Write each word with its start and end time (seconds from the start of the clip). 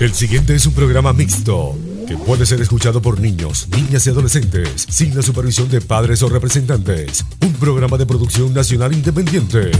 El 0.00 0.14
siguiente 0.14 0.54
es 0.54 0.64
un 0.64 0.72
programa 0.72 1.12
mixto 1.12 1.76
que 2.08 2.16
puede 2.16 2.46
ser 2.46 2.58
escuchado 2.62 3.02
por 3.02 3.20
niños, 3.20 3.68
niñas 3.68 4.06
y 4.06 4.10
adolescentes 4.10 4.86
sin 4.88 5.14
la 5.14 5.20
supervisión 5.20 5.68
de 5.68 5.82
padres 5.82 6.22
o 6.22 6.30
representantes. 6.30 7.22
Un 7.42 7.52
programa 7.52 7.98
de 7.98 8.06
producción 8.06 8.54
nacional 8.54 8.94
independiente. 8.94 9.72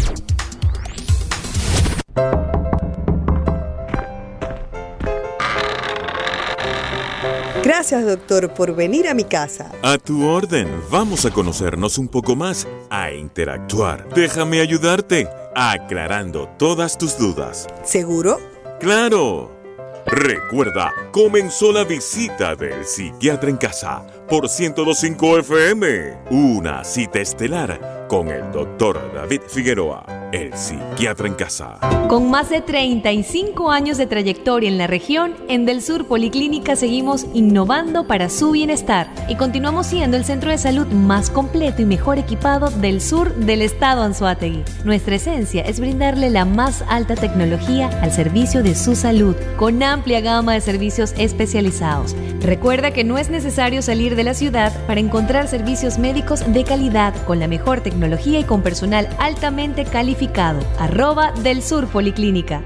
Gracias, 7.65 8.05
doctor, 8.05 8.53
por 8.53 8.77
venir 8.77 9.09
a 9.09 9.15
mi 9.15 9.25
casa. 9.25 9.73
A 9.83 9.97
tu 9.97 10.27
orden. 10.27 10.69
Vamos 10.91 11.25
a 11.25 11.31
conocernos 11.31 11.97
un 11.97 12.09
poco 12.09 12.37
más, 12.37 12.69
a 12.91 13.11
interactuar. 13.11 14.07
Déjame 14.15 14.61
ayudarte, 14.61 15.29
aclarando 15.57 16.47
todas 16.59 16.99
tus 16.99 17.17
dudas. 17.17 17.69
¿Seguro? 17.85 18.39
¡Claro! 18.81 19.60
Recuerda, 20.07 20.93
comenzó 21.13 21.73
la 21.73 21.85
visita 21.85 22.55
del 22.57 22.85
psiquiatra 22.85 23.51
en 23.51 23.57
casa 23.57 24.05
por 24.29 24.49
1025 24.49 25.39
FM. 25.39 26.15
Una 26.31 26.85
cita 26.85 27.21
estelar 27.21 28.00
con 28.11 28.27
el 28.27 28.51
doctor 28.51 29.13
David 29.15 29.43
Figueroa, 29.47 30.05
el 30.33 30.53
psiquiatra 30.53 31.29
en 31.29 31.35
casa. 31.35 31.79
Con 32.09 32.29
más 32.29 32.51
de 32.51 32.61
35 32.61 33.71
años 33.71 33.99
de 33.99 34.09
trayectoria 34.09 34.69
en 34.69 34.79
la 34.79 34.89
región, 34.89 35.37
en 35.47 35.65
Del 35.65 35.81
Sur 35.81 36.09
Policlínica 36.09 36.75
seguimos 36.75 37.27
innovando 37.35 38.09
para 38.09 38.29
su 38.29 38.51
bienestar 38.51 39.09
y 39.29 39.37
continuamos 39.37 39.87
siendo 39.87 40.17
el 40.17 40.25
centro 40.25 40.51
de 40.51 40.59
salud 40.59 40.89
más 40.89 41.31
completo 41.31 41.83
y 41.83 41.85
mejor 41.85 42.19
equipado 42.19 42.71
del 42.71 43.01
sur 43.01 43.33
del 43.33 43.63
estado 43.63 44.03
Anzuategui. 44.03 44.65
Nuestra 44.85 45.15
esencia 45.15 45.63
es 45.63 45.79
brindarle 45.79 46.31
la 46.31 46.45
más 46.45 46.83
alta 46.89 47.15
tecnología 47.15 47.91
al 48.03 48.11
servicio 48.11 48.65
de 48.65 48.75
su 48.75 48.97
salud, 48.97 49.37
con 49.57 49.81
amplia 49.85 50.21
gama 50.21 50.55
de 50.55 50.61
servicios 50.61 51.15
especializados. 51.17 52.17
Recuerda 52.41 52.91
que 52.91 53.05
no 53.05 53.19
es 53.19 53.31
necesario 53.31 53.83
salir 53.83 54.17
de 54.17 54.25
la 54.25 54.35
ciudad 54.35 54.73
para 54.89 54.99
encontrar 54.99 55.47
servicios 55.47 55.99
médicos 55.99 56.53
de 56.53 56.65
calidad 56.65 57.15
con 57.25 57.39
la 57.39 57.47
mejor 57.47 57.83
tecnología 57.83 58.00
y 58.03 58.45
con 58.45 58.63
personal 58.63 59.09
altamente 59.19 59.85
calificado. 59.85 60.61
Arroba 60.79 61.33
del 61.43 61.63
Sur 61.63 61.87
Policlínica. 61.87 62.63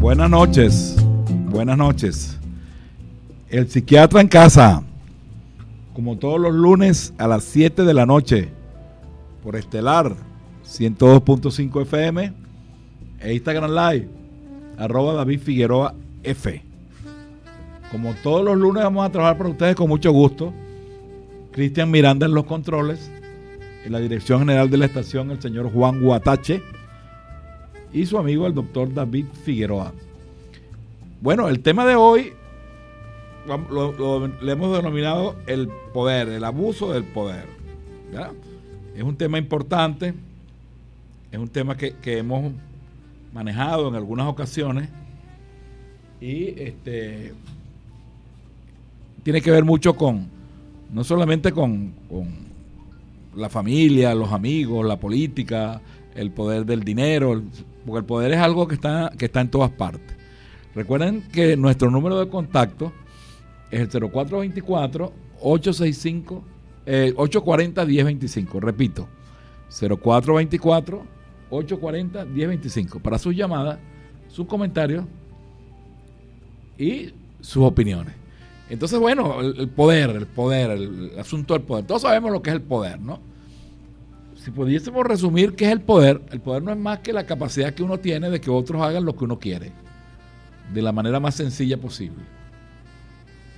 Buenas 0.00 0.28
noches, 0.28 0.96
buenas 1.48 1.78
noches. 1.78 2.38
El 3.48 3.68
psiquiatra 3.68 4.20
en 4.20 4.28
casa, 4.28 4.82
como 5.94 6.16
todos 6.16 6.40
los 6.40 6.54
lunes 6.54 7.14
a 7.18 7.28
las 7.28 7.44
7 7.44 7.84
de 7.84 7.94
la 7.94 8.04
noche, 8.04 8.48
por 9.44 9.54
Estelar 9.54 10.16
102.5 10.64 11.82
FM 11.82 12.32
e 13.20 13.34
Instagram 13.34 13.70
Live, 13.70 14.08
arroba 14.76 15.14
David 15.14 15.40
Figueroa 15.40 15.94
F. 16.24 16.64
Como 17.90 18.14
todos 18.14 18.44
los 18.44 18.56
lunes 18.56 18.82
vamos 18.82 19.06
a 19.06 19.10
trabajar 19.10 19.38
para 19.38 19.50
ustedes 19.50 19.76
con 19.76 19.88
mucho 19.88 20.10
gusto. 20.10 20.52
Cristian 21.52 21.90
Miranda 21.90 22.26
en 22.26 22.34
los 22.34 22.44
controles, 22.44 23.10
en 23.84 23.92
la 23.92 23.98
dirección 23.98 24.40
general 24.40 24.68
de 24.68 24.76
la 24.76 24.86
estación, 24.86 25.30
el 25.30 25.40
señor 25.40 25.72
Juan 25.72 26.02
Guatache 26.02 26.62
y 27.92 28.04
su 28.04 28.18
amigo 28.18 28.46
el 28.46 28.54
doctor 28.54 28.92
David 28.92 29.26
Figueroa. 29.44 29.92
Bueno, 31.22 31.48
el 31.48 31.60
tema 31.60 31.86
de 31.86 31.94
hoy 31.94 32.32
lo, 33.46 34.26
le 34.26 34.52
hemos 34.52 34.76
denominado 34.76 35.36
el 35.46 35.68
poder, 35.94 36.28
el 36.28 36.44
abuso 36.44 36.92
del 36.92 37.04
poder. 37.04 37.46
Es 38.94 39.02
un 39.02 39.16
tema 39.16 39.38
importante, 39.38 40.12
es 41.30 41.38
un 41.38 41.48
tema 41.48 41.76
que, 41.76 41.94
que 41.96 42.18
hemos 42.18 42.52
manejado 43.32 43.88
en 43.88 43.94
algunas 43.94 44.26
ocasiones 44.26 44.88
y 46.20 46.60
este 46.60 47.34
tiene 49.26 49.42
que 49.42 49.50
ver 49.50 49.64
mucho 49.64 49.96
con, 49.96 50.28
no 50.92 51.02
solamente 51.02 51.50
con, 51.50 51.92
con 52.08 52.28
la 53.34 53.48
familia, 53.48 54.14
los 54.14 54.30
amigos, 54.30 54.86
la 54.86 55.00
política, 55.00 55.80
el 56.14 56.30
poder 56.30 56.64
del 56.64 56.84
dinero, 56.84 57.42
porque 57.84 57.98
el 57.98 58.04
poder 58.04 58.34
es 58.34 58.38
algo 58.38 58.68
que 58.68 58.76
está, 58.76 59.10
que 59.18 59.24
está 59.24 59.40
en 59.40 59.50
todas 59.50 59.72
partes. 59.72 60.16
Recuerden 60.76 61.24
que 61.32 61.56
nuestro 61.56 61.90
número 61.90 62.20
de 62.20 62.28
contacto 62.28 62.92
es 63.72 63.80
el 63.80 63.90
0424-865, 63.90 66.42
eh, 66.86 67.12
840-1025. 67.16 68.60
Repito, 68.60 69.08
0424-840-1025. 71.50 73.02
Para 73.02 73.18
sus 73.18 73.34
llamadas, 73.34 73.80
sus 74.28 74.46
comentarios 74.46 75.04
y 76.78 77.12
sus 77.40 77.64
opiniones. 77.64 78.25
Entonces, 78.68 78.98
bueno, 78.98 79.40
el, 79.40 79.68
poder, 79.68 80.10
el 80.10 80.26
poder, 80.26 80.70
el, 80.70 81.10
el 81.12 81.18
asunto 81.18 81.54
del 81.54 81.62
poder. 81.62 81.86
Todos 81.86 82.02
sabemos 82.02 82.32
lo 82.32 82.42
que 82.42 82.50
es 82.50 82.56
el 82.56 82.62
poder, 82.62 83.00
¿no? 83.00 83.20
Si 84.36 84.50
pudiésemos 84.50 85.04
resumir 85.04 85.54
qué 85.54 85.66
es 85.66 85.72
el 85.72 85.80
poder, 85.80 86.22
el 86.30 86.40
poder 86.40 86.62
no 86.62 86.72
es 86.72 86.78
más 86.78 87.00
que 87.00 87.12
la 87.12 87.26
capacidad 87.26 87.74
que 87.74 87.82
uno 87.82 87.98
tiene 87.98 88.30
de 88.30 88.40
que 88.40 88.50
otros 88.50 88.82
hagan 88.82 89.04
lo 89.04 89.16
que 89.16 89.24
uno 89.24 89.38
quiere, 89.38 89.72
de 90.72 90.82
la 90.82 90.92
manera 90.92 91.20
más 91.20 91.34
sencilla 91.34 91.78
posible. 91.78 92.22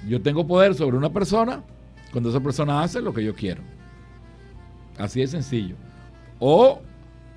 Yo 0.07 0.23
tengo 0.23 0.47
poder 0.47 0.75
sobre 0.75 0.97
una 0.97 1.11
persona 1.11 1.63
cuando 2.13 2.31
esa 2.31 2.41
persona 2.41 2.83
hace 2.83 3.01
lo 3.01 3.13
que 3.13 3.25
yo 3.25 3.35
quiero. 3.35 3.63
Así 4.97 5.21
de 5.21 5.27
sencillo. 5.27 5.77
O 6.39 6.81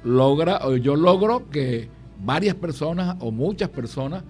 logra, 0.04 0.60
o 0.64 0.76
yo 0.78 0.96
logro 0.96 1.50
que 1.50 1.90
varias 2.24 2.56
personas 2.56 3.18
o 3.20 3.32
muchas 3.32 3.70
personas 3.70 4.24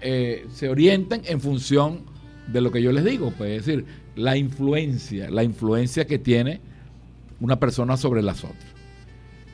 eh, 0.00 0.46
se 0.52 0.68
orienten 0.68 1.22
en 1.24 1.40
función 1.40 2.09
de 2.52 2.60
lo 2.60 2.70
que 2.70 2.82
yo 2.82 2.92
les 2.92 3.04
digo. 3.04 3.32
Pues, 3.36 3.50
es 3.60 3.66
decir, 3.66 3.84
la 4.16 4.36
influencia, 4.36 5.30
la 5.30 5.44
influencia 5.44 6.06
que 6.06 6.18
tiene 6.18 6.60
una 7.40 7.58
persona 7.58 7.96
sobre 7.96 8.22
las 8.22 8.44
otras. 8.44 8.64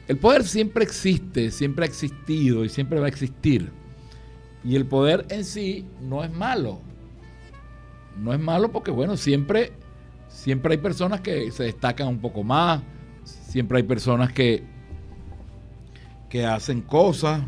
El 0.09 0.19
poder 0.19 0.45
siempre 0.45 0.84
existe, 0.84 1.51
siempre 1.51 1.84
ha 1.84 1.89
existido 1.89 2.65
y 2.65 2.69
siempre 2.69 3.01
va 3.01 3.07
a 3.07 3.09
existir. 3.09 3.71
Y 4.65 4.77
el 4.77 4.87
poder 4.87 5.27
en 5.31 5.45
sí 5.45 5.84
no 6.01 6.25
es 6.25 6.33
malo. 6.33 6.81
No 8.21 8.33
es 8.33 8.41
malo 8.41 8.73
porque, 8.73 8.91
bueno, 8.91 9.17
siempre, 9.17 9.73
siempre 10.28 10.73
hay 10.73 10.78
personas 10.78 11.21
que 11.21 11.51
se 11.51 11.65
destacan 11.65 12.09
un 12.09 12.19
poco 12.19 12.43
más, 12.43 12.83
siempre 13.25 13.78
hay 13.78 13.83
personas 13.83 14.33
que, 14.33 14.63
que 16.28 16.47
hacen 16.47 16.81
cosas. 16.81 17.43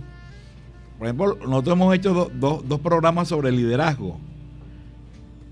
Por 0.99 1.07
ejemplo, 1.07 1.39
nosotros 1.47 1.75
hemos 1.75 1.95
hecho 1.95 2.13
do- 2.13 2.31
do- 2.35 2.63
dos 2.67 2.81
programas 2.81 3.29
sobre 3.29 3.51
liderazgo. 3.53 4.19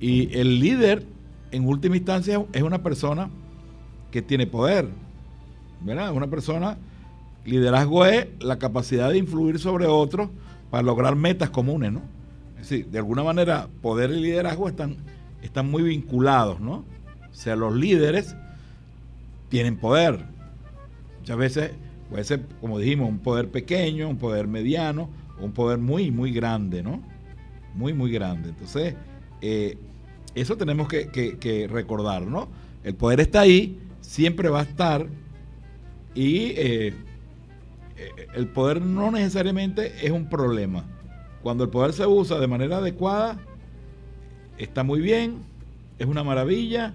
Y 0.01 0.37
el 0.37 0.61
líder, 0.61 1.07
en 1.51 1.67
última 1.67 1.97
instancia, 1.97 2.45
es 2.53 2.62
una 2.62 2.83
persona 2.83 3.31
que 4.11 4.23
tiene 4.23 4.47
poder. 4.47 4.89
¿Verdad? 5.81 6.12
Una 6.12 6.27
persona, 6.27 6.79
liderazgo 7.45 8.05
es 8.07 8.27
la 8.41 8.59
capacidad 8.59 9.11
de 9.11 9.19
influir 9.19 9.59
sobre 9.59 9.87
otros 9.87 10.31
para 10.71 10.83
lograr 10.83 11.17
metas 11.17 11.51
comunes, 11.51 11.93
¿no? 11.93 12.03
Es 12.57 12.71
decir, 12.71 12.87
de 12.87 12.99
alguna 12.99 13.23
manera, 13.23 13.69
poder 13.83 14.11
y 14.11 14.21
liderazgo 14.21 14.69
están, 14.69 14.97
están 15.43 15.71
muy 15.71 15.83
vinculados, 15.83 16.61
¿no? 16.61 16.84
O 17.31 17.34
sea, 17.34 17.55
los 17.55 17.75
líderes 17.75 18.34
tienen 19.49 19.77
poder. 19.77 20.25
Muchas 21.21 21.37
veces 21.37 21.71
puede 22.11 22.25
ser, 22.25 22.47
como 22.61 22.78
dijimos, 22.78 23.09
un 23.09 23.19
poder 23.19 23.51
pequeño, 23.51 24.09
un 24.09 24.17
poder 24.17 24.47
mediano, 24.49 25.09
un 25.41 25.53
poder 25.53 25.78
muy, 25.78 26.11
muy 26.11 26.33
grande, 26.33 26.83
¿no? 26.83 27.03
Muy, 27.75 27.93
muy 27.93 28.10
grande. 28.10 28.48
Entonces, 28.48 28.95
eh, 29.43 29.77
eso 30.42 30.56
tenemos 30.56 30.88
que, 30.88 31.68
recordar, 31.71 32.22
¿no? 32.22 32.48
El 32.84 32.94
poder 32.94 33.21
está 33.21 33.41
ahí, 33.41 33.80
siempre 34.00 34.48
va 34.48 34.60
a 34.60 34.62
estar, 34.65 35.06
y 36.15 36.53
eh, 36.56 36.94
eh, 37.97 38.27
el 38.34 38.47
poder 38.48 38.80
no 38.80 39.10
necesariamente 39.10 40.06
es 40.06 40.10
un 40.12 40.28
problema. 40.28 40.84
Cuando 41.42 41.65
el 41.65 41.71
poder 41.71 41.92
se 41.92 42.06
usa 42.06 42.38
de 42.38 42.47
manera 42.47 42.78
adecuada, 42.78 43.38
está 44.59 44.83
muy 44.83 45.00
bien, 45.00 45.42
es 45.98 46.06
una 46.06 46.24
maravilla 46.24 46.94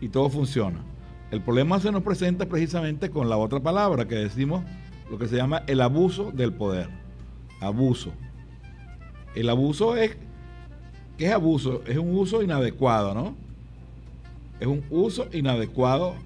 y 0.00 0.08
todo 0.08 0.28
funciona. 0.28 0.82
El 1.30 1.40
problema 1.40 1.80
se 1.80 1.90
nos 1.92 2.02
presenta 2.02 2.46
precisamente 2.46 3.10
con 3.10 3.28
la 3.28 3.36
otra 3.36 3.60
palabra 3.60 4.06
que 4.06 4.16
decimos, 4.16 4.62
lo 5.10 5.18
que 5.18 5.28
se 5.28 5.36
llama 5.36 5.62
el 5.66 5.80
abuso 5.80 6.30
del 6.32 6.52
poder. 6.52 6.88
Abuso. 7.60 8.12
El 9.34 9.48
abuso 9.48 9.96
es, 9.96 10.16
¿qué 11.22 11.28
es 11.28 11.34
abuso? 11.34 11.82
Es 11.86 11.96
un 11.98 12.16
uso 12.16 12.42
inadecuado, 12.42 13.14
¿no? 13.14 13.36
Es 14.58 14.66
un 14.66 14.82
uso 14.90 15.28
inadecuado 15.32 16.16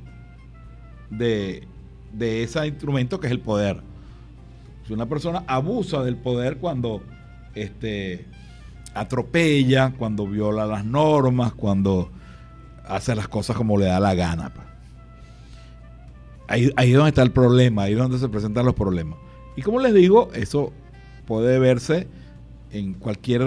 de, 1.10 1.69
de 2.14 2.43
ese 2.43 2.66
instrumento 2.66 3.20
que 3.20 3.26
es 3.26 3.31
el 3.31 3.40
poder. 3.40 3.82
Si 4.87 4.94
una 4.94 5.04
persona 5.04 5.44
abusa 5.48 6.02
del 6.02 6.16
poder 6.16 6.56
cuando 6.56 7.02
este, 7.54 8.25
atropella, 8.94 9.93
cuando 9.98 10.26
viola 10.26 10.64
las 10.64 10.87
normas, 10.87 11.52
cuando 11.52 12.10
hace 12.87 13.14
las 13.14 13.28
cosas 13.28 13.54
como 13.54 13.76
le 13.76 13.84
da 13.84 14.00
la 14.00 14.14
gana. 14.14 14.50
Ahí, 16.49 16.72
ahí 16.75 16.92
es 16.92 16.96
donde 16.96 17.10
está 17.10 17.22
el 17.22 17.32
problema, 17.32 17.82
ahí 17.82 17.92
es 17.92 17.99
donde 17.99 18.19
se 18.19 18.31
presentan 18.31 18.64
los 18.64 18.75
problemas. 18.75 19.19
Y 19.56 19.60
como 19.60 19.78
les 19.78 19.92
digo, 19.92 20.31
eso 20.32 20.72
puede 21.26 21.58
verse 21.58 22.08
en 22.72 22.94
cualquier, 22.94 23.42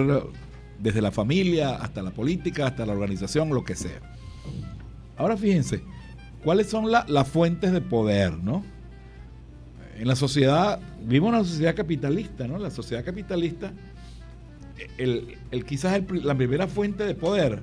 desde 0.80 1.02
la 1.02 1.12
familia 1.12 1.76
hasta 1.76 2.02
la 2.02 2.12
política, 2.12 2.68
hasta 2.68 2.86
la 2.86 2.94
organización, 2.94 3.50
lo 3.50 3.64
que 3.64 3.76
sea. 3.76 4.00
Ahora 5.18 5.36
fíjense, 5.38 5.82
¿cuáles 6.44 6.70
son 6.70 6.92
las 6.92 7.28
fuentes 7.28 7.72
de 7.72 7.82
poder, 7.82 8.38
no? 8.38 8.64
En 9.98 10.08
la 10.08 10.16
sociedad, 10.16 10.80
vivimos 11.04 11.30
una 11.30 11.44
sociedad 11.44 11.76
capitalista, 11.76 12.48
¿no? 12.48 12.58
La 12.58 12.72
sociedad 12.72 13.04
capitalista, 13.04 13.74
el, 14.98 15.38
quizás 15.66 16.02
la 16.24 16.36
primera 16.36 16.68
fuente 16.68 17.04
de 17.06 17.16
poder 17.16 17.62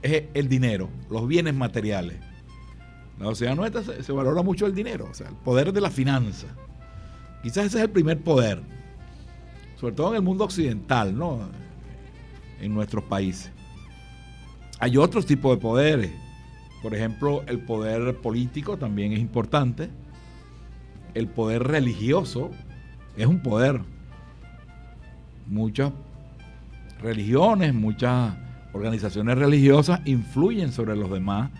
es 0.00 0.24
el 0.32 0.48
dinero, 0.48 0.88
los 1.10 1.28
bienes 1.28 1.54
materiales. 1.54 2.16
La 3.18 3.26
sociedad 3.26 3.54
nuestra 3.54 3.82
se, 3.82 4.02
se 4.02 4.12
valora 4.12 4.42
mucho 4.42 4.64
el 4.64 4.74
dinero, 4.74 5.08
o 5.10 5.14
sea, 5.14 5.28
el 5.28 5.36
poder 5.36 5.72
de 5.74 5.82
la 5.82 5.90
finanza. 5.90 6.46
Quizás 7.42 7.66
ese 7.66 7.78
es 7.78 7.84
el 7.84 7.90
primer 7.90 8.18
poder, 8.22 8.62
sobre 9.78 9.94
todo 9.94 10.10
en 10.10 10.16
el 10.16 10.22
mundo 10.22 10.44
occidental, 10.44 11.16
¿no? 11.16 11.40
En 12.62 12.72
nuestros 12.72 13.04
países. 13.04 13.52
Hay 14.78 14.96
otros 14.96 15.26
tipos 15.26 15.54
de 15.54 15.60
poderes. 15.60 16.10
Por 16.82 16.94
ejemplo, 16.94 17.44
el 17.46 17.58
poder 17.60 18.16
político 18.16 18.78
también 18.78 19.12
es 19.12 19.20
importante. 19.20 19.90
El 21.14 21.28
poder 21.28 21.64
religioso 21.64 22.50
es 23.16 23.26
un 23.26 23.42
poder. 23.42 23.82
Muchas 25.46 25.92
religiones, 27.00 27.74
muchas 27.74 28.34
organizaciones 28.72 29.36
religiosas 29.36 30.00
influyen 30.06 30.72
sobre 30.72 30.96
los 30.96 31.10
demás 31.10 31.50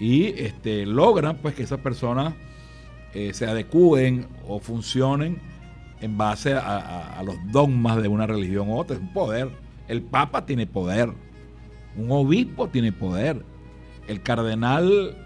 y 0.00 0.26
este, 0.40 0.86
logran 0.86 1.36
pues 1.36 1.54
que 1.54 1.62
esas 1.62 1.80
personas 1.80 2.34
eh, 3.14 3.34
se 3.34 3.46
adecúen 3.46 4.26
o 4.48 4.58
funcionen 4.58 5.38
en 6.00 6.18
base 6.18 6.54
a, 6.54 7.22
los 7.24 7.36
dogmas 7.52 8.02
de 8.02 8.08
una 8.08 8.26
religión 8.26 8.68
u 8.68 8.78
otra. 8.78 8.96
Es 8.96 9.02
un 9.02 9.12
poder. 9.12 9.61
El 9.88 10.02
Papa 10.02 10.46
tiene 10.46 10.66
poder. 10.66 11.12
Un 11.96 12.10
obispo 12.10 12.68
tiene 12.68 12.92
poder. 12.92 13.44
El 14.06 14.22
cardenal 14.22 15.16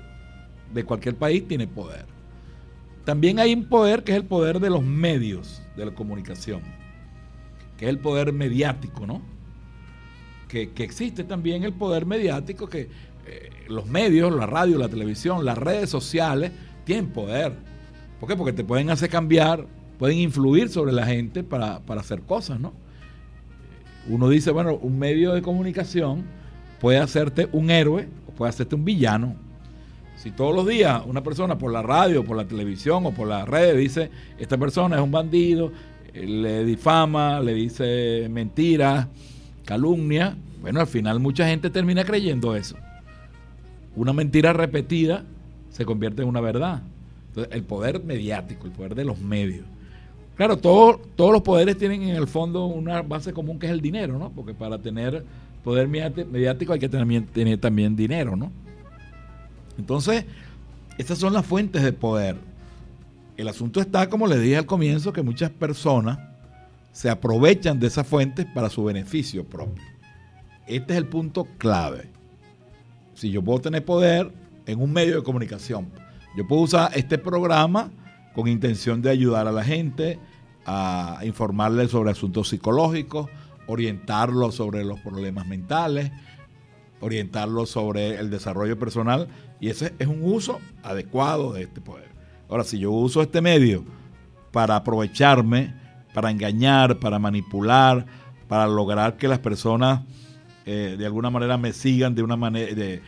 de 0.73 0.85
cualquier 0.85 1.17
país 1.17 1.47
tiene 1.47 1.67
poder. 1.67 2.07
También 3.05 3.39
hay 3.39 3.55
un 3.55 3.69
poder 3.69 4.03
que 4.03 4.13
es 4.13 4.19
el 4.19 4.25
poder 4.25 4.59
de 4.59 4.69
los 4.69 4.83
medios 4.83 5.63
de 5.77 5.87
la 5.87 5.95
comunicación, 5.95 6.61
que 7.77 7.85
es 7.85 7.89
el 7.89 8.01
poder 8.01 8.33
mediático, 8.33 9.07
¿no? 9.07 9.23
Que, 10.49 10.73
existe 10.79 11.23
también 11.23 11.63
el 11.63 11.73
poder 11.73 12.05
mediático 12.05 12.69
que 12.69 12.89
eh, 13.27 13.51
los 13.69 13.87
medios, 13.87 14.35
la 14.35 14.47
radio, 14.47 14.79
la 14.79 14.89
televisión, 14.89 15.45
las 15.45 15.57
redes 15.57 15.89
sociales 15.89 16.51
tienen 16.85 17.09
poder. 17.09 17.53
¿Por 18.19 18.29
qué? 18.29 18.37
Porque 18.37 18.53
te 18.53 18.65
pueden 18.65 18.91
hacer 18.91 19.09
cambiar, 19.09 19.67
pueden 19.99 20.19
influir 20.19 20.69
sobre 20.69 20.93
la 20.93 21.07
gente 21.07 21.45
para, 21.45 21.83
hacer 21.89 22.23
cosas, 22.23 22.59
¿no? 22.59 22.73
Uno 24.09 24.29
dice, 24.29 24.51
bueno, 24.51 24.77
un 24.77 24.99
medio 24.99 25.33
de 25.33 25.43
comunicación 25.43 26.25
puede 26.81 26.99
hacerte 26.99 27.49
un 27.53 27.71
héroe 27.71 28.09
o 28.29 28.33
puede 28.33 28.51
hacerte 28.51 28.75
un 28.75 28.85
villano. 28.85 29.35
Si 30.17 30.31
todos 30.31 30.55
los 30.55 30.67
días 30.67 31.03
una 31.07 31.23
persona 31.23 31.59
por 31.59 31.73
la 31.73 31.83
radio, 31.83 32.25
por 32.25 32.37
la 32.37 32.47
televisión 32.47 33.07
o 33.07 33.13
por 33.13 33.29
las 33.29 33.49
redes 33.49 33.77
dice, 33.77 34.11
esta 34.39 34.57
persona 34.57 34.97
es 34.97 35.03
un 35.03 35.11
bandido, 35.11 35.73
eh, 36.15 36.27
le 36.27 36.65
difama, 36.65 37.41
le 37.41 37.55
dice 37.55 38.29
mentiras, 38.31 39.09
calumnia, 39.65 40.37
bueno, 40.63 40.81
al 40.81 40.87
final 40.87 41.21
mucha 41.21 41.47
gente 41.47 41.71
termina 41.71 42.05
creyendo 42.05 42.57
eso. 42.57 42.77
Una 43.95 44.13
mentira 44.13 44.53
repetida 44.53 45.25
se 45.71 45.85
convierte 45.85 46.23
en 46.23 46.29
una 46.29 46.41
verdad 46.41 46.83
el 47.51 47.63
poder 47.65 48.03
mediático, 48.03 48.67
el 48.67 48.73
poder 48.73 48.95
de 48.95 49.05
los 49.05 49.21
medios. 49.21 49.67
Claro, 50.37 50.59
todos 50.59 51.01
los 51.17 51.43
poderes 51.43 51.79
tienen 51.79 52.03
en 52.03 52.17
el 52.17 52.27
fondo 52.27 52.67
una 52.67 53.01
base 53.01 53.33
común 53.33 53.59
que 53.59 53.67
es 53.67 53.73
el 53.73 53.81
dinero, 53.81 54.19
¿no? 54.19 54.31
Porque 54.31 54.53
para 54.53 54.79
tener 54.79 55.25
poder 55.65 55.89
mediático 55.89 56.75
hay 56.75 56.79
que 56.79 56.89
tener, 56.89 57.59
también 57.59 57.97
dinero, 57.97 58.37
¿no? 58.37 58.53
Entonces, 59.79 60.27
estas 60.99 61.19
son 61.19 61.33
las 61.33 61.47
fuentes 61.47 61.83
de 61.83 61.93
poder. 61.93 62.37
El 63.37 63.49
asunto 63.49 63.81
está, 63.81 64.09
como 64.09 64.27
les 64.27 64.41
dije 64.41 64.59
al 64.59 64.67
comienzo, 64.67 65.13
que 65.13 65.23
muchas 65.23 65.51
personas 65.51 66.19
se 66.93 67.09
aprovechan 67.11 67.81
de 67.81 67.87
esas 67.87 68.07
fuentes 68.07 68.47
para 68.55 68.69
su 68.69 68.85
beneficio 68.85 69.45
propio. 69.45 69.83
Este 70.67 70.93
es 70.93 70.99
el 70.99 71.07
punto 71.07 71.47
clave. 71.59 72.11
Si 73.15 73.31
yo 73.31 73.43
puedo 73.43 73.61
tener 73.61 73.85
poder 73.85 74.31
en 74.67 74.81
un 74.81 74.93
medio 74.93 75.17
de 75.17 75.23
comunicación, 75.23 75.89
yo 76.37 76.47
puedo 76.47 76.63
usar 76.63 76.91
este 76.95 77.17
programa 77.17 77.91
con 78.37 78.49
intención 78.49 79.01
de 79.01 79.09
ayudar 79.09 79.49
a 79.49 79.53
la 79.53 79.65
gente, 79.65 80.19
a 80.67 81.21
informarles 81.25 81.91
sobre 81.91 82.11
asuntos 82.11 82.51
psicológicos, 82.51 83.31
orientarlos 83.67 84.55
sobre 84.55 84.85
los 84.85 85.01
problemas 85.01 85.47
mentales, 85.47 86.13
orientarlos 87.01 87.71
sobre 87.71 88.19
el 88.19 88.29
desarrollo 88.29 88.79
personal, 88.79 89.29
y 89.59 89.71
ese 89.71 89.95
es 89.99 90.07
un 90.07 90.21
uso 90.23 90.61
adecuado 90.83 91.55
de 91.55 91.63
este 91.63 91.81
poder. 91.81 92.11
Ahora, 92.51 92.65
si 92.65 92.79
yo 92.79 92.91
uso 92.91 93.23
este 93.23 93.41
medio 93.41 93.85
para 94.53 94.77
aprovecharme, 94.77 95.75
para 96.13 96.31
engañar, 96.31 96.99
para 96.99 97.19
manipular, 97.19 98.05
para 98.49 98.67
lograr 98.67 99.17
que 99.17 99.29
las 99.29 99.39
personas 99.39 100.03
eh, 100.67 100.97
de 100.99 101.07
alguna 101.07 101.31
manera 101.31 101.57
me 101.57 101.73
sigan 101.73 102.15
de 102.15 102.23
una 102.23 102.37
manera, 102.37 102.75
de 102.75 103.01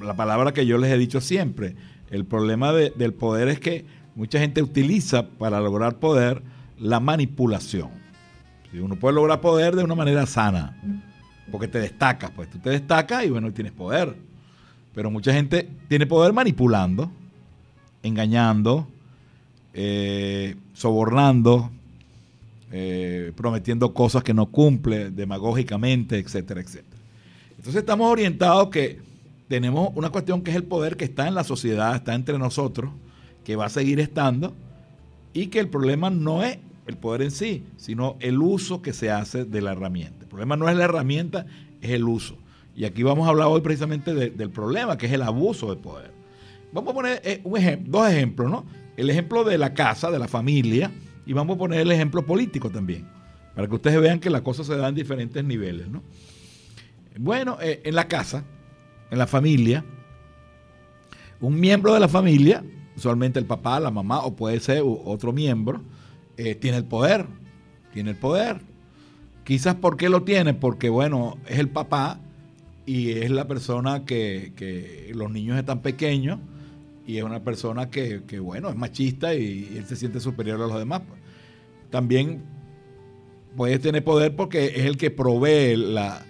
la 0.00 0.16
palabra 0.16 0.54
que 0.54 0.64
yo 0.64 0.78
les 0.78 0.90
he 0.90 0.96
dicho 0.96 1.20
siempre, 1.20 1.76
el 2.08 2.24
problema 2.24 2.72
del 2.72 3.12
poder 3.12 3.48
es 3.48 3.60
que 3.60 3.84
mucha 4.16 4.40
gente 4.40 4.62
utiliza 4.62 5.28
para 5.28 5.60
lograr 5.60 5.96
poder 5.96 6.42
la 6.80 6.98
manipulación. 6.98 7.90
uno 8.72 8.96
puede 8.96 9.14
lograr 9.14 9.40
poder 9.40 9.76
de 9.76 9.84
una 9.84 9.94
manera 9.94 10.26
sana, 10.26 10.76
porque 11.52 11.68
te 11.68 11.78
destacas, 11.78 12.30
pues 12.32 12.50
tú 12.50 12.58
te 12.58 12.70
destacas 12.70 13.24
y 13.24 13.30
bueno, 13.30 13.52
tienes 13.52 13.72
poder. 13.72 14.16
Pero 14.94 15.10
mucha 15.10 15.32
gente 15.32 15.68
tiene 15.88 16.06
poder 16.06 16.32
manipulando, 16.32 17.10
engañando, 18.02 18.88
eh, 19.74 20.56
sobornando, 20.72 21.70
eh, 22.72 23.32
prometiendo 23.36 23.92
cosas 23.92 24.24
que 24.24 24.32
no 24.32 24.46
cumple 24.46 25.10
demagógicamente, 25.10 26.18
etcétera, 26.18 26.62
etcétera. 26.62 26.96
Entonces 27.50 27.76
estamos 27.76 28.10
orientados 28.10 28.68
que 28.70 28.98
tenemos 29.48 29.90
una 29.94 30.08
cuestión 30.10 30.42
que 30.42 30.50
es 30.50 30.56
el 30.56 30.64
poder 30.64 30.96
que 30.96 31.04
está 31.04 31.28
en 31.28 31.34
la 31.34 31.44
sociedad, 31.44 31.94
está 31.94 32.14
entre 32.14 32.38
nosotros, 32.38 32.90
que 33.46 33.54
va 33.54 33.66
a 33.66 33.68
seguir 33.68 34.00
estando, 34.00 34.56
y 35.32 35.46
que 35.46 35.60
el 35.60 35.68
problema 35.68 36.10
no 36.10 36.42
es 36.42 36.58
el 36.88 36.96
poder 36.96 37.22
en 37.22 37.30
sí, 37.30 37.62
sino 37.76 38.16
el 38.18 38.42
uso 38.42 38.82
que 38.82 38.92
se 38.92 39.12
hace 39.12 39.44
de 39.44 39.62
la 39.62 39.70
herramienta. 39.70 40.24
El 40.24 40.28
problema 40.28 40.56
no 40.56 40.68
es 40.68 40.76
la 40.76 40.82
herramienta, 40.82 41.46
es 41.80 41.90
el 41.92 42.02
uso. 42.02 42.36
Y 42.74 42.86
aquí 42.86 43.04
vamos 43.04 43.24
a 43.24 43.30
hablar 43.30 43.46
hoy 43.46 43.60
precisamente 43.60 44.14
del 44.14 44.50
problema, 44.50 44.98
que 44.98 45.06
es 45.06 45.12
el 45.12 45.22
abuso 45.22 45.72
de 45.72 45.80
poder. 45.80 46.10
Vamos 46.72 46.90
a 46.90 46.94
poner 46.94 47.22
eh, 47.24 47.40
dos 47.86 48.10
ejemplos, 48.10 48.50
¿no? 48.50 48.66
El 48.96 49.10
ejemplo 49.10 49.44
de 49.44 49.58
la 49.58 49.74
casa, 49.74 50.10
de 50.10 50.18
la 50.18 50.26
familia, 50.26 50.90
y 51.24 51.32
vamos 51.32 51.54
a 51.54 51.58
poner 51.60 51.82
el 51.82 51.92
ejemplo 51.92 52.26
político 52.26 52.70
también, 52.70 53.06
para 53.54 53.68
que 53.68 53.76
ustedes 53.76 54.00
vean 54.00 54.18
que 54.18 54.28
las 54.28 54.42
cosas 54.42 54.66
se 54.66 54.76
dan 54.76 54.88
en 54.88 54.94
diferentes 54.96 55.44
niveles, 55.44 55.86
¿no? 55.86 56.02
Bueno, 57.16 57.58
eh, 57.62 57.80
en 57.84 57.94
la 57.94 58.08
casa, 58.08 58.42
en 59.08 59.18
la 59.18 59.28
familia, 59.28 59.84
un 61.40 61.60
miembro 61.60 61.94
de 61.94 62.00
la 62.00 62.08
familia, 62.08 62.64
usualmente 62.96 63.38
el 63.38 63.46
papá, 63.46 63.78
la 63.80 63.90
mamá 63.90 64.20
o 64.20 64.34
puede 64.34 64.60
ser 64.60 64.82
otro 64.84 65.32
miembro, 65.32 65.82
eh, 66.36 66.54
tiene 66.54 66.78
el 66.78 66.84
poder, 66.84 67.26
tiene 67.92 68.10
el 68.10 68.16
poder. 68.16 68.60
Quizás 69.44 69.76
¿por 69.76 69.96
qué 69.96 70.08
lo 70.08 70.22
tiene? 70.22 70.54
Porque 70.54 70.88
bueno, 70.88 71.38
es 71.46 71.58
el 71.58 71.68
papá 71.68 72.20
y 72.84 73.12
es 73.12 73.30
la 73.30 73.46
persona 73.46 74.04
que, 74.04 75.12
los 75.14 75.30
niños 75.30 75.58
están 75.58 75.82
pequeños 75.82 76.38
y 77.06 77.18
es 77.18 77.24
una 77.24 77.42
persona 77.44 77.90
que, 77.90 78.22
que, 78.26 78.40
bueno, 78.40 78.68
es 78.68 78.76
machista 78.76 79.34
y 79.34 79.74
él 79.76 79.86
se 79.86 79.96
siente 79.96 80.20
superior 80.20 80.60
a 80.60 80.66
los 80.66 80.78
demás. 80.78 81.02
También 81.90 82.42
puede 83.56 83.78
tener 83.78 84.04
poder 84.04 84.34
porque 84.34 84.66
es 84.66 84.84
el 84.84 84.96
que 84.96 85.10
provee 85.10 85.76
la, 85.76 86.22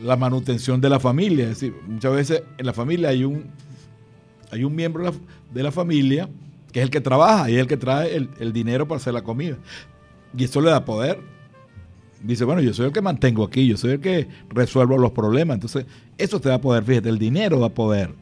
la 0.00 0.16
manutención 0.16 0.80
de 0.80 0.88
la 0.88 1.00
familia. 1.00 1.44
Es 1.44 1.60
decir, 1.60 1.74
muchas 1.86 2.12
veces 2.12 2.42
en 2.58 2.66
la 2.66 2.72
familia 2.72 3.10
hay 3.10 3.24
un, 3.24 3.44
hay 4.50 4.64
un 4.64 4.74
miembro 4.74 5.12
de 5.54 5.62
la, 5.62 5.70
familia 5.70 6.28
que 6.72 6.80
es 6.80 6.84
el 6.84 6.90
que 6.90 7.00
trabaja 7.00 7.48
y 7.50 7.54
es 7.54 7.60
el 7.60 7.66
que 7.66 7.76
trae 7.76 8.16
el, 8.16 8.52
dinero 8.52 8.88
para 8.88 8.96
hacer 8.96 9.14
la 9.14 9.22
comida. 9.22 9.56
Y 10.36 10.44
eso 10.44 10.60
le 10.60 10.70
da 10.70 10.84
poder. 10.84 11.20
Dice, 12.20 12.44
bueno, 12.44 12.60
yo 12.60 12.74
soy 12.74 12.86
el 12.86 12.92
que 12.92 13.00
mantengo 13.00 13.44
aquí, 13.44 13.66
yo 13.66 13.76
soy 13.76 13.92
el 13.92 14.00
que 14.00 14.26
resuelvo 14.48 14.98
los 14.98 15.12
problemas. 15.12 15.54
Entonces, 15.54 15.86
eso 16.18 16.40
te 16.40 16.48
da 16.48 16.60
poder, 16.60 16.82
fíjate, 16.82 17.08
el 17.08 17.18
dinero 17.18 17.60
da 17.60 17.68
poder. 17.68 18.12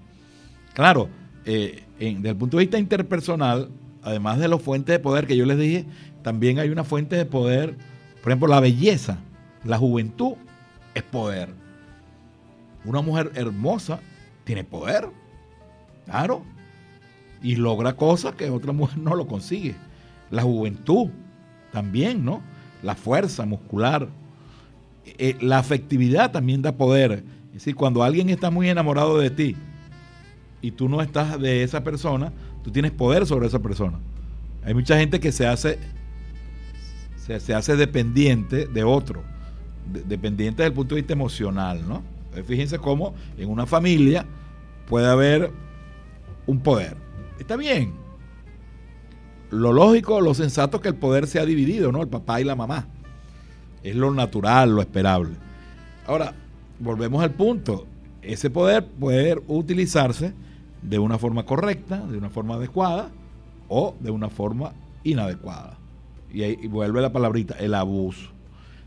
Claro, 0.75 1.09
eh, 1.47 1.83
desde 1.99 2.29
el 2.29 2.37
punto 2.37 2.59
de 2.59 2.65
vista 2.65 2.79
interpersonal, 2.79 3.71
además 4.03 4.39
de 4.39 4.49
las 4.49 4.61
fuentes 4.61 4.93
de 4.93 4.99
poder 4.99 5.27
que 5.27 5.37
yo 5.37 5.47
les 5.47 5.59
dije, 5.59 5.87
también 6.23 6.59
hay 6.59 6.69
una 6.69 6.85
fuente 6.85 7.17
de 7.17 7.25
poder, 7.25 7.77
por 8.23 8.33
ejemplo, 8.33 8.49
la 8.49 8.61
belleza, 8.61 9.19
la 9.65 9.79
juventud 9.79 10.35
es 10.95 11.03
poder. 11.03 11.49
Una 12.85 13.01
mujer 13.01 13.33
hermosa 13.35 14.01
tiene 14.45 14.65
poder, 14.65 15.09
claro, 16.05 16.43
y 17.43 17.57
logra 17.57 17.95
cosas 17.97 18.35
que 18.35 18.51
otra 18.51 18.73
mujer 18.73 18.99
no 18.99 19.15
lo 19.15 19.27
consigue. 19.27 19.75
La 20.31 20.43
juventud 20.43 21.11
también, 21.73 22.25
¿no? 22.25 22.43
La 22.83 22.95
fuerza 22.95 23.45
muscular. 23.45 24.09
Eh, 25.05 25.37
la 25.41 25.59
afectividad 25.59 26.31
también 26.31 26.63
da 26.63 26.73
poder. 26.73 27.25
Es 27.49 27.55
decir, 27.55 27.75
cuando 27.75 28.03
alguien 28.03 28.31
está 28.31 28.51
muy 28.51 28.69
enamorado 28.69 29.19
de 29.19 29.31
ti 29.31 29.57
y 30.61 30.71
tú 30.71 30.89
no 30.89 31.03
estás 31.03 31.41
de 31.41 31.63
esa 31.63 31.83
persona, 31.83 32.33
tú 32.63 32.71
tienes 32.71 32.93
poder 32.93 33.27
sobre 33.27 33.49
esa 33.49 33.59
persona. 33.59 33.99
Hay 34.65 34.75
mucha 34.75 34.97
gente 34.97 35.19
que 35.19 35.33
se 35.33 35.47
hace, 35.47 35.79
se, 37.17 37.55
hace 37.55 37.77
dependiente 37.77 38.67
de 38.67 38.85
otro, 38.85 39.25
dependiente 40.07 40.63
desde 40.63 40.69
el 40.69 40.75
punto 40.75 40.95
de 40.95 41.01
vista 41.01 41.13
emocional, 41.13 41.87
¿no? 41.87 42.03
fíjense 42.47 42.79
cómo 42.79 43.15
en 43.37 43.51
una 43.51 43.67
familia 43.67 44.25
puede 44.89 45.07
haber 45.07 45.51
un 46.47 46.61
poder. 46.61 46.97
Está 47.43 47.57
bien. 47.57 47.93
Lo 49.51 49.73
lógico, 49.73 50.21
lo 50.21 50.33
sensato 50.33 50.77
es 50.77 50.83
que 50.85 50.91
el 50.91 50.95
poder 50.95 51.27
sea 51.27 51.45
dividido, 51.45 51.91
¿no? 51.91 52.01
El 52.01 52.07
papá 52.07 52.41
y 52.41 52.45
la 52.45 52.55
mamá. 52.55 52.87
Es 53.83 53.97
lo 53.97 54.15
natural, 54.15 54.77
lo 54.77 54.81
esperable. 54.81 55.35
Ahora, 56.07 56.35
volvemos 56.79 57.21
al 57.21 57.33
punto. 57.33 57.89
Ese 58.23 58.49
poder 58.49 58.87
puede 58.87 59.43
utilizarse 59.49 60.33
de 60.83 61.01
una 61.01 61.19
forma 61.19 61.45
correcta, 61.45 61.99
de 62.07 62.17
una 62.17 62.31
forma 62.31 62.55
adecuada 62.55 63.11
o 63.69 63.97
de 63.99 64.13
una 64.13 64.29
forma 64.29 64.73
inadecuada. 65.03 65.77
Y 66.33 66.45
ahí 66.45 66.69
vuelve 66.69 67.03
la 67.03 67.13
palabrita, 67.13 67.57
el 67.59 67.75
abuso. 67.75 68.31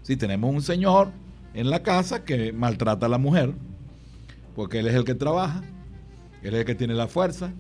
Si 0.01 0.15
tenemos 0.15 0.55
un 0.55 0.62
señor 0.62 1.09
en 1.53 1.69
la 1.69 1.83
casa 1.83 2.24
que 2.24 2.53
maltrata 2.53 3.07
a 3.07 3.09
la 3.09 3.17
mujer, 3.17 3.53
porque 4.55 4.79
él 4.79 4.88
es 4.88 4.95
el 4.95 5.03
que 5.03 5.13
trabaja, 5.13 5.62
él 6.41 6.53
es 6.53 6.62
el 6.62 6.65
que 6.65 6.75
tiene 6.75 6.93
la 6.93 7.09
fuerza, 7.09 7.51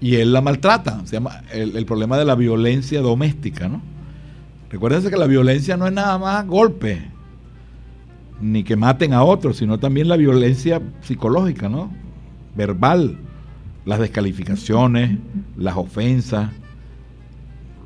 y 0.00 0.16
él 0.16 0.32
la 0.32 0.40
maltrata. 0.40 1.00
Se 1.04 1.16
llama 1.16 1.42
el, 1.52 1.84
problema 1.86 2.18
de 2.18 2.24
la 2.24 2.34
violencia 2.34 3.00
doméstica, 3.00 3.68
¿no? 3.68 3.80
Recuérdense 4.70 5.10
que 5.10 5.16
la 5.16 5.26
violencia 5.26 5.76
no 5.76 5.86
es 5.86 5.92
nada 5.92 6.18
más 6.18 6.46
golpe, 6.46 7.02
ni 8.40 8.64
que 8.64 8.76
maten 8.76 9.12
a 9.12 9.22
otros, 9.22 9.58
sino 9.58 9.78
también 9.78 10.08
la 10.08 10.16
violencia 10.16 10.82
psicológica, 11.02 11.68
¿no? 11.68 11.90
Verbal, 12.54 13.16
las 13.84 14.00
descalificaciones, 14.00 15.18
las 15.56 15.76
ofensas, 15.76 16.50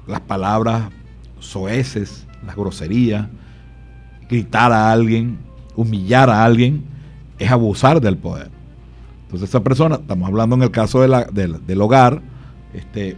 las 0.07 0.21
palabras 0.21 0.90
soeces, 1.38 2.26
las 2.45 2.57
groserías, 2.57 3.26
gritar 4.29 4.73
a 4.73 4.90
alguien, 4.90 5.38
humillar 5.76 6.31
a 6.31 6.45
alguien, 6.45 6.85
es 7.38 7.50
abusar 7.50 8.00
del 8.00 8.17
poder. 8.17 8.60
Entonces 9.30 9.49
esa 9.49 9.62
persona, 9.62 9.94
estamos 9.94 10.28
hablando 10.28 10.56
en 10.56 10.62
el 10.62 10.72
caso 10.72 11.00
del 11.00 11.80
hogar, 11.80 12.20
este, 12.75 13.16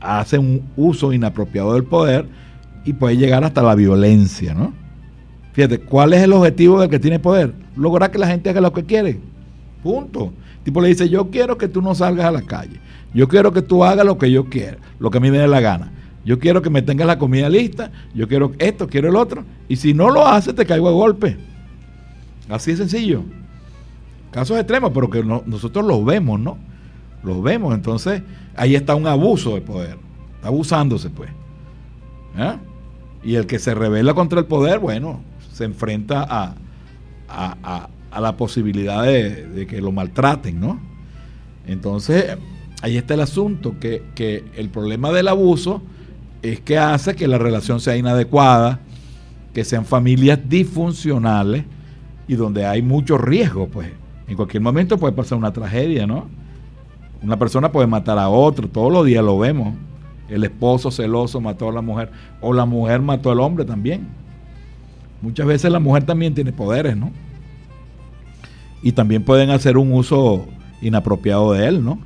hace 0.00 0.38
un 0.38 0.62
uso 0.78 1.12
inapropiado 1.12 1.74
del 1.74 1.84
poder 1.84 2.26
y 2.86 2.94
puede 2.94 3.18
llegar 3.18 3.44
hasta 3.44 3.60
la 3.60 3.74
violencia, 3.74 4.54
¿no? 4.54 4.72
Fíjate, 5.52 5.80
¿cuál 5.80 6.14
es 6.14 6.22
el 6.22 6.32
objetivo 6.32 6.80
del 6.80 6.88
que 6.88 6.98
tiene 6.98 7.18
poder? 7.18 7.52
Lograr 7.76 8.10
que 8.10 8.16
la 8.16 8.28
gente 8.28 8.48
haga 8.48 8.62
lo 8.62 8.72
que 8.72 8.84
quiere. 8.84 9.20
Punto. 9.82 10.32
El 10.58 10.64
tipo 10.64 10.80
le 10.80 10.88
dice, 10.88 11.10
yo 11.10 11.30
quiero 11.30 11.58
que 11.58 11.68
tú 11.68 11.82
no 11.82 11.94
salgas 11.94 12.24
a 12.24 12.30
la 12.30 12.40
calle. 12.40 12.80
Yo 13.12 13.28
quiero 13.28 13.52
que 13.52 13.60
tú 13.60 13.84
hagas 13.84 14.06
lo 14.06 14.16
que 14.16 14.30
yo 14.30 14.46
quiero, 14.46 14.78
lo 14.98 15.10
que 15.10 15.18
a 15.18 15.20
mí 15.20 15.30
me 15.30 15.36
dé 15.36 15.48
la 15.48 15.60
gana. 15.60 15.92
Yo 16.24 16.38
quiero 16.38 16.62
que 16.62 16.70
me 16.70 16.80
tengas 16.80 17.06
la 17.06 17.18
comida 17.18 17.50
lista, 17.50 17.90
yo 18.14 18.26
quiero 18.26 18.52
esto, 18.58 18.88
quiero 18.88 19.10
el 19.10 19.16
otro. 19.16 19.44
Y 19.68 19.76
si 19.76 19.92
no 19.92 20.08
lo 20.08 20.26
haces, 20.26 20.54
te 20.54 20.64
caigo 20.64 20.88
a 20.88 20.92
golpe. 20.92 21.36
Así 22.48 22.70
de 22.70 22.78
sencillo. 22.78 23.22
Casos 24.36 24.58
extremos, 24.58 24.90
pero 24.92 25.08
que 25.08 25.24
nosotros 25.24 25.82
los 25.86 26.04
vemos, 26.04 26.38
¿no? 26.38 26.58
Los 27.22 27.42
vemos. 27.42 27.74
Entonces, 27.74 28.20
ahí 28.54 28.74
está 28.74 28.94
un 28.94 29.06
abuso 29.06 29.54
de 29.54 29.62
poder. 29.62 29.96
Está 30.34 30.48
abusándose, 30.48 31.08
pues. 31.08 31.30
¿Eh? 32.36 32.58
Y 33.24 33.36
el 33.36 33.46
que 33.46 33.58
se 33.58 33.74
revela 33.74 34.12
contra 34.12 34.38
el 34.40 34.44
poder, 34.44 34.78
bueno, 34.78 35.22
se 35.54 35.64
enfrenta 35.64 36.26
a, 36.28 36.54
a, 37.30 38.20
la 38.20 38.36
posibilidad 38.36 39.04
de, 39.04 39.46
de, 39.46 39.66
que 39.66 39.80
lo 39.80 39.90
maltraten, 39.90 40.60
¿no? 40.60 40.80
Entonces, 41.66 42.36
ahí 42.82 42.98
está 42.98 43.14
el 43.14 43.20
asunto, 43.20 43.76
que, 43.80 44.02
que 44.14 44.44
el 44.56 44.68
problema 44.68 45.12
del 45.12 45.28
abuso 45.28 45.80
es 46.42 46.60
que 46.60 46.76
hace 46.76 47.16
que 47.16 47.26
la 47.26 47.38
relación 47.38 47.80
sea 47.80 47.96
inadecuada, 47.96 48.80
que 49.54 49.64
sean 49.64 49.86
familias 49.86 50.40
disfuncionales 50.46 51.64
y 52.28 52.34
donde 52.34 52.66
hay 52.66 52.82
mucho 52.82 53.16
riesgo, 53.16 53.68
pues. 53.68 53.88
En 54.28 54.36
cualquier 54.36 54.62
momento 54.62 54.98
puede 54.98 55.12
pasar 55.12 55.38
una 55.38 55.52
tragedia, 55.52 56.06
¿no? 56.06 56.26
Una 57.22 57.38
persona 57.38 57.72
puede 57.72 57.86
matar 57.86 58.18
a 58.18 58.28
otro, 58.28 58.68
todos 58.68 58.92
los 58.92 59.06
días 59.06 59.24
lo 59.24 59.38
vemos. 59.38 59.74
El 60.28 60.44
esposo 60.44 60.90
celoso 60.90 61.40
mató 61.40 61.68
a 61.68 61.72
la 61.72 61.82
mujer, 61.82 62.10
o 62.40 62.52
la 62.52 62.64
mujer 62.64 63.00
mató 63.00 63.30
al 63.30 63.40
hombre 63.40 63.64
también. 63.64 64.08
Muchas 65.22 65.46
veces 65.46 65.70
la 65.70 65.78
mujer 65.78 66.04
también 66.04 66.34
tiene 66.34 66.52
poderes, 66.52 66.96
¿no? 66.96 67.12
Y 68.82 68.92
también 68.92 69.24
pueden 69.24 69.50
hacer 69.50 69.78
un 69.78 69.92
uso 69.92 70.46
inapropiado 70.82 71.52
de 71.52 71.66
él, 71.66 71.84
¿no? 71.84 71.98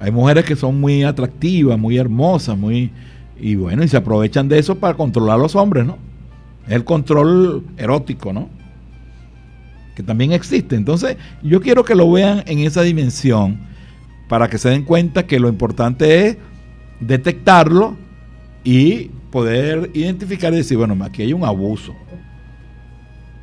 Hay 0.00 0.10
mujeres 0.10 0.44
que 0.44 0.56
son 0.56 0.80
muy 0.80 1.04
atractivas, 1.04 1.78
muy 1.78 1.96
hermosas, 1.96 2.58
muy 2.58 2.92
y 3.38 3.54
bueno, 3.54 3.84
y 3.84 3.88
se 3.88 3.96
aprovechan 3.96 4.48
de 4.48 4.58
eso 4.58 4.76
para 4.76 4.94
controlar 4.94 5.36
a 5.36 5.42
los 5.42 5.54
hombres, 5.54 5.86
¿no? 5.86 5.98
Es 6.66 6.72
el 6.72 6.84
control 6.84 7.64
erótico, 7.76 8.32
¿no? 8.32 8.48
Que 9.96 10.04
también 10.04 10.32
existe. 10.32 10.76
Entonces, 10.76 11.16
yo 11.42 11.60
quiero 11.60 11.84
que 11.84 11.96
lo 11.96 12.10
vean 12.12 12.44
en 12.46 12.60
esa 12.60 12.82
dimensión 12.82 13.58
para 14.28 14.48
que 14.48 14.58
se 14.58 14.68
den 14.68 14.84
cuenta 14.84 15.26
que 15.26 15.40
lo 15.40 15.48
importante 15.48 16.26
es 16.26 16.36
detectarlo 17.00 17.96
y 18.62 19.10
poder 19.30 19.90
identificar 19.94 20.52
y 20.52 20.56
decir, 20.56 20.76
bueno, 20.76 20.96
aquí 21.02 21.22
hay 21.22 21.32
un 21.32 21.44
abuso. 21.44 21.94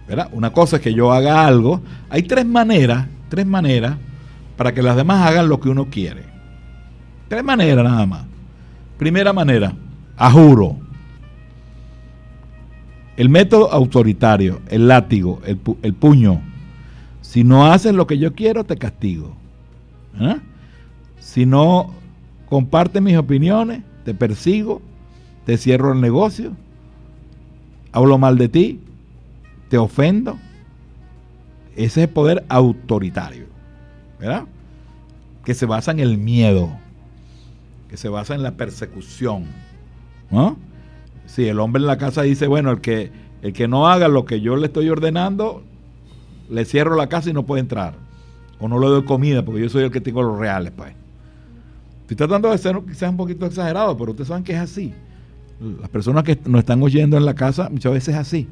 ¿Verdad? 0.08 0.30
Una 0.32 0.52
cosa 0.52 0.76
es 0.76 0.82
que 0.82 0.94
yo 0.94 1.12
haga 1.12 1.46
algo. 1.46 1.82
Hay 2.10 2.24
tres 2.24 2.46
maneras, 2.46 3.08
tres 3.30 3.46
maneras 3.46 3.98
para 4.56 4.74
que 4.74 4.84
las 4.84 4.96
demás 4.96 5.28
hagan 5.28 5.50
lo 5.50 5.60
que 5.60 5.70
uno 5.70 5.90
quiere. 5.90 6.24
Tres 7.30 7.44
maneras 7.44 7.84
nada 7.84 8.06
más. 8.06 8.26
Primera 8.98 9.34
manera, 9.34 9.74
a 10.18 10.30
juro. 10.30 10.78
El 13.18 13.30
método 13.30 13.72
autoritario, 13.72 14.62
el 14.70 14.88
látigo, 14.88 15.42
el, 15.46 15.94
puño. 15.94 16.42
Si 17.22 17.44
no 17.44 17.72
haces 17.72 17.94
lo 17.94 18.08
que 18.08 18.18
yo 18.18 18.34
quiero, 18.34 18.64
te 18.64 18.78
castigo. 18.78 19.36
¿Ah? 20.20 20.38
Si 21.20 21.46
no 21.46 21.92
compartes 22.50 23.02
mis 23.02 23.18
opiniones, 23.18 23.82
te 24.04 24.14
persigo, 24.14 24.82
te 25.46 25.58
cierro 25.58 25.94
el 25.94 26.02
negocio, 26.02 26.54
hablo 27.92 28.18
mal 28.18 28.38
de 28.38 28.50
ti, 28.50 28.80
te 29.70 29.78
ofendo. 29.78 30.38
Ese 31.76 31.86
es 31.86 32.08
el 32.08 32.10
poder 32.10 32.46
autoritario, 32.50 33.46
¿verdad? 34.20 34.46
Que 35.46 35.54
se 35.54 35.66
basa 35.66 35.92
en 35.92 36.00
el 36.00 36.18
miedo 36.18 36.70
que 37.94 37.98
se 37.98 38.10
basa 38.10 38.34
en 38.34 38.42
la 38.42 38.54
persecución. 38.54 39.46
¿no? 40.32 40.58
Si 41.26 41.48
el 41.48 41.60
hombre 41.60 41.82
en 41.82 41.88
la 41.88 41.98
casa 41.98 42.22
dice, 42.24 42.48
bueno, 42.48 42.72
el 42.72 42.82
que, 42.82 43.12
el 43.42 43.54
que 43.54 43.68
no 43.68 43.88
haga 43.88 44.08
lo 44.08 44.26
que 44.26 44.42
yo 44.42 44.56
le 44.56 44.68
estoy 44.68 44.90
ordenando, 44.90 45.64
le 46.50 46.66
cierro 46.66 46.96
la 46.96 47.08
casa 47.08 47.30
y 47.30 47.34
no 47.34 47.44
puede 47.44 47.62
entrar. 47.62 47.96
O 48.60 48.68
no 48.68 48.80
le 48.80 48.88
doy 48.88 49.04
comida 49.04 49.44
porque 49.44 49.62
yo 49.62 49.70
soy 49.70 49.84
el 49.84 49.92
que 49.92 50.02
tengo 50.02 50.22
los 50.22 50.38
reales, 50.38 50.72
pues. 50.76 50.94
Estoy 52.02 52.18
tratando 52.18 52.52
de 52.52 52.58
ser 52.58 52.80
quizás 52.88 53.10
un 53.10 53.18
poquito 53.18 53.46
exagerado, 53.46 53.98
pero 53.98 54.12
ustedes 54.12 54.28
saben 54.28 54.44
que 54.44 54.54
es 54.54 54.60
así. 54.60 54.94
Las 55.80 55.90
personas 55.90 56.24
que 56.24 56.38
nos 56.46 56.60
están 56.60 56.82
oyendo 56.84 57.18
en 57.18 57.26
la 57.26 57.34
casa 57.34 57.70
muchas 57.70 57.94
veces 57.94 58.16
es 58.16 58.20
así. 58.20 58.48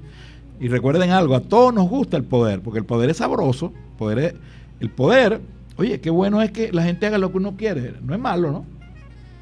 Y 0.59 0.67
recuerden 0.67 1.11
algo, 1.11 1.35
a 1.35 1.41
todos 1.41 1.73
nos 1.73 1.89
gusta 1.89 2.17
el 2.17 2.23
poder, 2.23 2.61
porque 2.61 2.79
el 2.79 2.85
poder 2.85 3.09
es 3.09 3.17
sabroso, 3.17 3.73
poder 3.97 4.35
el 4.79 4.89
poder, 4.89 5.41
oye, 5.77 5.99
qué 5.99 6.09
bueno 6.09 6.41
es 6.41 6.51
que 6.51 6.71
la 6.71 6.83
gente 6.83 7.05
haga 7.05 7.17
lo 7.17 7.31
que 7.31 7.37
uno 7.37 7.55
quiere, 7.57 7.93
no 8.01 8.13
es 8.13 8.19
malo, 8.19 8.51
¿no? 8.51 8.65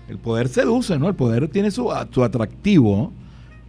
El 0.09 0.17
poder 0.17 0.47
seduce, 0.47 0.97
¿no? 0.97 1.07
El 1.07 1.15
poder 1.15 1.47
tiene 1.47 1.69
su, 1.69 1.89
su 2.11 2.23
atractivo, 2.23 3.13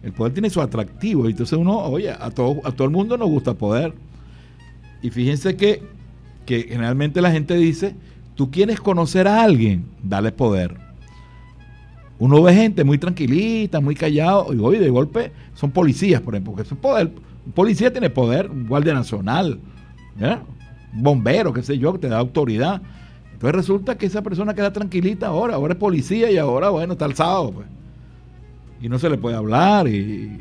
El 0.03 0.11
poder 0.11 0.33
tiene 0.33 0.49
su 0.49 0.59
atractivo. 0.59 1.27
Y 1.27 1.31
entonces 1.31 1.57
uno, 1.57 1.77
oye, 1.77 2.09
a 2.11 2.31
todo, 2.31 2.59
a 2.63 2.71
todo 2.71 2.85
el 2.85 2.91
mundo 2.91 3.15
nos 3.17 3.29
gusta 3.29 3.53
poder. 3.53 3.93
Y 5.03 5.11
fíjense 5.11 5.55
que, 5.55 5.83
que 6.45 6.63
generalmente 6.63 7.21
la 7.21 7.31
gente 7.31 7.55
dice, 7.55 7.95
tú 8.35 8.49
quieres 8.49 8.81
conocer 8.81 9.27
a 9.27 9.43
alguien, 9.43 9.85
dale 10.01 10.31
poder. 10.31 10.77
Uno 12.17 12.41
ve 12.41 12.53
gente 12.53 12.83
muy 12.83 12.97
tranquilita, 12.97 13.79
muy 13.79 13.95
callado, 13.95 14.53
y 14.53 14.59
hoy 14.59 14.77
de 14.77 14.89
golpe 14.89 15.31
son 15.55 15.71
policías, 15.71 16.21
por 16.21 16.35
ejemplo, 16.35 16.53
porque 16.53 16.67
es 16.67 16.79
poder. 16.79 17.11
Un 17.45 17.51
policía 17.51 17.91
tiene 17.91 18.09
poder, 18.09 18.49
un 18.49 18.67
guardia 18.67 18.93
nacional, 18.93 19.59
un 20.19 21.03
bombero, 21.03 21.53
qué 21.53 21.63
sé 21.63 21.77
yo, 21.77 21.93
que 21.93 21.99
te 21.99 22.09
da 22.09 22.19
autoridad. 22.19 22.81
Entonces 23.41 23.55
resulta 23.55 23.97
que 23.97 24.05
esa 24.05 24.21
persona 24.21 24.53
queda 24.53 24.71
tranquilita 24.71 25.25
ahora, 25.25 25.55
ahora 25.55 25.73
es 25.73 25.79
policía 25.79 26.29
y 26.29 26.37
ahora, 26.37 26.69
bueno, 26.69 26.93
está 26.93 27.05
alzado, 27.05 27.51
pues. 27.51 27.65
Y 28.79 28.87
no 28.87 28.99
se 28.99 29.09
le 29.09 29.17
puede 29.17 29.35
hablar 29.35 29.87
y, 29.87 30.39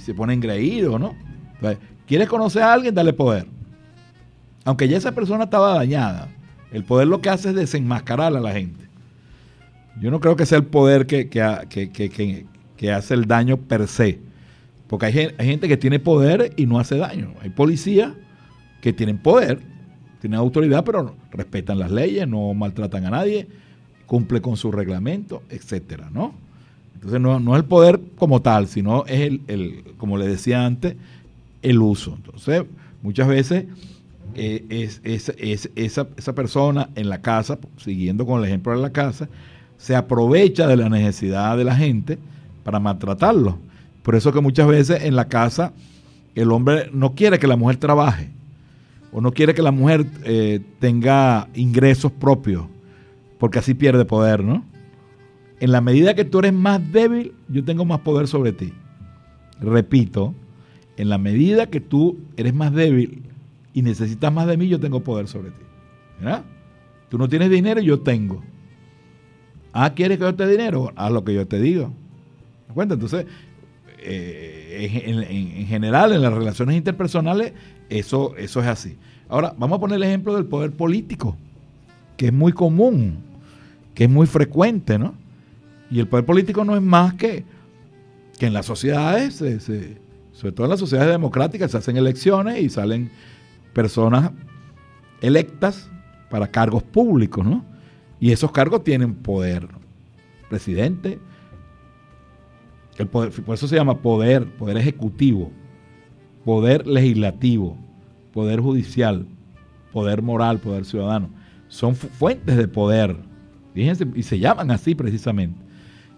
se 0.00 0.14
pone 0.14 0.32
engreído, 0.32 0.98
¿no? 0.98 1.14
Entonces, 1.56 1.78
¿quieres 2.06 2.26
conocer 2.26 2.62
a 2.62 2.72
alguien? 2.72 2.94
Dale 2.94 3.12
poder. 3.12 3.46
Aunque 4.64 4.88
ya 4.88 4.96
esa 4.96 5.12
persona 5.12 5.44
estaba 5.44 5.74
dañada, 5.74 6.28
el 6.72 6.82
poder 6.82 7.08
lo 7.08 7.20
que 7.20 7.28
hace 7.28 7.50
es 7.50 7.54
desenmascarar 7.54 8.34
a 8.34 8.40
la 8.40 8.52
gente. 8.52 8.86
Yo 10.00 10.10
no 10.10 10.18
creo 10.18 10.34
que 10.34 10.46
sea 10.46 10.56
el 10.56 10.64
poder 10.64 11.06
que, 11.06 11.28
que, 11.28 12.90
hace 12.90 13.14
el 13.14 13.26
daño 13.26 13.58
per 13.58 13.86
se. 13.86 14.18
Porque 14.86 15.04
hay, 15.04 15.12
gente 15.46 15.68
que 15.68 15.76
tiene 15.76 15.98
poder 15.98 16.54
y 16.56 16.64
no 16.64 16.78
hace 16.78 16.96
daño. 16.96 17.34
Hay 17.42 17.50
policías 17.50 18.12
que 18.80 18.94
tienen 18.94 19.18
poder, 19.18 19.60
tienen 20.20 20.38
autoridad, 20.38 20.84
pero 20.84 21.14
respetan 21.30 21.78
las 21.78 21.90
leyes, 21.90 22.26
no 22.26 22.54
maltratan 22.54 23.06
a 23.06 23.10
nadie, 23.10 23.46
cumple 24.06 24.40
con 24.40 24.56
su 24.56 24.72
reglamento, 24.72 25.42
etcétera, 25.50 26.08
¿no? 26.12 26.34
Entonces 26.94 27.20
no, 27.20 27.54
es 27.54 27.62
el 27.62 27.64
poder 27.64 28.00
como 28.16 28.42
tal, 28.42 28.66
sino 28.66 29.04
es 29.06 29.20
el, 29.20 29.42
el, 29.46 29.84
como 29.98 30.16
le 30.16 30.26
decía 30.26 30.66
antes, 30.66 30.96
el 31.62 31.78
uso. 31.78 32.14
Entonces, 32.16 32.64
muchas 33.02 33.28
veces 33.28 33.66
eh, 34.34 34.64
es, 34.68 35.00
esa, 35.04 36.08
esa, 36.16 36.34
persona 36.34 36.88
en 36.96 37.08
la 37.08 37.20
casa, 37.20 37.58
siguiendo 37.76 38.26
con 38.26 38.40
el 38.40 38.46
ejemplo 38.46 38.72
de 38.72 38.82
la 38.82 38.90
casa, 38.90 39.28
se 39.76 39.94
aprovecha 39.94 40.66
de 40.66 40.76
la 40.76 40.88
necesidad 40.88 41.56
de 41.56 41.64
la 41.64 41.76
gente 41.76 42.18
para 42.64 42.80
maltratarlo. 42.80 43.58
Por 44.02 44.16
eso 44.16 44.32
que 44.32 44.40
muchas 44.40 44.66
veces 44.66 45.04
en 45.04 45.14
la 45.14 45.28
casa 45.28 45.72
el 46.34 46.50
hombre 46.50 46.90
no 46.92 47.14
quiere 47.14 47.38
que 47.38 47.46
la 47.46 47.56
mujer 47.56 47.76
trabaje 47.76 48.30
o 49.12 49.20
no 49.20 49.32
quiere 49.32 49.54
que 49.54 49.62
la 49.62 49.70
mujer 49.70 50.06
eh, 50.24 50.60
tenga 50.78 51.48
ingresos 51.54 52.12
propios, 52.12 52.66
porque 53.38 53.58
así 53.58 53.74
pierde 53.74 54.04
poder, 54.04 54.44
¿no? 54.44 54.64
En 55.60 55.72
la 55.72 55.80
medida 55.80 56.14
que 56.14 56.24
tú 56.24 56.38
eres 56.38 56.52
más 56.52 56.92
débil, 56.92 57.32
yo 57.48 57.64
tengo 57.64 57.84
más 57.84 58.00
poder 58.00 58.28
sobre 58.28 58.52
ti. 58.52 58.72
Repito, 59.60 60.34
en 60.96 61.08
la 61.08 61.18
medida 61.18 61.66
que 61.66 61.80
tú 61.80 62.18
eres 62.36 62.54
más 62.54 62.72
débil 62.72 63.22
y 63.74 63.82
necesitas 63.82 64.32
más 64.32 64.46
de 64.46 64.56
mí, 64.56 64.68
yo 64.68 64.78
tengo 64.78 65.00
poder 65.00 65.26
sobre 65.26 65.50
ti. 65.50 65.62
¿Verdad? 66.20 66.44
Tú 67.08 67.18
no 67.18 67.28
tienes 67.28 67.50
dinero, 67.50 67.80
yo 67.80 68.00
tengo. 68.00 68.42
Ah, 69.72 69.94
¿quieres 69.94 70.18
que 70.18 70.24
yo 70.24 70.34
te 70.34 70.46
dé 70.46 70.52
dinero? 70.52 70.92
Haz 70.96 71.12
lo 71.12 71.24
que 71.24 71.34
yo 71.34 71.46
te 71.46 71.60
digo. 71.60 71.92
¿Me 72.68 72.74
cuenta? 72.74 72.94
Entonces, 72.94 73.26
eh, 74.00 75.26
en, 75.30 75.66
general, 75.66 76.12
en 76.12 76.22
las 76.22 76.32
relaciones 76.32 76.76
interpersonales, 76.76 77.52
eso, 77.88 78.36
eso 78.36 78.60
es 78.60 78.66
así. 78.66 78.96
Ahora, 79.28 79.54
vamos 79.58 79.78
a 79.78 79.80
poner 79.80 79.96
el 79.96 80.04
ejemplo 80.04 80.34
del 80.34 80.44
poder 80.44 80.72
político, 80.72 81.36
que 82.16 82.26
es 82.26 82.32
muy 82.32 82.52
común, 82.52 83.18
que 83.94 84.04
es 84.04 84.10
muy 84.10 84.26
frecuente, 84.26 84.98
¿no? 84.98 85.14
Y 85.90 86.00
el 86.00 86.06
poder 86.06 86.24
político 86.24 86.64
no 86.64 86.76
es 86.76 86.82
más 86.82 87.14
que, 87.14 87.44
que 88.38 88.46
en 88.46 88.52
las 88.52 88.66
sociedades, 88.66 89.34
sobre 89.34 90.52
todo 90.52 90.66
en 90.66 90.70
las 90.70 90.80
sociedades 90.80 91.10
democráticas, 91.10 91.70
se 91.70 91.78
hacen 91.78 91.96
elecciones 91.96 92.62
y 92.62 92.68
salen 92.68 93.10
personas 93.72 94.30
electas 95.20 95.90
para 96.30 96.48
cargos 96.48 96.82
públicos, 96.82 97.44
¿no? 97.44 97.64
Y 98.20 98.32
esos 98.32 98.52
cargos 98.52 98.84
tienen 98.84 99.14
poder. 99.14 99.68
Presidente, 100.48 101.18
por 103.06 103.54
eso 103.54 103.68
se 103.68 103.76
llama 103.76 103.98
poder, 103.98 104.46
poder 104.46 104.76
ejecutivo, 104.76 105.52
poder 106.44 106.86
legislativo, 106.86 107.76
poder 108.32 108.60
judicial, 108.60 109.26
poder 109.92 110.22
moral, 110.22 110.58
poder 110.58 110.84
ciudadano. 110.84 111.30
Son 111.68 111.94
fuentes 111.94 112.56
de 112.56 112.66
poder. 112.66 113.16
Fíjense, 113.74 114.06
y 114.14 114.22
se 114.22 114.38
llaman 114.38 114.70
así 114.70 114.94
precisamente. 114.94 115.60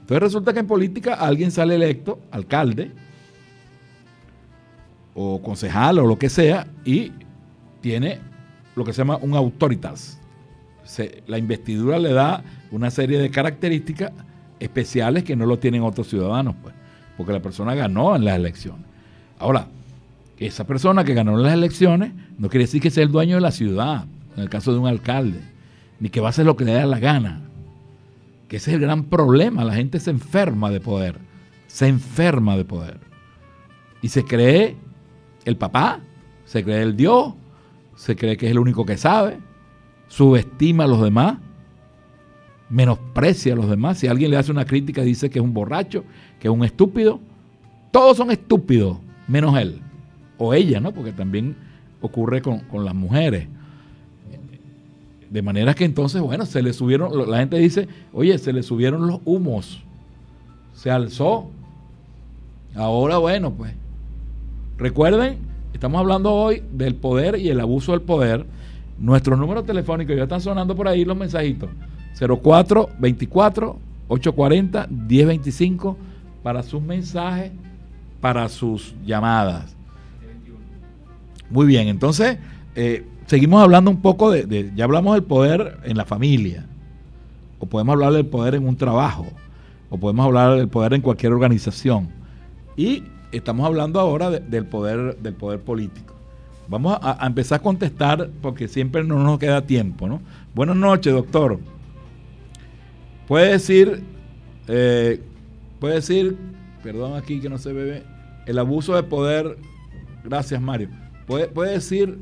Entonces 0.01 0.23
resulta 0.23 0.53
que 0.53 0.61
en 0.61 0.67
política 0.67 1.15
alguien 1.15 1.51
sale 1.51 1.75
electo, 1.75 2.21
alcalde, 2.31 2.93
o 5.15 5.43
concejal, 5.43 5.99
o 5.99 6.07
lo 6.07 6.19
que 6.19 6.29
sea, 6.29 6.67
y 6.85 7.13
tiene 7.81 8.19
lo 8.77 8.85
que 8.85 8.93
se 8.93 8.99
llama 8.99 9.19
un 9.21 9.35
autoritas 9.35 10.21
la 11.27 11.39
investidura 11.39 11.99
le 11.99 12.13
da 12.13 12.43
una 12.71 12.91
serie 12.91 13.19
de 13.19 13.31
características 13.31 14.13
especiales 14.61 15.25
que 15.25 15.35
no 15.35 15.47
lo 15.47 15.59
tienen 15.59 15.83
otros 15.83 16.09
ciudadanos, 16.09 16.55
pues, 16.63 16.75
porque 17.17 17.33
la 17.33 17.41
persona 17.41 17.75
ganó 17.75 18.15
en 18.15 18.25
las 18.25 18.37
elecciones. 18.37 18.87
Ahora, 19.39 19.67
esa 20.39 20.67
persona 20.67 21.05
que 21.05 21.15
ganó 21.15 21.37
en 21.37 21.43
las 21.43 21.55
elecciones 21.55 22.13
no 22.39 22.49
quiere 22.49 22.65
decir 22.65 22.81
que 22.81 22.91
sea 22.91 23.03
el 23.03 23.11
dueño 23.11 23.37
de 23.37 23.41
la 23.41 23.51
ciudad, 23.51 24.05
en 24.37 24.43
el 24.43 24.49
caso 24.49 24.73
de 24.73 24.79
un 24.79 24.87
alcalde, 24.87 25.41
ni 25.99 26.09
que 26.09 26.21
va 26.21 26.29
a 26.29 26.31
hacer 26.31 26.47
lo 26.47 26.57
que 26.57 26.65
le 26.65 26.73
dé 26.73 26.87
la 26.87 26.99
gana. 26.99 27.43
Que 28.49 28.57
ese 28.57 28.71
es 28.71 28.75
el 28.77 28.81
gran 28.81 29.05
problema, 29.05 29.65
la 29.65 29.75
gente 29.75 30.01
se 30.01 30.11
enferma 30.11 30.71
de 30.71 30.81
poder, 30.81 31.17
se 31.67 31.89
enferma 31.89 32.57
de 32.57 32.65
poder. 32.65 33.01
Y 34.03 34.09
se 34.09 34.25
cree 34.25 34.77
el 35.45 35.57
papá, 35.57 36.01
se 36.47 36.65
cree 36.65 36.83
el 36.83 36.97
Dios, 36.97 37.35
se 37.97 38.17
cree 38.17 38.37
que 38.37 38.47
es 38.47 38.53
el 38.53 38.59
único 38.59 38.87
que 38.87 38.97
sabe, 38.97 39.39
subestima 40.09 40.85
a 40.85 40.89
los 40.89 41.03
demás, 41.03 41.37
menosprecia 42.71 43.53
a 43.53 43.57
los 43.57 43.69
demás. 43.69 43.99
Si 43.99 44.07
alguien 44.07 44.31
le 44.31 44.37
hace 44.37 44.51
una 44.51 44.65
crítica, 44.65 45.03
dice 45.03 45.29
que 45.29 45.41
es 45.41 45.45
un 45.45 45.53
borracho, 45.53 46.05
que 46.39 46.49
es 46.49 46.55
un 46.55 46.65
estúpido. 46.65 47.21
Todos 47.91 48.17
son 48.17 48.31
estúpidos, 48.31 48.97
menos 49.29 49.59
él. 49.59 49.81
O 50.39 50.55
ella, 50.55 50.81
¿no? 50.81 50.93
Porque 50.93 51.13
también 51.13 51.57
ocurre 52.01 52.41
con, 52.41 52.63
las 52.85 52.95
mujeres. 52.95 53.49
De 55.29 55.43
manera 55.43 55.75
que 55.75 55.85
entonces, 55.85 56.21
bueno, 56.23 56.47
se 56.47 56.63
le 56.63 56.73
subieron, 56.73 57.31
la 57.31 57.39
gente 57.39 57.57
dice, 57.59 57.89
oye, 58.13 58.39
se 58.39 58.53
le 58.53 58.63
subieron 58.63 59.07
los 59.07 59.21
humos. 59.25 59.83
Se 60.75 60.91
alzó. 60.91 61.51
Ahora, 62.75 63.19
bueno, 63.19 63.53
pues. 63.53 63.75
Recuerden, 64.79 65.37
estamos 65.75 66.01
hablando 66.01 66.33
hoy 66.33 66.63
del 66.73 66.95
poder 66.95 67.39
y 67.39 67.51
el 67.51 67.61
abuso 67.61 67.93
del 67.93 68.01
poder 68.01 68.47
nuestro 69.01 69.37
número 69.37 69.65
telefónico, 69.65 70.13
ya 70.13 70.25
están 70.25 70.41
sonando 70.41 70.77
por 70.77 70.87
ahí 70.87 71.05
los 71.05 71.17
mensajitos. 71.17 71.71
0424 72.19 73.79
840 74.09 74.87
1025 74.89 75.97
para 76.43 76.63
sus 76.63 76.83
mensajes, 76.83 77.53
para 78.21 78.49
sus 78.49 78.95
llamadas. 79.05 79.77
Muy 81.49 81.67
bien, 81.67 81.89
entonces 81.89 82.39
eh, 82.75 83.05
seguimos 83.27 83.63
hablando 83.63 83.91
un 83.91 84.01
poco 84.01 84.31
de, 84.31 84.73
ya 84.75 84.85
hablamos 84.85 85.15
del 85.15 85.25
poder 85.25 85.79
en 85.85 85.97
la 85.97 86.05
familia, 86.05 86.67
o 87.59 87.67
podemos 87.67 87.93
hablar 87.95 88.13
del 88.13 88.27
poder 88.27 88.55
en 88.55 88.67
un 88.67 88.77
trabajo, 88.77 89.27
o 89.91 89.99
podemos 89.99 90.27
hablar 90.27 90.57
del 90.57 90.69
poder 90.69 90.95
en 90.95 91.03
cualquier 91.03 91.33
organización. 91.33 92.09
Y 92.77 93.05
estamos 93.33 93.67
hablando 93.67 94.01
ahora 94.01 94.31
del 94.31 94.67
poder 94.67 95.17
del 95.19 95.35
poder 95.35 95.61
político. 95.61 96.15
Vamos 96.69 96.99
a, 97.03 97.27
empezar 97.27 97.59
a 97.59 97.63
contestar 97.63 98.31
porque 98.41 98.69
siempre 98.69 99.03
no 99.03 99.19
nos 99.23 99.41
queda 99.41 99.63
tiempo, 99.63 100.07
¿no? 100.07 100.21
Buenas 100.55 100.77
noches, 100.77 101.13
doctor. 101.13 101.59
Puede 103.31 103.53
decir, 103.53 104.03
eh, 104.67 105.23
puede 105.79 105.95
decir, 105.95 106.37
perdón 106.83 107.17
aquí 107.17 107.39
que 107.41 107.49
no 107.49 107.59
se 107.59 107.73
bebe, 107.73 108.03
el 108.47 108.59
abuso 108.59 108.97
de 108.97 109.05
poder, 109.05 109.57
gracias 110.25 110.61
Mario, 110.61 110.89
puede, 111.29 111.47
puede 111.47 111.75
decir 111.75 112.19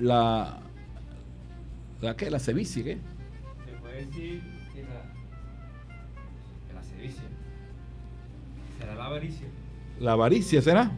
la, 0.00 0.60
la 2.00 2.16
qué, 2.16 2.30
la 2.30 2.38
sevicia, 2.38 2.82
¿qué? 2.82 2.96
Se 3.66 3.72
puede 3.82 4.06
decir 4.06 4.42
que 4.72 4.84
la, 4.84 5.04
la 6.74 6.82
sevicia. 6.82 7.24
¿Será 8.78 8.94
la 8.94 9.04
avaricia? 9.04 9.48
La 10.00 10.12
avaricia, 10.12 10.62
¿será? 10.62 10.92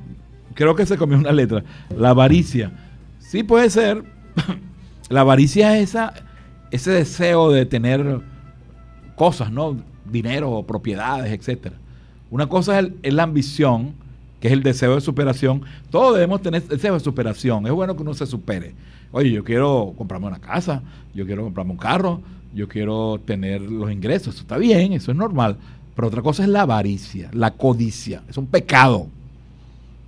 Creo 0.55 0.77
que 0.77 0.87
se 0.87 0.97
comió 0.97 1.19
una 1.19 1.33
letra. 1.33 1.65
La 1.99 2.11
avaricia. 2.11 2.71
Sí 3.19 3.43
puede 3.43 3.69
ser. 3.69 4.05
la 5.09 5.23
avaricia 5.23 5.77
es 5.77 5.91
esa, 5.91 6.15
ese 6.71 6.93
deseo 6.93 7.51
de 7.51 7.67
tener 7.67 8.30
cosas, 9.21 9.53
¿no? 9.53 9.77
Dinero, 10.11 10.65
propiedades, 10.67 11.31
etcétera. 11.31 11.77
Una 12.31 12.47
cosa 12.47 12.81
es, 12.81 13.13
la 13.13 13.25
ambición, 13.25 13.93
que 14.41 14.49
es 14.49 14.55
el 14.55 14.63
deseo 14.63 14.95
de 14.95 15.03
superación. 15.03 15.61
Todos 15.91 16.15
debemos 16.15 16.41
tener 16.41 16.67
deseo 16.67 16.95
de 16.95 17.01
superación. 17.01 17.67
Es 17.67 17.73
bueno 17.73 17.95
que 17.95 18.01
uno 18.01 18.15
se 18.15 18.25
supere. 18.25 18.73
Oye, 19.13 19.31
yo 19.31 19.45
quiero 19.45 19.93
comprarme 19.95 20.27
una 20.29 20.39
casa, 20.39 20.83
yo 21.13 21.27
quiero 21.27 21.43
comprarme 21.45 21.73
un 21.73 21.77
carro, 21.77 22.23
yo 22.55 22.67
quiero 22.67 23.21
tener 23.23 23.61
los 23.61 23.93
ingresos. 23.93 24.37
Eso 24.37 24.41
está 24.41 24.57
bien, 24.57 24.95
eso 24.95 25.11
es 25.11 25.19
normal. 25.19 25.59
Pero 25.95 26.09
otra 26.09 26.23
cosa 26.23 26.43
es 26.43 26.49
la 26.49 26.63
avaricia, 26.63 27.29
la 27.35 27.51
codicia. 27.51 28.23
Es 28.27 28.39
un 28.39 28.47
pecado. 28.47 29.07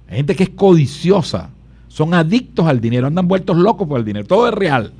Hay 0.08 0.16
gente 0.16 0.34
que 0.34 0.44
es 0.44 0.50
codiciosa, 0.50 1.50
son 1.88 2.14
adictos 2.14 2.66
al 2.66 2.80
dinero, 2.80 3.08
andan 3.08 3.28
vueltos 3.28 3.58
locos 3.58 3.86
por 3.86 3.98
el 3.98 4.06
dinero, 4.06 4.26
todo 4.26 4.48
es 4.48 4.54
real. 4.54 4.90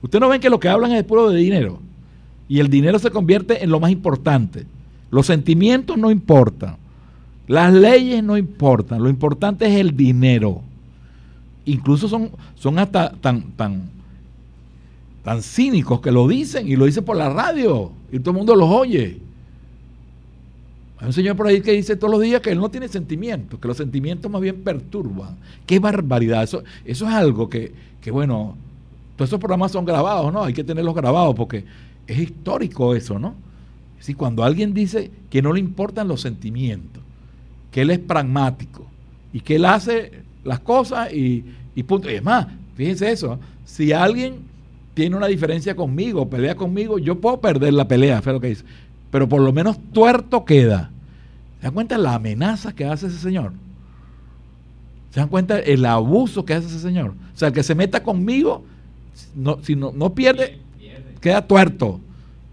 Ustedes 0.00 0.20
no 0.20 0.28
ven 0.28 0.40
que 0.40 0.48
lo 0.48 0.60
que 0.60 0.68
hablan 0.68 0.92
es 0.92 1.02
puro 1.02 1.28
de 1.28 1.38
dinero. 1.38 1.80
Y 2.48 2.60
el 2.60 2.68
dinero 2.68 2.98
se 2.98 3.10
convierte 3.10 3.62
en 3.62 3.70
lo 3.70 3.80
más 3.80 3.90
importante. 3.90 4.66
Los 5.10 5.26
sentimientos 5.26 5.96
no 5.98 6.10
importan. 6.10 6.76
Las 7.46 7.72
leyes 7.72 8.22
no 8.22 8.36
importan. 8.36 9.02
Lo 9.02 9.08
importante 9.08 9.66
es 9.66 9.80
el 9.80 9.96
dinero. 9.96 10.62
Incluso 11.64 12.08
son, 12.08 12.30
son 12.56 12.78
hasta 12.78 13.12
tan, 13.12 13.52
tan, 13.52 13.90
tan 15.22 15.42
cínicos 15.42 16.00
que 16.00 16.10
lo 16.10 16.26
dicen 16.26 16.68
y 16.68 16.76
lo 16.76 16.86
dicen 16.86 17.04
por 17.04 17.16
la 17.16 17.28
radio 17.28 17.92
y 18.10 18.18
todo 18.18 18.30
el 18.30 18.36
mundo 18.38 18.56
los 18.56 18.68
oye. 18.68 19.18
Hay 20.98 21.06
un 21.06 21.12
señor 21.12 21.36
por 21.36 21.46
ahí 21.48 21.60
que 21.60 21.72
dice 21.72 21.96
todos 21.96 22.12
los 22.12 22.22
días 22.22 22.40
que 22.40 22.50
él 22.50 22.58
no 22.58 22.70
tiene 22.70 22.86
sentimientos, 22.88 23.58
que 23.58 23.66
los 23.66 23.76
sentimientos 23.76 24.30
más 24.30 24.40
bien 24.40 24.62
perturban. 24.62 25.36
Qué 25.66 25.80
barbaridad. 25.80 26.44
Eso, 26.44 26.62
eso 26.84 27.08
es 27.08 27.12
algo 27.12 27.48
que, 27.48 27.72
que, 28.00 28.10
bueno, 28.12 28.56
todos 29.16 29.28
esos 29.28 29.40
programas 29.40 29.72
son 29.72 29.84
grabados, 29.84 30.32
¿no? 30.32 30.44
Hay 30.44 30.52
que 30.52 30.62
tenerlos 30.62 30.94
grabados 30.94 31.34
porque 31.34 31.64
es 32.06 32.18
histórico 32.18 32.94
eso, 32.94 33.18
¿no? 33.18 33.34
Es 33.94 34.06
decir, 34.06 34.16
cuando 34.16 34.42
alguien 34.42 34.74
dice 34.74 35.10
que 35.30 35.42
no 35.42 35.52
le 35.52 35.60
importan 35.60 36.08
los 36.08 36.20
sentimientos, 36.20 37.02
que 37.70 37.82
él 37.82 37.90
es 37.90 37.98
pragmático 37.98 38.86
y 39.32 39.40
que 39.40 39.56
él 39.56 39.64
hace 39.64 40.12
las 40.44 40.60
cosas 40.60 41.12
y, 41.12 41.44
y 41.74 41.82
punto. 41.84 42.10
Y 42.10 42.14
es 42.14 42.22
más, 42.22 42.48
fíjense 42.74 43.10
eso, 43.10 43.38
si 43.64 43.92
alguien 43.92 44.40
tiene 44.94 45.16
una 45.16 45.26
diferencia 45.26 45.74
conmigo, 45.74 46.28
pelea 46.28 46.54
conmigo, 46.54 46.98
yo 46.98 47.20
puedo 47.20 47.40
perder 47.40 47.72
la 47.74 47.88
pelea, 47.88 48.20
fue 48.22 48.32
lo 48.32 48.40
que 48.40 48.48
dice. 48.48 48.64
Pero 49.10 49.28
por 49.28 49.40
lo 49.40 49.52
menos 49.52 49.78
tuerto 49.92 50.44
queda. 50.44 50.90
¿Se 51.58 51.66
dan 51.66 51.74
cuenta 51.74 51.96
la 51.96 52.14
amenaza 52.14 52.74
que 52.74 52.84
hace 52.84 53.06
ese 53.06 53.18
señor? 53.18 53.52
¿Se 55.10 55.20
dan 55.20 55.28
cuenta 55.28 55.58
el 55.58 55.84
abuso 55.86 56.44
que 56.44 56.54
hace 56.54 56.66
ese 56.66 56.80
señor? 56.80 57.14
O 57.34 57.38
sea, 57.38 57.48
el 57.48 57.54
que 57.54 57.62
se 57.62 57.74
meta 57.74 58.02
conmigo, 58.02 58.64
si 59.62 59.76
no, 59.76 59.92
no 59.92 60.14
pierde, 60.14 60.58
queda 61.22 61.46
tuerto. 61.46 62.00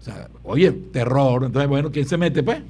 O 0.00 0.02
sea, 0.02 0.28
oye, 0.42 0.72
terror. 0.72 1.44
Entonces, 1.44 1.68
bueno, 1.68 1.90
¿quién 1.90 2.06
se 2.06 2.16
mete, 2.16 2.42
pues? 2.42 2.62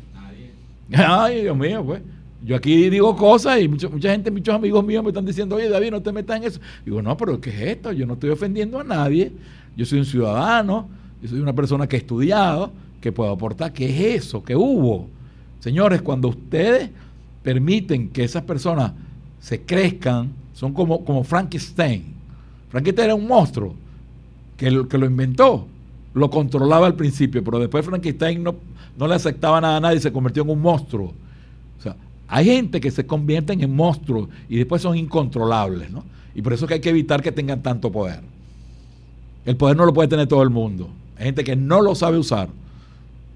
Nadie. 0.89 1.07
Ay, 1.07 1.43
Dios 1.43 1.57
mío, 1.57 1.85
pues. 1.85 2.03
Yo 2.43 2.57
aquí 2.57 2.89
digo 2.89 3.15
cosas 3.17 3.61
y 3.61 3.69
mucha, 3.69 3.89
mucha 3.89 4.11
gente, 4.11 4.31
muchos 4.31 4.55
amigos 4.55 4.83
míos 4.85 5.05
me 5.05 5.11
están 5.11 5.27
diciendo, 5.27 5.57
oye, 5.57 5.69
David, 5.69 5.91
no 5.91 6.01
te 6.01 6.11
metas 6.11 6.39
en 6.39 6.45
eso. 6.45 6.61
Digo, 6.85 7.03
no, 7.03 7.17
pero 7.17 7.39
¿qué 7.41 7.51
es 7.51 7.61
esto? 7.77 7.93
Yo 7.93 8.07
no 8.07 8.15
estoy 8.15 8.31
ofendiendo 8.31 8.81
a 8.81 8.85
nadie. 8.85 9.31
Yo 9.77 9.85
soy 9.85 9.99
un 10.01 10.07
ciudadano, 10.07 10.89
yo 11.23 11.29
soy 11.29 11.41
una 11.41 11.53
persona 11.53 11.87
que 11.87 11.97
he 11.97 11.99
estudiado, 11.99 12.73
que 13.01 13.13
puedo 13.13 13.31
aportar. 13.31 13.73
¿Qué 13.73 13.91
es 13.91 14.25
eso? 14.25 14.43
¿Qué 14.43 14.57
hubo? 14.57 15.07
Señores, 15.61 16.01
cuando 16.01 16.29
ustedes 16.29 16.89
permiten 17.43 18.09
que 18.09 18.25
esas 18.25 18.43
personas 18.43 18.93
se 19.41 19.61
crezcan, 19.61 20.31
son 20.55 20.73
como, 20.73 21.05
como 21.05 21.25
Frankenstein. 21.25 22.05
Frankenstein 22.71 23.05
era 23.07 23.15
un 23.15 23.27
monstruo 23.27 23.75
que 24.57 24.71
lo, 24.71 24.89
que 24.89 24.99
lo 24.99 25.07
inventó, 25.07 25.67
lo 26.14 26.31
controlaba 26.31 26.87
al 26.87 26.94
principio, 26.94 27.42
pero 27.44 27.59
después 27.59 27.85
Frankenstein 27.85 28.42
no, 28.42 28.57
no 28.99 29.07
le 29.07 29.14
aceptaba 29.14 29.61
nada 29.61 29.77
a 29.77 29.81
nadie 29.81 29.99
y 29.99 30.01
se 30.01 30.12
convirtió 30.12 30.42
en 30.42 30.51
un 30.51 30.61
monstruo. 30.61 31.12
O 31.79 31.83
sea, 31.83 31.96
hay 32.29 32.46
gente 32.46 32.81
que 32.81 32.90
se 32.90 33.07
convierten 33.07 33.62
en 33.62 33.75
monstruos 33.75 34.29
y 34.49 34.57
después 34.57 34.83
son 34.83 34.96
incontrolables, 34.96 35.90
¿no? 35.90 36.05
Y 36.35 36.42
por 36.42 36.53
eso 36.53 36.66
que 36.66 36.75
hay 36.75 36.81
que 36.81 36.90
evitar 36.90 37.23
que 37.23 37.33
tengan 37.33 37.62
tanto 37.62 37.90
poder. 37.90 38.20
El 39.44 39.57
poder 39.57 39.77
no 39.77 39.87
lo 39.87 39.92
puede 39.92 40.09
tener 40.09 40.27
todo 40.27 40.42
el 40.42 40.51
mundo. 40.51 40.88
Hay 41.16 41.27
gente 41.27 41.44
que 41.44 41.57
no 41.57 41.81
lo 41.81 41.94
sabe 41.94 42.18
usar. 42.18 42.49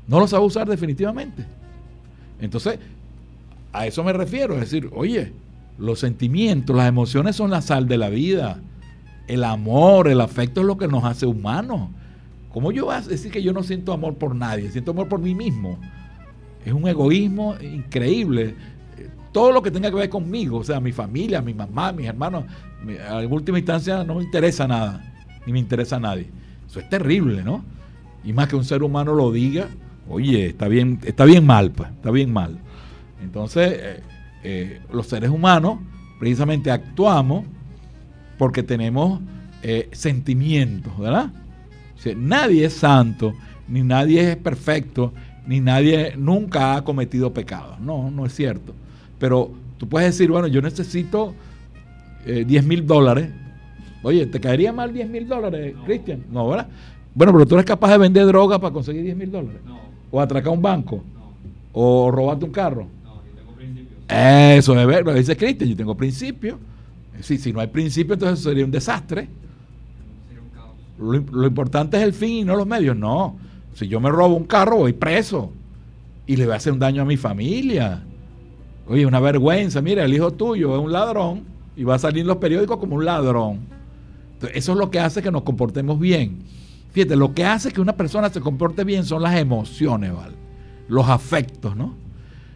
No 0.07 0.21
lo 0.21 0.27
sabe 0.27 0.45
usar 0.45 0.69
definitivamente. 0.69 1.45
Entonces, 2.41 2.79
a 3.73 3.87
eso 3.87 4.05
me 4.05 4.13
refiero. 4.13 4.55
Es 4.55 4.61
decir, 4.61 4.91
oye, 4.95 5.33
los 5.79 5.99
sentimientos, 5.99 6.77
las 6.77 6.89
emociones 6.89 7.37
son 7.37 7.51
la 7.51 7.63
sal 7.63 7.89
de 7.89 7.99
la 7.99 8.11
vida. 8.11 8.61
El 9.27 9.45
amor, 9.45 10.09
el 10.09 10.21
afecto 10.21 10.61
es 10.61 10.67
lo 10.67 10.79
que 10.79 10.89
nos 10.89 11.05
hace 11.05 11.27
humanos. 11.27 11.89
¿Cómo 12.55 12.71
yo 12.71 12.85
voy 12.85 12.95
a 12.95 13.01
decir 13.01 13.33
que 13.33 13.43
yo 13.43 13.53
no 13.53 13.65
siento 13.65 13.93
amor 13.93 14.15
por 14.15 14.33
nadie? 14.33 14.71
Siento 14.71 14.93
amor 14.93 15.09
por 15.09 15.19
mí 15.19 15.35
mismo. 15.35 15.77
Es 16.65 16.73
un 16.73 16.87
egoísmo 16.87 17.57
increíble. 17.61 18.55
Todo 19.33 19.51
lo 19.51 19.61
que 19.61 19.73
tenga 19.73 19.91
que 19.91 19.97
ver 19.97 20.09
conmigo, 20.09 20.59
o 20.59 20.65
sea, 20.65 20.79
mi 20.79 20.93
familia, 20.93 21.43
mi 21.43 21.53
mamá, 21.53 21.91
mis 21.91 22.07
hermanos, 22.07 22.45
en 22.87 23.33
última 23.33 23.59
instancia 23.59 24.05
no 24.05 24.15
me 24.15 24.23
interesa 24.23 24.69
nada, 24.69 25.15
ni 25.45 25.53
me 25.53 25.59
interesa 25.59 25.97
a 25.97 25.99
nadie. 25.99 26.29
Eso 26.71 26.79
es 26.79 26.89
terrible, 26.89 27.43
¿no? 27.43 27.65
Y 28.23 28.33
más 28.33 28.47
que 28.47 28.55
un 28.55 28.65
ser 28.65 28.85
humano 28.85 29.17
lo 29.17 29.33
diga, 29.33 29.67
oye, 30.09 30.47
está 30.47 30.69
bien, 30.69 31.01
está 31.03 31.25
bien 31.25 31.45
mal, 31.45 31.73
pues, 31.73 31.91
está 31.91 32.13
bien 32.13 32.33
mal. 32.33 32.61
Entonces, 33.21 33.81
eh, 33.83 34.01
eh, 34.45 34.81
los 34.93 35.09
seres 35.09 35.31
humanos 35.31 35.81
precisamente 36.21 36.71
actuamos 36.71 37.47
porque 38.39 38.63
tenemos 38.63 39.21
eh, 39.65 39.89
sentimientos, 39.91 40.97
¿verdad? 40.97 41.33
Nadie 42.15 42.67
es 42.67 42.75
santo, 42.75 43.35
ni 43.69 43.83
nadie 43.83 44.33
es 44.33 44.37
perfecto, 44.37 45.13
ni 45.47 45.61
nadie 45.61 46.15
nunca 46.17 46.77
ha 46.77 46.85
cometido 46.85 47.33
pecados. 47.33 47.79
No, 47.81 48.11
no 48.11 48.27
es 48.27 48.35
cierto. 48.35 48.75
Pero 49.19 49.53
tú 49.79 49.89
puedes 49.89 50.13
decir, 50.13 50.31
bueno, 50.31 50.47
yo 50.47 50.61
necesito 50.61 51.35
10 52.27 52.65
mil 52.65 52.87
dólares. 52.87 53.31
Oye, 54.03 54.27
¿te 54.27 54.41
caería 54.41 54.73
mal 54.73 54.93
10 54.93 55.09
mil 55.09 55.29
dólares, 55.29 55.75
Cristian? 55.87 56.25
No, 56.31 56.49
¿verdad? 56.49 56.69
Bueno, 57.15 57.33
pero 57.33 57.47
tú 57.47 57.55
eres 57.55 57.65
capaz 57.65 57.93
de 57.93 57.99
vender 57.99 58.27
droga 58.27 58.59
para 58.59 58.73
conseguir 58.73 59.03
10 59.05 59.17
mil 59.17 59.31
dólares. 59.31 59.61
No. 59.65 59.79
O 60.11 60.21
atracar 60.21 60.53
un 60.53 60.61
banco. 60.61 61.03
No. 61.15 61.33
O 61.73 62.11
robarte 62.11 62.45
un 62.45 62.51
carro. 62.51 62.87
No, 63.03 63.23
yo 63.25 63.33
tengo 63.35 63.53
principios. 63.53 63.93
Eso 64.09 64.79
es 64.79 64.87
verdad, 64.87 65.15
dice 65.15 65.37
Cristian, 65.37 65.71
yo 65.71 65.77
tengo 65.77 65.97
principios. 65.97 66.59
Sí, 67.21 67.39
si 67.39 67.53
no 67.53 67.61
hay 67.61 67.69
principio, 67.69 68.15
entonces 68.15 68.45
sería 68.45 68.65
un 68.65 68.71
desastre. 68.71 69.29
Lo, 70.99 71.47
importante 71.47 71.97
es 71.97 72.03
el 72.03 72.13
fin 72.13 72.31
y 72.31 72.45
no 72.45 72.57
los 72.57 72.67
medios. 72.67 72.97
No. 72.97 73.37
Si 73.75 73.89
yo 73.89 74.01
me 74.01 74.11
robo 74.11 74.35
un 74.37 74.45
carro, 74.45 74.77
voy 74.77 74.93
preso. 74.93 75.53
Y 76.27 76.37
le 76.37 76.45
voy 76.45 76.55
a 76.55 76.57
hacer 76.57 76.73
un 76.73 76.79
daño 76.79 77.03
a 77.03 77.05
mi 77.05 77.17
familia. 77.17 78.03
Oye, 78.87 79.07
una 79.07 79.21
vergüenza. 79.21 79.83
Mira, 79.83 80.05
el 80.05 80.15
hijo 80.15 80.31
tuyo 80.33 80.75
es 80.77 80.83
un 80.83 80.93
ladrón 80.93 81.43
y 81.77 81.85
va 81.85 81.97
a 81.97 81.99
salir 81.99 82.21
en 82.21 82.29
los 82.29 82.37
periódicos 82.37 82.79
como 82.79 82.97
un 82.97 83.05
ladrón. 83.05 83.61
Entonces, 84.35 84.57
eso 84.59 84.73
es 84.73 84.79
lo 84.79 84.91
que 84.91 85.01
hace 85.01 85.23
que 85.23 85.31
nos 85.31 85.43
comportemos 85.43 85.99
bien. 85.99 86.43
Fíjate, 86.93 87.17
lo 87.17 87.35
que 87.35 87.45
hace 87.45 87.73
que 87.73 87.81
una 87.81 87.97
persona 87.97 88.29
se 88.31 88.41
comporte 88.41 88.85
bien 88.85 89.05
son 89.05 89.23
las 89.23 89.37
emociones, 89.37 90.15
¿vale? 90.15 90.35
Los 90.89 91.09
afectos, 91.09 91.77
¿no? 91.77 91.95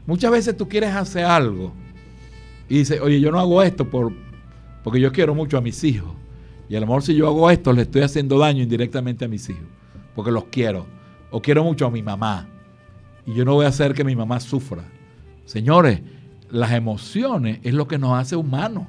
Muchas 0.06 0.30
veces 0.30 0.56
tú 0.56 0.68
quieres 0.68 0.94
hacer 0.94 1.24
algo 1.24 1.72
y 2.68 2.78
dices, 2.78 3.00
oye, 3.00 3.20
yo 3.20 3.30
no 3.30 3.40
hago 3.40 3.62
esto 3.62 3.88
por, 3.90 4.12
porque 4.84 5.00
yo 5.00 5.12
quiero 5.12 5.34
mucho 5.34 5.58
a 5.58 5.60
mis 5.60 5.82
hijos. 5.82 6.12
Y 6.68 6.76
a 6.76 6.80
lo 6.80 6.86
mejor 6.86 7.02
si 7.02 7.14
yo 7.14 7.26
hago 7.26 7.50
esto, 7.50 7.72
le 7.72 7.82
estoy 7.82 8.02
haciendo 8.02 8.38
daño 8.38 8.62
indirectamente 8.62 9.24
a 9.24 9.28
mis 9.28 9.48
hijos, 9.48 9.64
porque 10.14 10.30
los 10.30 10.44
quiero. 10.44 10.86
O 11.30 11.40
quiero 11.40 11.64
mucho 11.64 11.86
a 11.86 11.90
mi 11.90 12.02
mamá. 12.02 12.46
Y 13.26 13.34
yo 13.34 13.44
no 13.44 13.54
voy 13.54 13.66
a 13.66 13.68
hacer 13.68 13.94
que 13.94 14.04
mi 14.04 14.16
mamá 14.16 14.40
sufra. 14.40 14.84
Señores, 15.44 16.00
las 16.50 16.72
emociones 16.72 17.60
es 17.62 17.74
lo 17.74 17.86
que 17.86 17.98
nos 17.98 18.18
hace 18.18 18.36
humanos. 18.36 18.84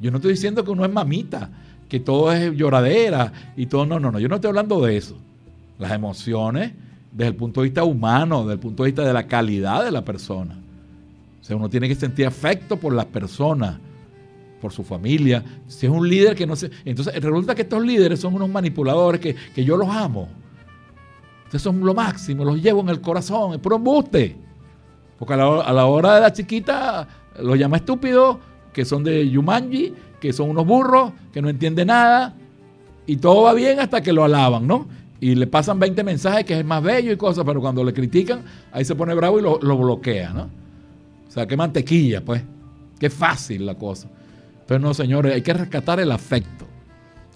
Yo 0.00 0.10
no 0.10 0.18
estoy 0.18 0.32
diciendo 0.32 0.64
que 0.64 0.70
uno 0.70 0.84
es 0.84 0.92
mamita 0.92 1.50
que 1.88 2.00
todo 2.00 2.32
es 2.32 2.54
lloradera 2.54 3.32
y 3.56 3.66
todo. 3.66 3.86
No, 3.86 4.00
no, 4.00 4.10
no. 4.10 4.18
Yo 4.18 4.28
no 4.28 4.36
estoy 4.36 4.48
hablando 4.48 4.80
de 4.80 4.96
eso. 4.96 5.16
Las 5.78 5.92
emociones 5.92 6.72
desde 7.12 7.28
el 7.28 7.36
punto 7.36 7.60
de 7.60 7.68
vista 7.68 7.84
humano, 7.84 8.40
desde 8.42 8.54
el 8.54 8.58
punto 8.58 8.82
de 8.82 8.88
vista 8.88 9.04
de 9.04 9.12
la 9.12 9.26
calidad 9.26 9.84
de 9.84 9.90
la 9.90 10.04
persona. 10.04 10.58
O 11.40 11.44
sea, 11.44 11.56
uno 11.56 11.68
tiene 11.68 11.88
que 11.88 11.94
sentir 11.94 12.26
afecto 12.26 12.76
por 12.76 12.92
las 12.92 13.06
personas, 13.06 13.78
por 14.66 14.72
su 14.72 14.82
familia. 14.82 15.44
Si 15.68 15.86
es 15.86 15.92
un 15.92 16.08
líder 16.08 16.34
que 16.34 16.44
no 16.44 16.56
se. 16.56 16.72
Entonces, 16.84 17.14
resulta 17.22 17.54
que 17.54 17.62
estos 17.62 17.86
líderes 17.86 18.18
son 18.18 18.34
unos 18.34 18.48
manipuladores 18.48 19.20
que, 19.20 19.36
que 19.54 19.64
yo 19.64 19.76
los 19.76 19.88
amo. 19.88 20.28
Ustedes 21.44 21.62
son 21.62 21.78
lo 21.86 21.94
máximo, 21.94 22.44
los 22.44 22.60
llevo 22.60 22.80
en 22.80 22.88
el 22.88 23.00
corazón, 23.00 23.54
es 23.54 23.60
puro 23.60 23.76
embuste. 23.76 24.34
Porque 25.20 25.34
a 25.34 25.36
la, 25.36 25.86
hora 25.86 26.16
de 26.16 26.20
la 26.20 26.32
chiquita 26.32 27.06
los 27.40 27.56
llama 27.56 27.76
estúpidos, 27.76 28.38
que 28.72 28.84
son 28.84 29.04
de 29.04 29.30
Yumanji, 29.30 29.94
que 30.18 30.32
son 30.32 30.50
unos 30.50 30.66
burros, 30.66 31.12
que 31.32 31.40
no 31.40 31.48
entienden 31.48 31.86
nada, 31.86 32.34
y 33.06 33.18
todo 33.18 33.42
va 33.42 33.54
bien 33.54 33.78
hasta 33.78 34.02
que 34.02 34.12
lo 34.12 34.24
alaban, 34.24 34.66
¿no? 34.66 34.88
Y 35.20 35.36
le 35.36 35.46
pasan 35.46 35.78
20 35.78 36.02
mensajes 36.02 36.44
que 36.44 36.58
es 36.58 36.64
más 36.64 36.82
bello 36.82 37.12
y 37.12 37.16
cosas, 37.16 37.44
pero 37.46 37.60
cuando 37.60 37.84
le 37.84 37.92
critican, 37.92 38.42
ahí 38.72 38.84
se 38.84 38.96
pone 38.96 39.14
bravo 39.14 39.38
y 39.38 39.42
lo, 39.42 39.78
bloquea, 39.78 40.32
¿no? 40.32 40.50
O 41.28 41.30
sea, 41.30 41.46
qué 41.46 41.56
mantequilla, 41.56 42.24
pues. 42.24 42.42
Qué 42.98 43.10
fácil 43.10 43.64
la 43.64 43.76
cosa. 43.76 44.08
Pero 44.66 44.80
no, 44.80 44.94
señores, 44.94 45.34
hay 45.34 45.42
que 45.42 45.52
rescatar 45.52 46.00
el 46.00 46.10
afecto. 46.10 46.66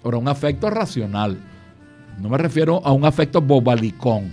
Ahora, 0.03 0.17
un 0.17 0.27
afecto 0.27 0.69
racional. 0.69 1.37
No 2.19 2.29
me 2.29 2.37
refiero 2.37 2.81
a 2.85 2.91
un 2.91 3.05
afecto 3.05 3.41
bobalicón, 3.41 4.31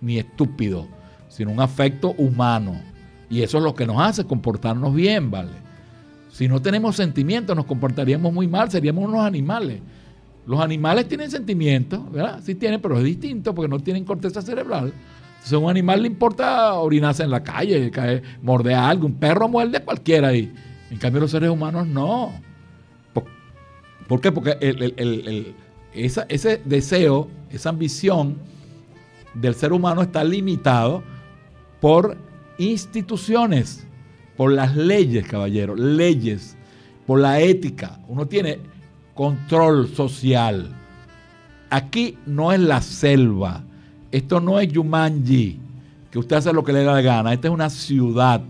ni 0.00 0.18
estúpido, 0.18 0.88
sino 1.28 1.50
un 1.50 1.60
afecto 1.60 2.14
humano. 2.18 2.80
Y 3.30 3.42
eso 3.42 3.58
es 3.58 3.64
lo 3.64 3.74
que 3.74 3.86
nos 3.86 4.00
hace 4.00 4.24
comportarnos 4.24 4.94
bien, 4.94 5.30
¿vale? 5.30 5.52
Si 6.30 6.48
no 6.48 6.60
tenemos 6.60 6.96
sentimientos, 6.96 7.54
nos 7.54 7.66
comportaríamos 7.66 8.32
muy 8.32 8.48
mal, 8.48 8.70
seríamos 8.70 9.04
unos 9.04 9.24
animales. 9.24 9.80
Los 10.46 10.60
animales 10.60 11.06
tienen 11.06 11.30
sentimientos, 11.30 12.10
¿verdad? 12.10 12.40
Sí 12.42 12.54
tienen, 12.54 12.80
pero 12.80 12.98
es 12.98 13.04
distinto 13.04 13.54
porque 13.54 13.68
no 13.68 13.78
tienen 13.78 14.04
corteza 14.04 14.42
cerebral. 14.42 14.92
Entonces, 15.32 15.52
a 15.52 15.58
un 15.58 15.70
animal 15.70 16.02
le 16.02 16.08
importa 16.08 16.74
orinarse 16.74 17.22
en 17.22 17.30
la 17.30 17.42
calle, 17.42 17.90
caer, 17.90 18.22
morder 18.42 18.74
algo. 18.74 19.06
Un 19.06 19.14
perro 19.14 19.48
muerde 19.48 19.78
a 19.78 19.84
cualquiera 19.84 20.28
ahí. 20.28 20.52
En 20.92 20.98
cambio, 20.98 21.22
los 21.22 21.30
seres 21.30 21.48
humanos 21.48 21.86
no. 21.86 22.34
¿Por, 24.06 24.20
qué? 24.20 24.30
Porque 24.30 24.58
ese 25.94 26.62
deseo, 26.66 27.30
esa 27.50 27.70
ambición 27.70 28.36
del 29.32 29.54
ser 29.54 29.72
humano 29.72 30.02
está 30.02 30.22
limitado 30.22 31.02
por 31.80 32.18
instituciones 32.58 33.86
por 34.36 34.52
las 34.52 34.76
leyes, 34.76 35.26
caballero, 35.26 35.74
leyes, 35.74 36.58
por 37.06 37.20
la 37.20 37.40
ética. 37.40 37.98
Uno 38.08 38.26
tiene 38.26 38.58
control 39.14 39.88
social. 39.88 40.76
Aquí 41.70 42.18
no 42.26 42.52
es 42.52 42.60
la 42.60 42.82
selva. 42.82 43.64
Esto 44.10 44.40
no 44.40 44.60
es 44.60 44.68
Yumanji, 44.68 45.58
que 46.10 46.18
usted 46.18 46.36
hace 46.36 46.52
lo 46.52 46.62
que 46.62 46.74
le 46.74 46.84
da 46.84 46.92
la 46.92 47.00
gana. 47.00 47.32
Esta 47.32 47.48
es 47.48 47.54
una 47.54 47.70
ciudad 47.70 48.42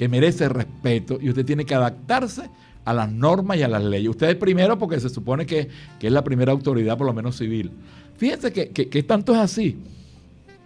que 0.00 0.08
merece 0.08 0.48
respeto 0.48 1.18
y 1.20 1.28
usted 1.28 1.44
tiene 1.44 1.66
que 1.66 1.74
adaptarse 1.74 2.48
a 2.86 2.94
las 2.94 3.12
normas 3.12 3.58
y 3.58 3.62
a 3.64 3.68
las 3.68 3.84
leyes. 3.84 4.08
Usted 4.08 4.30
es 4.30 4.36
primero 4.36 4.78
porque 4.78 4.98
se 4.98 5.10
supone 5.10 5.44
que, 5.44 5.68
que 5.98 6.06
es 6.06 6.12
la 6.14 6.24
primera 6.24 6.52
autoridad, 6.52 6.96
por 6.96 7.06
lo 7.06 7.12
menos 7.12 7.36
civil. 7.36 7.70
Fíjense 8.16 8.50
que, 8.50 8.70
que, 8.70 9.02
tanto 9.02 9.34
es 9.34 9.38
así, 9.40 9.76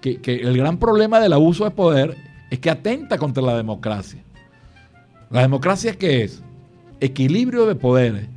que, 0.01 0.21
que 0.21 0.37
el 0.37 0.57
gran 0.57 0.79
problema 0.79 1.19
del 1.19 1.33
abuso 1.33 1.65
de 1.65 1.73
poder 1.73 2.17
es 2.49 2.61
que 2.61 2.71
atenta 2.71 3.19
contra 3.19 3.43
la 3.43 3.57
democracia. 3.57 4.23
La 5.31 5.41
democracia, 5.41 5.97
¿qué 5.97 6.23
es? 6.23 6.41
Equilibrio 7.01 7.67
de 7.67 7.75
poderes. 7.75 8.29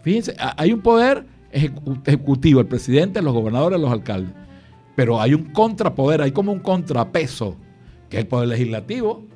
Fíjense, 0.00 0.34
hay 0.38 0.72
un 0.72 0.80
poder 0.80 1.26
ejecutivo, 1.52 2.60
el 2.60 2.68
presidente, 2.68 3.20
los 3.20 3.34
gobernadores, 3.34 3.78
los 3.78 3.92
alcaldes. 3.92 4.32
Pero 4.96 5.20
hay 5.20 5.34
un 5.34 5.52
contrapoder, 5.52 6.22
hay 6.22 6.32
como 6.32 6.52
un 6.52 6.60
contrapeso, 6.60 7.54
que 8.08 8.16
es 8.16 8.22
el 8.22 8.28
poder 8.28 8.48
legislativo. 8.48 9.28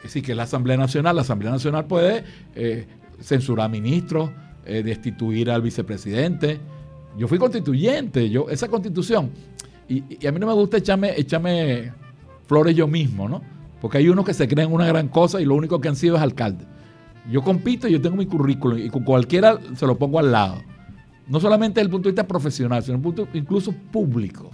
Es 0.00 0.04
decir, 0.04 0.22
que 0.22 0.34
la 0.34 0.44
Asamblea 0.44 0.76
Nacional, 0.76 1.14
la 1.14 1.22
Asamblea 1.22 1.52
Nacional 1.52 1.86
puede 1.86 2.24
eh, 2.54 2.86
censurar 3.20 3.66
a 3.66 3.68
ministros, 3.68 4.30
eh, 4.64 4.82
destituir 4.82 5.50
al 5.50 5.60
vicepresidente. 5.62 6.58
Yo 7.18 7.28
fui 7.28 7.38
constituyente, 7.38 8.30
yo, 8.30 8.48
esa 8.48 8.68
constitución, 8.68 9.30
y, 9.88 10.26
a 10.26 10.32
mí 10.32 10.38
no 10.38 10.46
me 10.46 10.52
gusta 10.54 10.78
echarme, 10.78 11.12
echarme 11.18 11.92
flores 12.46 12.74
yo 12.76 12.86
mismo, 12.86 13.28
¿no? 13.28 13.42
Porque 13.80 13.98
hay 13.98 14.08
unos 14.08 14.24
que 14.24 14.32
se 14.34 14.46
creen 14.46 14.72
una 14.72 14.86
gran 14.86 15.08
cosa 15.08 15.40
y 15.40 15.44
lo 15.44 15.54
único 15.54 15.80
que 15.80 15.88
han 15.88 15.96
sido 15.96 16.16
es 16.16 16.22
alcalde. 16.22 16.64
Yo 17.30 17.42
compito, 17.42 17.88
yo 17.88 18.00
tengo 18.00 18.16
mi 18.16 18.26
currículum 18.26 18.78
y 18.78 18.88
con 18.88 19.04
cualquiera 19.04 19.58
se 19.74 19.86
lo 19.86 19.98
pongo 19.98 20.18
al 20.18 20.32
lado. 20.32 20.62
No 21.26 21.40
solamente 21.40 21.80
desde 21.80 21.86
el 21.86 21.90
punto 21.90 22.08
de 22.08 22.12
vista 22.12 22.26
profesional, 22.26 22.82
sino 22.82 22.96
desde 22.96 23.08
el 23.08 23.14
punto 23.14 23.28
incluso 23.36 23.72
público. 23.92 24.50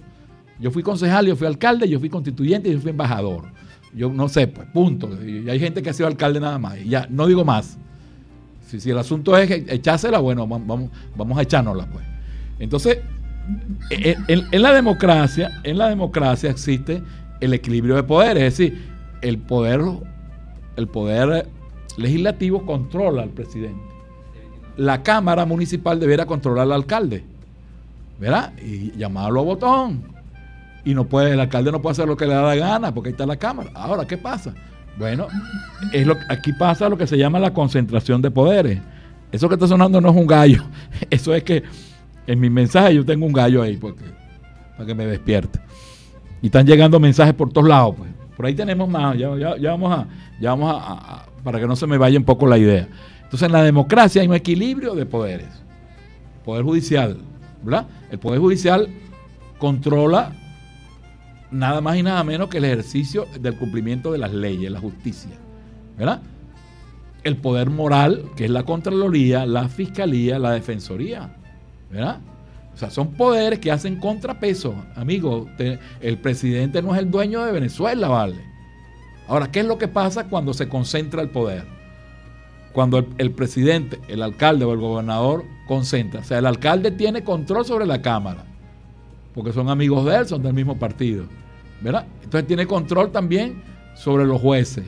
Yo 0.59 0.71
fui 0.71 0.83
concejal, 0.83 1.27
yo 1.27 1.35
fui 1.35 1.47
alcalde, 1.47 1.87
yo 1.87 1.99
fui 1.99 2.09
constituyente 2.09 2.69
y 2.69 2.73
yo 2.73 2.79
fui 2.79 2.91
embajador. 2.91 3.51
Yo 3.93 4.09
no 4.09 4.27
sé, 4.29 4.47
pues, 4.47 4.67
punto. 4.69 5.09
Y 5.23 5.49
hay 5.49 5.59
gente 5.59 5.81
que 5.81 5.89
ha 5.89 5.93
sido 5.93 6.07
alcalde 6.07 6.39
nada 6.39 6.57
más. 6.59 6.77
Y 6.79 6.89
ya, 6.89 7.07
no 7.09 7.27
digo 7.27 7.43
más. 7.45 7.77
Si, 8.67 8.79
si 8.79 8.89
el 8.89 8.97
asunto 8.97 9.37
es 9.37 9.49
echársela, 9.49 10.19
bueno, 10.19 10.47
vamos, 10.47 10.89
vamos 11.15 11.37
a 11.37 11.41
echárnosla, 11.41 11.87
pues. 11.87 12.05
Entonces, 12.59 12.99
e, 13.89 14.09
e, 14.09 14.17
en, 14.27 14.43
en, 14.51 14.61
la 14.61 14.73
democracia, 14.73 15.61
en 15.63 15.77
la 15.77 15.89
democracia 15.89 16.49
existe 16.49 17.01
el 17.39 17.53
equilibrio 17.53 17.95
de 17.95 18.03
poderes, 18.03 18.43
es 18.43 18.57
decir, 18.57 18.81
el 19.21 19.37
poder, 19.37 19.81
el 20.75 20.87
poder 20.87 21.47
legislativo 21.97 22.65
controla 22.65 23.23
al 23.23 23.29
presidente. 23.29 23.81
La 24.75 25.01
Cámara 25.01 25.45
Municipal 25.45 25.99
debiera 25.99 26.25
controlar 26.25 26.63
al 26.63 26.73
alcalde, 26.73 27.23
¿verdad? 28.19 28.53
Y 28.59 28.91
llamarlo 28.97 29.41
a 29.41 29.43
botón. 29.43 30.16
Y 30.87 30.93
no 30.93 31.03
puede, 31.03 31.33
el 31.33 31.39
alcalde 31.41 31.69
no 31.69 31.81
puede 31.81 31.91
hacer 31.91 32.07
lo 32.07 32.15
que 32.15 32.25
le 32.25 32.33
da 32.33 32.43
la 32.43 32.55
gana, 32.55 32.93
porque 32.93 33.09
ahí 33.09 33.11
está 33.11 33.25
la 33.25 33.35
Cámara. 33.35 33.69
Ahora, 33.73 34.07
¿qué 34.07 34.17
pasa? 34.17 34.53
Bueno, 34.97 35.27
es 35.91 36.07
lo, 36.07 36.15
aquí 36.29 36.53
pasa 36.53 36.87
lo 36.87 36.97
que 36.97 37.05
se 37.05 37.17
llama 37.17 37.39
la 37.39 37.51
concentración 37.51 38.21
de 38.21 38.31
poderes. 38.31 38.79
Eso 39.33 39.49
que 39.49 39.55
está 39.55 39.67
sonando 39.67 39.99
no 39.99 40.11
es 40.11 40.15
un 40.15 40.25
gallo. 40.25 40.63
Eso 41.09 41.35
es 41.35 41.43
que 41.43 41.61
en 42.25 42.39
mi 42.39 42.49
mensaje 42.49 42.95
yo 42.95 43.03
tengo 43.03 43.25
un 43.25 43.33
gallo 43.33 43.63
ahí 43.63 43.75
porque, 43.75 44.05
para 44.77 44.85
que 44.87 44.95
me 44.95 45.05
despierte. 45.05 45.59
Y 46.41 46.45
están 46.45 46.65
llegando 46.65 47.01
mensajes 47.01 47.33
por 47.33 47.51
todos 47.51 47.67
lados. 47.67 47.95
Pues. 47.97 48.09
Por 48.37 48.45
ahí 48.45 48.55
tenemos 48.55 48.87
más. 48.87 49.17
Ya, 49.17 49.27
vamos, 49.27 49.91
a, 49.91 50.07
ya 50.39 50.51
vamos 50.51 50.73
a, 50.73 51.25
para 51.43 51.59
que 51.59 51.67
no 51.67 51.75
se 51.75 51.85
me 51.85 51.97
vaya 51.97 52.17
un 52.17 52.23
poco 52.23 52.47
la 52.47 52.57
idea. 52.57 52.87
Entonces 53.23 53.45
en 53.45 53.51
la 53.51 53.61
democracia 53.61 54.21
hay 54.21 54.29
un 54.29 54.35
equilibrio 54.35 54.95
de 54.95 55.05
poderes. 55.05 55.49
Poder 56.45 56.63
judicial, 56.63 57.17
¿verdad? 57.61 57.87
El 58.09 58.19
Poder 58.19 58.39
Judicial 58.39 58.87
controla 59.57 60.31
nada 61.51 61.81
más 61.81 61.97
y 61.97 62.03
nada 62.03 62.23
menos 62.23 62.49
que 62.49 62.57
el 62.57 62.65
ejercicio 62.65 63.25
del 63.39 63.57
cumplimiento 63.57 64.11
de 64.11 64.17
las 64.17 64.33
leyes, 64.33 64.71
la 64.71 64.79
justicia, 64.79 65.31
¿verdad? 65.97 66.21
El 67.23 67.37
poder 67.37 67.69
moral, 67.69 68.23
que 68.35 68.45
es 68.45 68.51
la 68.51 68.63
Contraloría, 68.63 69.45
la 69.45 69.67
Fiscalía, 69.69 70.39
la 70.39 70.51
Defensoría, 70.51 71.35
¿verdad? 71.89 72.19
O 72.73 72.77
sea, 72.77 72.91
son 72.91 73.13
poderes 73.13 73.59
que 73.59 73.71
hacen 73.71 73.99
contrapeso. 73.99 74.75
Amigo, 74.95 75.47
el 75.99 76.17
presidente 76.19 76.81
no 76.81 76.93
es 76.93 76.99
el 77.01 77.09
dueño 77.09 77.43
de 77.43 77.51
Venezuela, 77.51 78.07
¿vale? 78.07 78.39
Ahora, 79.27 79.51
¿qué 79.51 79.61
es 79.61 79.65
lo 79.65 79.77
que 79.77 79.87
pasa 79.87 80.25
cuando 80.29 80.53
se 80.53 80.69
concentra 80.69 81.21
el 81.21 81.29
poder? 81.29 81.65
Cuando 82.73 83.05
el, 83.17 83.31
presidente, 83.31 83.99
el 84.07 84.21
alcalde 84.21 84.63
o 84.63 84.73
el 84.73 84.79
gobernador 84.79 85.43
concentra. 85.67 86.21
O 86.21 86.23
sea, 86.23 86.37
el 86.37 86.45
alcalde 86.45 86.91
tiene 86.91 87.23
control 87.23 87.65
sobre 87.65 87.87
la 87.87 88.01
Cámara, 88.01 88.45
porque 89.37 89.53
son 89.53 89.69
amigos 89.69 90.03
de 90.05 90.17
él, 90.17 90.27
son 90.27 90.43
del 90.43 90.53
mismo 90.53 90.77
partido. 90.77 91.23
¿Verdad? 91.79 92.05
Entonces 92.23 92.45
tiene 92.47 92.65
control 92.65 93.11
también 93.11 93.63
sobre 93.95 94.25
los 94.25 94.41
jueces 94.41 94.83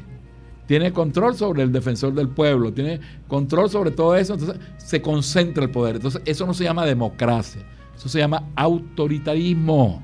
tiene 0.70 0.94
control 0.94 1.36
sobre 1.36 1.64
el 1.64 1.72
defensor 1.72 2.14
del 2.14 2.30
pueblo, 2.30 2.72
tiene 2.72 3.00
control 3.28 3.72
sobre 3.72 3.90
todo 3.90 4.16
eso, 4.16 4.36
entonces 4.36 4.60
se 4.78 5.02
concentra 5.02 5.64
el 5.64 5.72
poder. 5.72 5.96
Entonces 5.96 6.22
eso 6.26 6.46
no 6.46 6.54
se 6.54 6.64
llama 6.64 6.86
democracia, 6.86 7.64
eso 7.98 8.08
se 8.08 8.20
llama 8.20 8.44
autoritarismo. 8.56 10.04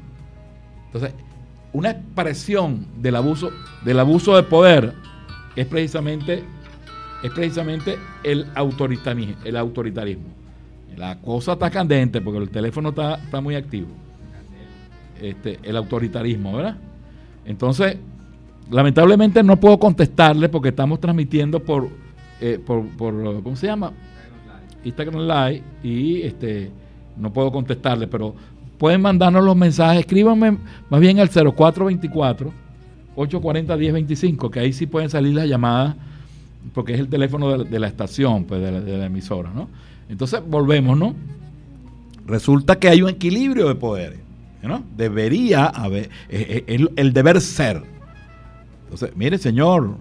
Entonces, 0.88 1.14
una 1.72 1.92
expresión 1.92 2.88
del 2.98 3.16
abuso, 3.16 3.52
del 3.84 4.00
abuso 4.00 4.36
de 4.36 4.42
poder 4.42 4.96
es 5.56 5.68
precisamente, 5.68 6.44
es 7.22 7.32
precisamente 7.32 8.00
el 8.24 8.48
autoritarismo, 8.56 9.36
el 9.44 9.58
autoritarismo. 9.58 10.34
La 10.98 11.22
cosa 11.22 11.54
está 11.54 11.70
candente 11.70 12.22
porque 12.22 12.40
el 12.40 12.50
teléfono 12.50 12.90
está, 12.90 13.20
muy 13.40 13.54
activo. 13.54 13.90
Este, 15.22 15.60
el 15.64 15.78
autoritarismo, 15.78 16.58
¿verdad? 16.58 16.78
Entonces, 17.46 17.98
lamentablemente 18.70 19.44
no 19.44 19.58
puedo 19.60 19.80
contestarle 19.80 20.50
porque 20.50 20.70
estamos 20.70 21.00
transmitiendo 21.00 21.60
por, 21.60 21.90
eh, 22.42 22.60
por, 22.66 22.86
por, 22.98 23.44
¿cómo 23.44 23.56
se 23.56 23.68
llama? 23.68 23.94
Instagram 24.84 25.22
Live 25.28 25.64
y 25.84 26.22
este 26.22 26.72
no 27.18 27.32
puedo 27.32 27.52
contestarle, 27.52 28.08
pero 28.08 28.36
pueden 28.78 29.02
mandarnos 29.02 29.44
los 29.44 29.56
mensajes, 29.56 30.02
escríbanme 30.02 30.58
más 30.90 31.00
bien 31.00 31.20
al 31.20 31.30
0424 31.30 32.66
840 33.16 33.78
1025, 33.78 34.52
que 34.52 34.60
ahí 34.60 34.74
sí 34.74 34.88
pueden 34.88 35.10
salir 35.10 35.34
las 35.34 35.48
llamadas, 35.48 35.96
porque 36.74 36.94
es 36.94 37.00
el 37.00 37.08
teléfono 37.08 37.64
de 37.64 37.80
la, 37.80 37.88
estación, 37.88 38.44
pues 38.44 38.62
de 38.62 38.98
la, 38.98 39.06
emisora, 39.06 39.52
¿no? 39.54 39.70
Entonces 40.10 40.42
volvemos, 40.46 40.98
¿no? 40.98 41.16
Resulta 42.28 42.78
que 42.78 42.90
hay 42.90 43.02
un 43.02 43.10
equilibrio 43.10 43.68
de 43.68 43.76
poderes, 43.76 44.20
Debería 44.98 45.66
haber, 45.66 46.10
eh, 46.30 46.64
eh, 46.68 46.88
el, 46.96 47.14
deber 47.14 47.40
ser. 47.40 47.84
Entonces, 48.86 49.12
mire, 49.16 49.38
señor, 49.38 49.96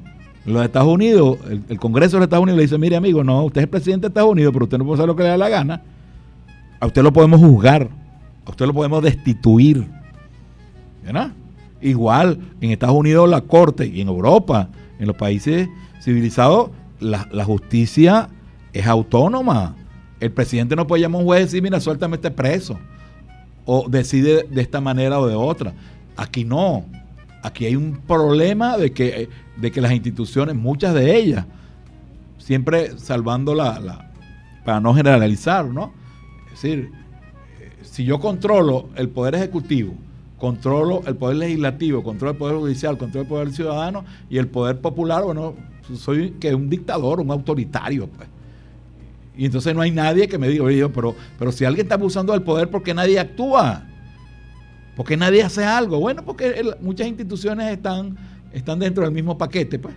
los 0.46 0.64
Estados 0.64 0.88
Unidos, 0.88 1.38
el, 1.68 1.78
Congreso 1.78 2.16
de 2.16 2.20
los 2.20 2.26
Estados 2.26 2.44
Unidos 2.44 2.56
le 2.56 2.62
dice, 2.62 2.78
mire, 2.78 2.96
amigo, 2.96 3.22
no, 3.22 3.44
usted 3.44 3.62
es 3.62 3.68
presidente 3.68 4.06
de 4.06 4.08
Estados 4.08 4.30
Unidos, 4.30 4.52
pero 4.52 4.64
usted 4.64 4.78
no 4.78 4.84
puede 4.84 4.96
hacer 4.96 5.06
lo 5.06 5.16
que 5.16 5.22
le 5.22 5.28
da 5.30 5.36
la 5.36 5.48
gana 5.48 5.82
a 6.84 6.86
usted 6.86 7.02
lo 7.02 7.14
podemos 7.14 7.40
juzgar, 7.40 7.88
a 8.44 8.50
usted 8.50 8.66
lo 8.66 8.74
podemos 8.74 9.02
destituir. 9.02 9.88
¿Verdad? 11.02 11.32
Igual 11.80 12.38
en 12.60 12.70
Estados 12.72 12.94
Unidos 12.94 13.28
la 13.28 13.40
corte 13.40 13.86
y 13.86 14.02
en 14.02 14.08
Europa, 14.08 14.68
en 14.98 15.06
los 15.06 15.16
países 15.16 15.66
civilizados, 16.02 16.70
la, 17.00 17.44
justicia 17.44 18.28
es 18.74 18.86
autónoma. 18.86 19.76
El 20.20 20.32
presidente 20.32 20.76
no 20.76 20.86
puede 20.86 21.00
llamar 21.00 21.20
a 21.20 21.22
un 21.22 21.26
juez 21.26 21.40
y 21.40 21.44
decir, 21.44 21.62
mira, 21.62 21.80
suéltame 21.80 22.16
este 22.16 22.30
preso. 22.30 22.78
O 23.66 23.88
decide 23.88 24.44
de 24.50 24.60
esta 24.60 24.80
manera 24.80 25.20
o 25.20 25.26
de 25.26 25.34
otra. 25.34 25.72
Aquí 26.16 26.44
no. 26.44 26.84
Aquí 27.42 27.66
hay 27.66 27.76
un 27.76 27.98
problema 28.06 28.76
de 28.76 28.92
que, 28.92 29.28
de 29.56 29.70
que 29.70 29.80
las 29.80 29.92
instituciones, 29.92 30.54
muchas 30.54 30.94
de 30.94 31.16
ellas, 31.16 31.46
siempre 32.38 32.98
salvando 32.98 33.54
la, 33.54 33.80
la 33.80 34.10
para 34.64 34.80
no 34.80 34.94
generalizar, 34.94 35.66
¿no? 35.66 35.92
Es 36.46 36.62
decir, 36.62 36.90
si 37.82 38.04
yo 38.04 38.18
controlo 38.18 38.88
el 38.96 39.08
poder 39.08 39.34
ejecutivo, 39.34 39.94
controlo 40.38 41.02
el 41.06 41.16
poder 41.16 41.36
legislativo, 41.36 42.02
controlo 42.02 42.32
el 42.32 42.38
poder 42.38 42.56
judicial, 42.56 42.98
controlo 42.98 43.22
el 43.22 43.28
poder 43.28 43.52
ciudadano 43.52 44.04
y 44.30 44.38
el 44.38 44.48
poder 44.48 44.80
popular, 44.80 45.24
bueno, 45.24 45.54
soy 45.96 46.30
que 46.32 46.54
un 46.54 46.70
dictador, 46.70 47.20
un 47.20 47.30
autoritario, 47.30 48.06
pues. 48.08 48.28
Y 49.36 49.46
entonces 49.46 49.74
no 49.74 49.80
hay 49.80 49.90
nadie 49.90 50.28
que 50.28 50.38
me 50.38 50.48
diga, 50.48 50.64
oye, 50.64 50.88
pero, 50.88 51.14
pero 51.38 51.50
si 51.50 51.64
alguien 51.64 51.86
está 51.86 51.96
abusando 51.96 52.32
del 52.32 52.42
poder, 52.42 52.70
¿por 52.70 52.82
qué 52.82 52.94
nadie 52.94 53.18
actúa? 53.18 53.84
¿Por 54.96 55.04
qué 55.06 55.16
nadie 55.16 55.42
hace 55.42 55.64
algo? 55.64 55.98
Bueno, 55.98 56.24
porque 56.24 56.62
muchas 56.80 57.08
instituciones 57.08 57.72
están, 57.72 58.16
están 58.52 58.78
dentro 58.78 59.04
del 59.04 59.12
mismo 59.12 59.36
paquete, 59.36 59.78
pues. 59.78 59.94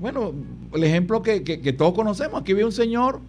Bueno, 0.00 0.32
el 0.72 0.82
ejemplo 0.82 1.22
que, 1.22 1.44
que 1.44 1.72
todos 1.72 1.94
conocemos, 1.94 2.40
aquí 2.40 2.50
había 2.50 2.66
un 2.66 2.72
señor 2.72 3.20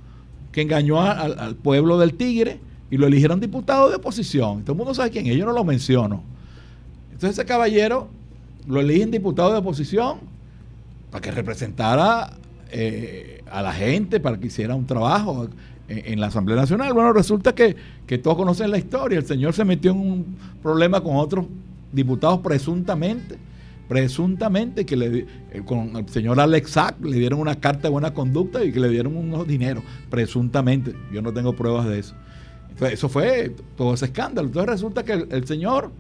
que 0.51 0.61
engañó 0.61 0.99
al 1.01 1.55
pueblo 1.57 1.99
del 1.99 2.15
Tigre 2.15 2.59
y 2.89 2.97
lo 2.97 3.07
eligieron 3.07 3.39
diputado 3.39 3.89
de 3.89 3.97
oposición. 3.97 4.63
Todo 4.63 4.71
el 4.71 4.77
mundo 4.77 4.93
sabe 4.93 5.11
quién 5.11 5.27
es, 5.27 5.35
yo 5.35 5.45
no 5.45 5.51
lo 5.51 5.63
menciono. 5.63 6.23
Entonces 7.11 7.37
ese 7.37 7.45
caballero 7.45 8.07
lo 8.67 8.79
eligen 8.79 9.11
diputado 9.11 9.51
de 9.51 9.59
oposición 9.59 10.19
para 11.11 11.21
que 11.21 11.31
representara 11.31 12.31
eh, 12.71 13.43
a 13.49 13.61
la 13.61 13.73
gente, 13.73 14.19
para 14.19 14.39
que 14.39 14.47
hiciera 14.47 14.75
un 14.75 14.85
trabajo 14.85 15.47
en, 15.87 16.19
la 16.19 16.27
Asamblea 16.27 16.57
Nacional. 16.57 16.93
Bueno, 16.93 17.13
resulta 17.13 17.53
que, 17.53 17.75
que, 18.07 18.17
todos 18.17 18.37
conocen 18.37 18.71
la 18.71 18.77
historia. 18.77 19.19
El 19.19 19.25
señor 19.25 19.53
se 19.53 19.65
metió 19.65 19.91
en 19.91 19.97
un 19.97 20.37
problema 20.61 21.01
con 21.01 21.15
otros 21.15 21.45
diputados 21.91 22.39
presuntamente 22.39 23.37
presuntamente 23.87 24.85
que 24.85 24.95
le, 24.95 25.19
eh, 25.51 25.61
con 25.65 25.95
el 25.95 26.09
señor 26.09 26.39
Alex 26.39 26.75
le 27.01 27.17
dieron 27.17 27.39
una 27.39 27.55
carta 27.55 27.83
de 27.83 27.89
buena 27.89 28.13
conducta 28.13 28.63
y 28.63 28.71
que 28.71 28.79
le 28.79 28.89
dieron 28.89 29.15
unos 29.15 29.47
dineros, 29.47 29.83
presuntamente. 30.09 30.95
Yo 31.11 31.21
no 31.21 31.33
tengo 31.33 31.53
pruebas 31.53 31.87
de 31.87 31.99
eso. 31.99 32.15
eso 32.89 33.09
fue 33.09 33.55
todo 33.77 33.93
ese 33.93 34.05
escándalo. 34.05 34.47
Entonces 34.47 34.69
resulta 34.69 35.03
que 35.03 35.13
el, 35.13 35.47
señor 35.47 35.91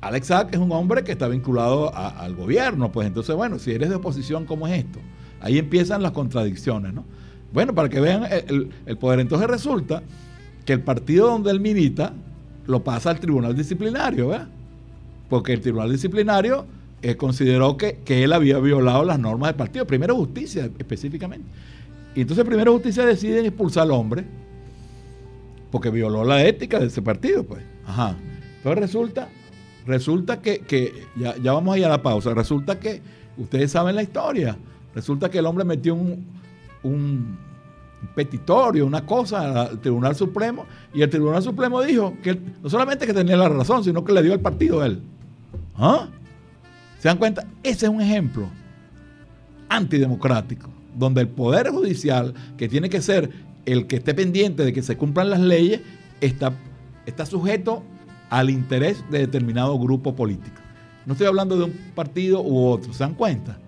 Alex 0.00 0.26
Sack 0.26 0.54
es 0.54 0.60
un 0.60 0.72
hombre 0.72 1.04
que 1.04 1.12
está 1.12 1.28
vinculado 1.28 1.94
al 1.94 2.34
gobierno. 2.34 2.90
Pues 2.90 3.06
entonces, 3.06 3.34
bueno, 3.36 3.58
si 3.58 3.72
eres 3.72 3.88
de 3.88 3.96
oposición, 3.96 4.44
¿cómo 4.44 4.66
es 4.66 4.84
esto? 4.84 4.98
Ahí 5.40 5.58
empiezan 5.58 6.02
las 6.02 6.12
contradicciones, 6.12 6.94
¿no? 6.94 7.04
Bueno, 7.52 7.74
para 7.74 7.88
que 7.88 8.00
vean 8.00 8.24
el, 8.30 8.96
poder. 8.98 9.20
Entonces 9.20 9.48
resulta 9.48 10.02
que 10.64 10.72
el 10.72 10.80
partido 10.80 11.28
donde 11.28 11.50
él 11.50 11.60
milita 11.60 12.12
lo 12.66 12.82
pasa 12.82 13.10
al 13.10 13.20
tribunal 13.20 13.56
disciplinario, 13.56 14.28
¿verdad? 14.28 14.48
Porque 15.28 15.52
el 15.52 15.60
tribunal 15.60 15.90
disciplinario 15.90 16.66
eh, 17.02 17.16
consideró 17.16 17.76
que, 17.76 17.98
él 18.06 18.32
había 18.32 18.58
violado 18.58 19.04
las 19.04 19.18
normas 19.18 19.50
del 19.50 19.56
partido. 19.56 19.86
Primero 19.86 20.16
justicia, 20.16 20.68
específicamente. 20.78 21.46
Y 22.14 22.22
entonces 22.22 22.44
primero 22.44 22.72
justicia 22.72 23.04
decide 23.04 23.40
expulsar 23.46 23.84
al 23.84 23.92
hombre 23.92 24.24
porque 25.70 25.90
violó 25.90 26.24
la 26.24 26.44
ética 26.44 26.78
de 26.78 26.86
ese 26.86 27.02
partido, 27.02 27.44
pues. 27.44 27.62
Ajá. 27.86 28.16
Entonces 28.56 28.80
resulta, 28.80 29.28
resulta 29.86 30.40
que, 30.40 30.92
ya, 31.16 31.36
ya, 31.36 31.52
vamos 31.52 31.74
a 31.74 31.78
ir 31.78 31.84
a 31.84 31.88
la 31.88 32.02
pausa, 32.02 32.34
resulta 32.34 32.80
que, 32.80 33.00
ustedes 33.36 33.70
saben 33.70 33.94
la 33.94 34.02
historia, 34.02 34.56
resulta 34.96 35.30
que 35.30 35.38
el 35.38 35.46
hombre 35.46 35.62
metió 35.62 35.94
un, 35.94 37.38
petitorio, 38.14 38.86
una 38.86 39.04
cosa 39.04 39.66
al 39.66 39.80
Tribunal 39.80 40.16
Supremo, 40.16 40.64
y 40.94 41.02
el 41.02 41.10
Tribunal 41.10 41.42
Supremo 41.42 41.82
dijo 41.82 42.14
que 42.22 42.40
no 42.62 42.70
solamente 42.70 43.06
que 43.06 43.12
tenía 43.12 43.36
la 43.36 43.48
razón, 43.48 43.84
sino 43.84 44.02
que 44.04 44.12
le 44.12 44.22
dio 44.22 44.32
el 44.32 44.40
partido 44.40 44.80
a 44.80 44.86
él. 44.86 45.02
¿Ah? 45.76 46.08
¿Se 46.98 47.08
dan 47.08 47.18
cuenta? 47.18 47.46
Ese 47.62 47.86
es 47.86 47.92
un 47.92 48.00
ejemplo 48.00 48.48
antidemocrático, 49.68 50.70
donde 50.96 51.20
el 51.20 51.28
Poder 51.28 51.68
Judicial, 51.70 52.32
que 52.56 52.68
tiene 52.68 52.88
que 52.88 53.02
ser 53.02 53.30
el 53.66 53.86
que 53.86 53.96
esté 53.96 54.14
pendiente 54.14 54.64
de 54.64 54.72
que 54.72 54.82
se 54.82 54.96
cumplan 54.96 55.28
las 55.28 55.40
leyes, 55.40 55.82
está, 56.22 56.52
está 57.04 57.26
sujeto 57.26 57.82
al 58.30 58.48
interés 58.48 59.04
de 59.10 59.18
determinado 59.18 59.78
grupo 59.78 60.16
político. 60.16 60.62
No 61.04 61.12
estoy 61.12 61.26
hablando 61.26 61.58
de 61.58 61.64
un 61.64 61.72
partido 61.94 62.40
u 62.40 62.66
otro, 62.66 62.94
¿se 62.94 63.00
dan 63.00 63.14
cuenta? 63.14 63.58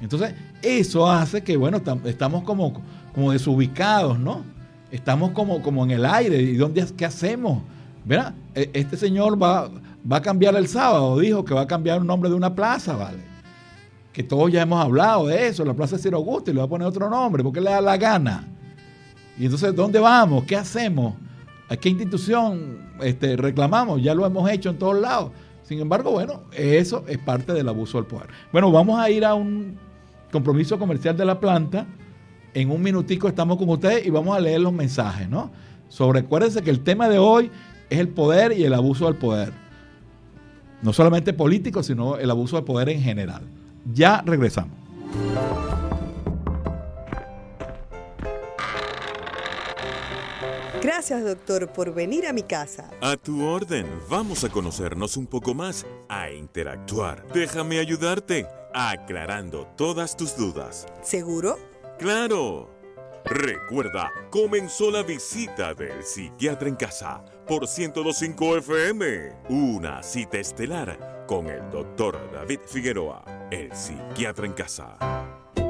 Entonces, 0.00 0.34
eso 0.62 1.08
hace 1.08 1.42
que, 1.42 1.56
bueno, 1.56 1.80
estamos 2.04 2.44
como, 2.44 2.82
como 3.14 3.32
desubicados, 3.32 4.18
¿no? 4.18 4.42
Estamos 4.90 5.32
como, 5.32 5.62
como 5.62 5.84
en 5.84 5.92
el 5.92 6.04
aire. 6.04 6.40
¿Y 6.40 6.56
dónde, 6.56 6.84
qué 6.96 7.04
hacemos? 7.04 7.62
¿Verdad? 8.04 8.34
Este 8.54 8.96
señor 8.96 9.40
va, 9.40 9.70
va 10.10 10.16
a 10.16 10.22
cambiar 10.22 10.56
el 10.56 10.68
sábado, 10.68 11.18
dijo 11.18 11.44
que 11.44 11.54
va 11.54 11.62
a 11.62 11.66
cambiar 11.66 11.98
el 11.98 12.06
nombre 12.06 12.30
de 12.30 12.36
una 12.36 12.54
plaza, 12.54 12.96
¿vale? 12.96 13.18
Que 14.12 14.22
todos 14.22 14.50
ya 14.50 14.62
hemos 14.62 14.82
hablado 14.82 15.26
de 15.26 15.46
eso, 15.46 15.64
la 15.64 15.74
plaza 15.74 15.98
Ciro 15.98 16.16
Augusto, 16.16 16.50
y 16.50 16.54
le 16.54 16.60
va 16.60 16.66
a 16.66 16.68
poner 16.68 16.88
otro 16.88 17.08
nombre, 17.10 17.42
porque 17.42 17.60
le 17.60 17.70
da 17.70 17.80
la 17.80 17.96
gana. 17.96 18.48
Y 19.38 19.44
entonces, 19.44 19.74
¿dónde 19.74 19.98
vamos? 20.00 20.44
¿Qué 20.44 20.56
hacemos? 20.56 21.14
¿A 21.68 21.76
qué 21.76 21.90
institución 21.90 22.78
este, 23.00 23.36
reclamamos? 23.36 24.02
Ya 24.02 24.14
lo 24.14 24.24
hemos 24.26 24.50
hecho 24.50 24.70
en 24.70 24.78
todos 24.78 24.98
lados. 24.98 25.30
Sin 25.62 25.80
embargo, 25.80 26.10
bueno, 26.10 26.44
eso 26.52 27.04
es 27.06 27.18
parte 27.18 27.52
del 27.52 27.68
abuso 27.68 27.98
del 27.98 28.06
poder. 28.06 28.28
Bueno, 28.50 28.72
vamos 28.72 28.98
a 28.98 29.10
ir 29.10 29.24
a 29.24 29.34
un 29.34 29.78
compromiso 30.30 30.78
comercial 30.78 31.16
de 31.16 31.24
la 31.24 31.38
planta. 31.40 31.86
En 32.54 32.70
un 32.70 32.82
minutico 32.82 33.28
estamos 33.28 33.58
con 33.58 33.68
ustedes 33.68 34.06
y 34.06 34.10
vamos 34.10 34.36
a 34.36 34.40
leer 34.40 34.60
los 34.60 34.72
mensajes, 34.72 35.28
¿no? 35.28 35.50
Sobre, 35.88 36.20
acuérdense 36.20 36.62
que 36.62 36.70
el 36.70 36.80
tema 36.80 37.08
de 37.08 37.18
hoy 37.18 37.50
es 37.90 37.98
el 37.98 38.08
poder 38.08 38.52
y 38.52 38.64
el 38.64 38.74
abuso 38.74 39.06
del 39.06 39.16
poder. 39.16 39.52
No 40.82 40.92
solamente 40.92 41.32
político, 41.32 41.82
sino 41.82 42.16
el 42.16 42.30
abuso 42.30 42.56
del 42.56 42.64
poder 42.64 42.88
en 42.88 43.00
general. 43.00 43.42
Ya 43.92 44.22
regresamos. 44.24 44.76
Gracias, 50.82 51.24
doctor, 51.24 51.68
por 51.72 51.92
venir 51.92 52.26
a 52.26 52.32
mi 52.32 52.42
casa. 52.42 52.90
A 53.00 53.16
tu 53.16 53.44
orden. 53.44 53.86
Vamos 54.08 54.44
a 54.44 54.48
conocernos 54.48 55.16
un 55.16 55.26
poco 55.26 55.52
más, 55.52 55.84
a 56.08 56.30
interactuar. 56.30 57.26
Déjame 57.32 57.78
ayudarte, 57.78 58.46
aclarando 58.74 59.66
todas 59.76 60.16
tus 60.16 60.36
dudas. 60.36 60.86
¿Seguro? 61.02 61.58
¡Claro! 61.98 62.70
Recuerda, 63.24 64.10
comenzó 64.30 64.90
la 64.90 65.02
visita 65.02 65.74
del 65.74 66.02
psiquiatra 66.02 66.68
en 66.68 66.76
casa 66.76 67.22
por 67.46 67.62
1025 67.62 68.56
FM. 68.58 69.32
Una 69.50 70.02
cita 70.02 70.38
estelar 70.38 71.26
con 71.26 71.46
el 71.48 71.70
doctor 71.70 72.18
David 72.32 72.60
Figueroa, 72.66 73.22
el 73.50 73.74
psiquiatra 73.74 74.46
en 74.46 74.52
casa. 74.54 74.96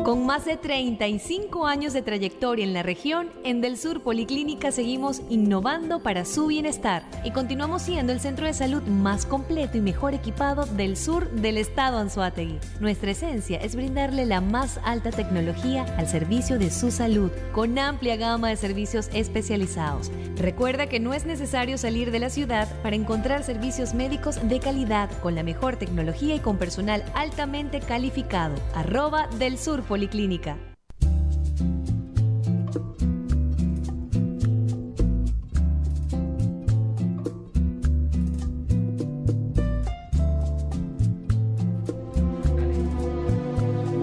Con 0.09 0.25
más 0.25 0.47
de 0.47 0.57
35 0.57 1.67
años 1.67 1.93
de 1.93 2.01
trayectoria 2.01 2.65
en 2.65 2.73
la 2.73 2.83
región, 2.83 3.29
en 3.45 3.61
Del 3.61 3.77
Sur 3.77 4.03
Policlínica 4.03 4.73
seguimos 4.73 5.21
innovando 5.29 6.03
para 6.03 6.25
su 6.25 6.47
bienestar 6.47 7.03
y 7.25 7.31
continuamos 7.33 7.83
siendo 7.83 8.15
el 8.15 8.19
centro 8.19 8.47
de 8.47 8.55
salud 8.55 8.83
más 8.85 9.27
completo 9.27 9.77
y 9.77 9.83
mejor 9.83 10.15
equipado 10.15 10.65
del 10.65 10.97
sur 10.97 11.31
del 11.31 11.59
estado 11.59 11.99
Anzuategui. 11.99 12.59
Nuestra 12.81 13.11
esencia 13.11 13.59
es 13.59 13.77
brindarle 13.77 14.25
la 14.25 14.41
más 14.41 14.81
alta 14.83 15.11
tecnología 15.11 15.85
al 15.99 16.09
servicio 16.09 16.59
de 16.59 16.71
su 16.71 16.91
salud, 16.91 17.31
con 17.53 17.79
amplia 17.79 18.17
gama 18.17 18.49
de 18.49 18.57
servicios 18.57 19.11
especializados. 19.13 20.11
Recuerda 20.37 20.87
que 20.87 21.01
no 21.01 21.13
es 21.13 21.27
necesario 21.27 21.77
salir 21.77 22.13
de 22.13 22.21
la 22.21 22.31
ciudad 22.31 22.67
para 22.83 22.97
encontrar 22.97 23.45
servicios 23.45 23.93
médicos 23.93 24.37
de 24.49 24.59
calidad 24.59 25.11
con 25.21 25.35
la 25.35 25.43
mejor 25.43 25.77
tecnología 25.77 26.35
y 26.35 26.41
con 26.41 26.57
personal 26.57 27.05
altamente 27.15 27.81
calificado. 27.81 28.55
Arroba. 28.75 29.29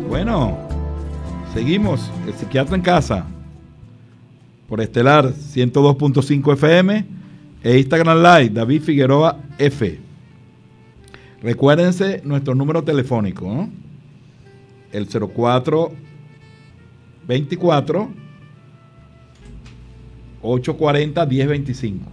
Bueno, 0.10 0.58
seguimos. 1.54 2.12
El 2.28 2.34
psiquiatra 2.34 2.76
en 2.76 2.82
casa. 2.82 3.26
Por 4.68 4.82
Estelar 4.82 5.32
102.5 5.34 6.54
FM 6.54 7.06
e 7.64 7.78
Instagram 7.78 8.18
Live 8.18 8.50
David 8.50 8.82
Figueroa 8.82 9.40
F. 9.58 10.00
Recuérdense 11.42 12.22
nuestro 12.24 12.56
número 12.56 12.84
telefónico. 12.84 13.70
El 14.96 15.08
04 15.08 15.92
24 17.28 18.10
840 20.42 21.26
1025. 21.26 22.06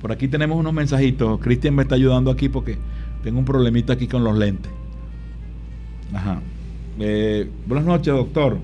Por 0.00 0.12
aquí 0.12 0.28
tenemos 0.28 0.58
unos 0.58 0.72
mensajitos. 0.72 1.40
Cristian 1.40 1.74
me 1.74 1.82
está 1.82 1.96
ayudando 1.96 2.30
aquí 2.30 2.48
porque 2.48 2.78
tengo 3.22 3.38
un 3.38 3.44
problemita 3.44 3.94
aquí 3.94 4.06
con 4.06 4.24
los 4.24 4.36
lentes. 4.38 4.70
Ajá. 6.12 6.40
Eh, 6.98 7.50
buenas 7.66 7.86
noches, 7.86 8.14
doctor. 8.14 8.58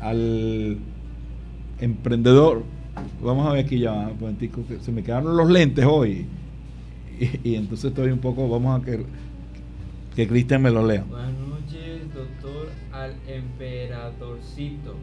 Al 0.00 0.78
emprendedor, 1.78 2.64
vamos 3.22 3.46
a 3.46 3.52
ver 3.52 3.66
aquí 3.66 3.78
ya, 3.78 3.92
un 3.92 4.18
momentico, 4.18 4.62
se 4.80 4.90
me 4.92 5.02
quedaron 5.02 5.36
los 5.36 5.50
lentes 5.50 5.84
hoy. 5.88 6.26
Y, 7.20 7.50
y 7.50 7.54
entonces 7.56 7.90
estoy 7.90 8.10
un 8.12 8.18
poco, 8.18 8.48
vamos 8.48 8.80
a 8.80 8.82
que 8.82 9.04
que 10.14 10.26
Cristian 10.26 10.62
me 10.62 10.70
lo 10.70 10.86
lea. 10.86 11.04
Buenas 11.08 11.32
noches, 11.32 12.14
doctor. 12.14 12.68
Al 12.92 13.14
emperadorcito 13.26 14.96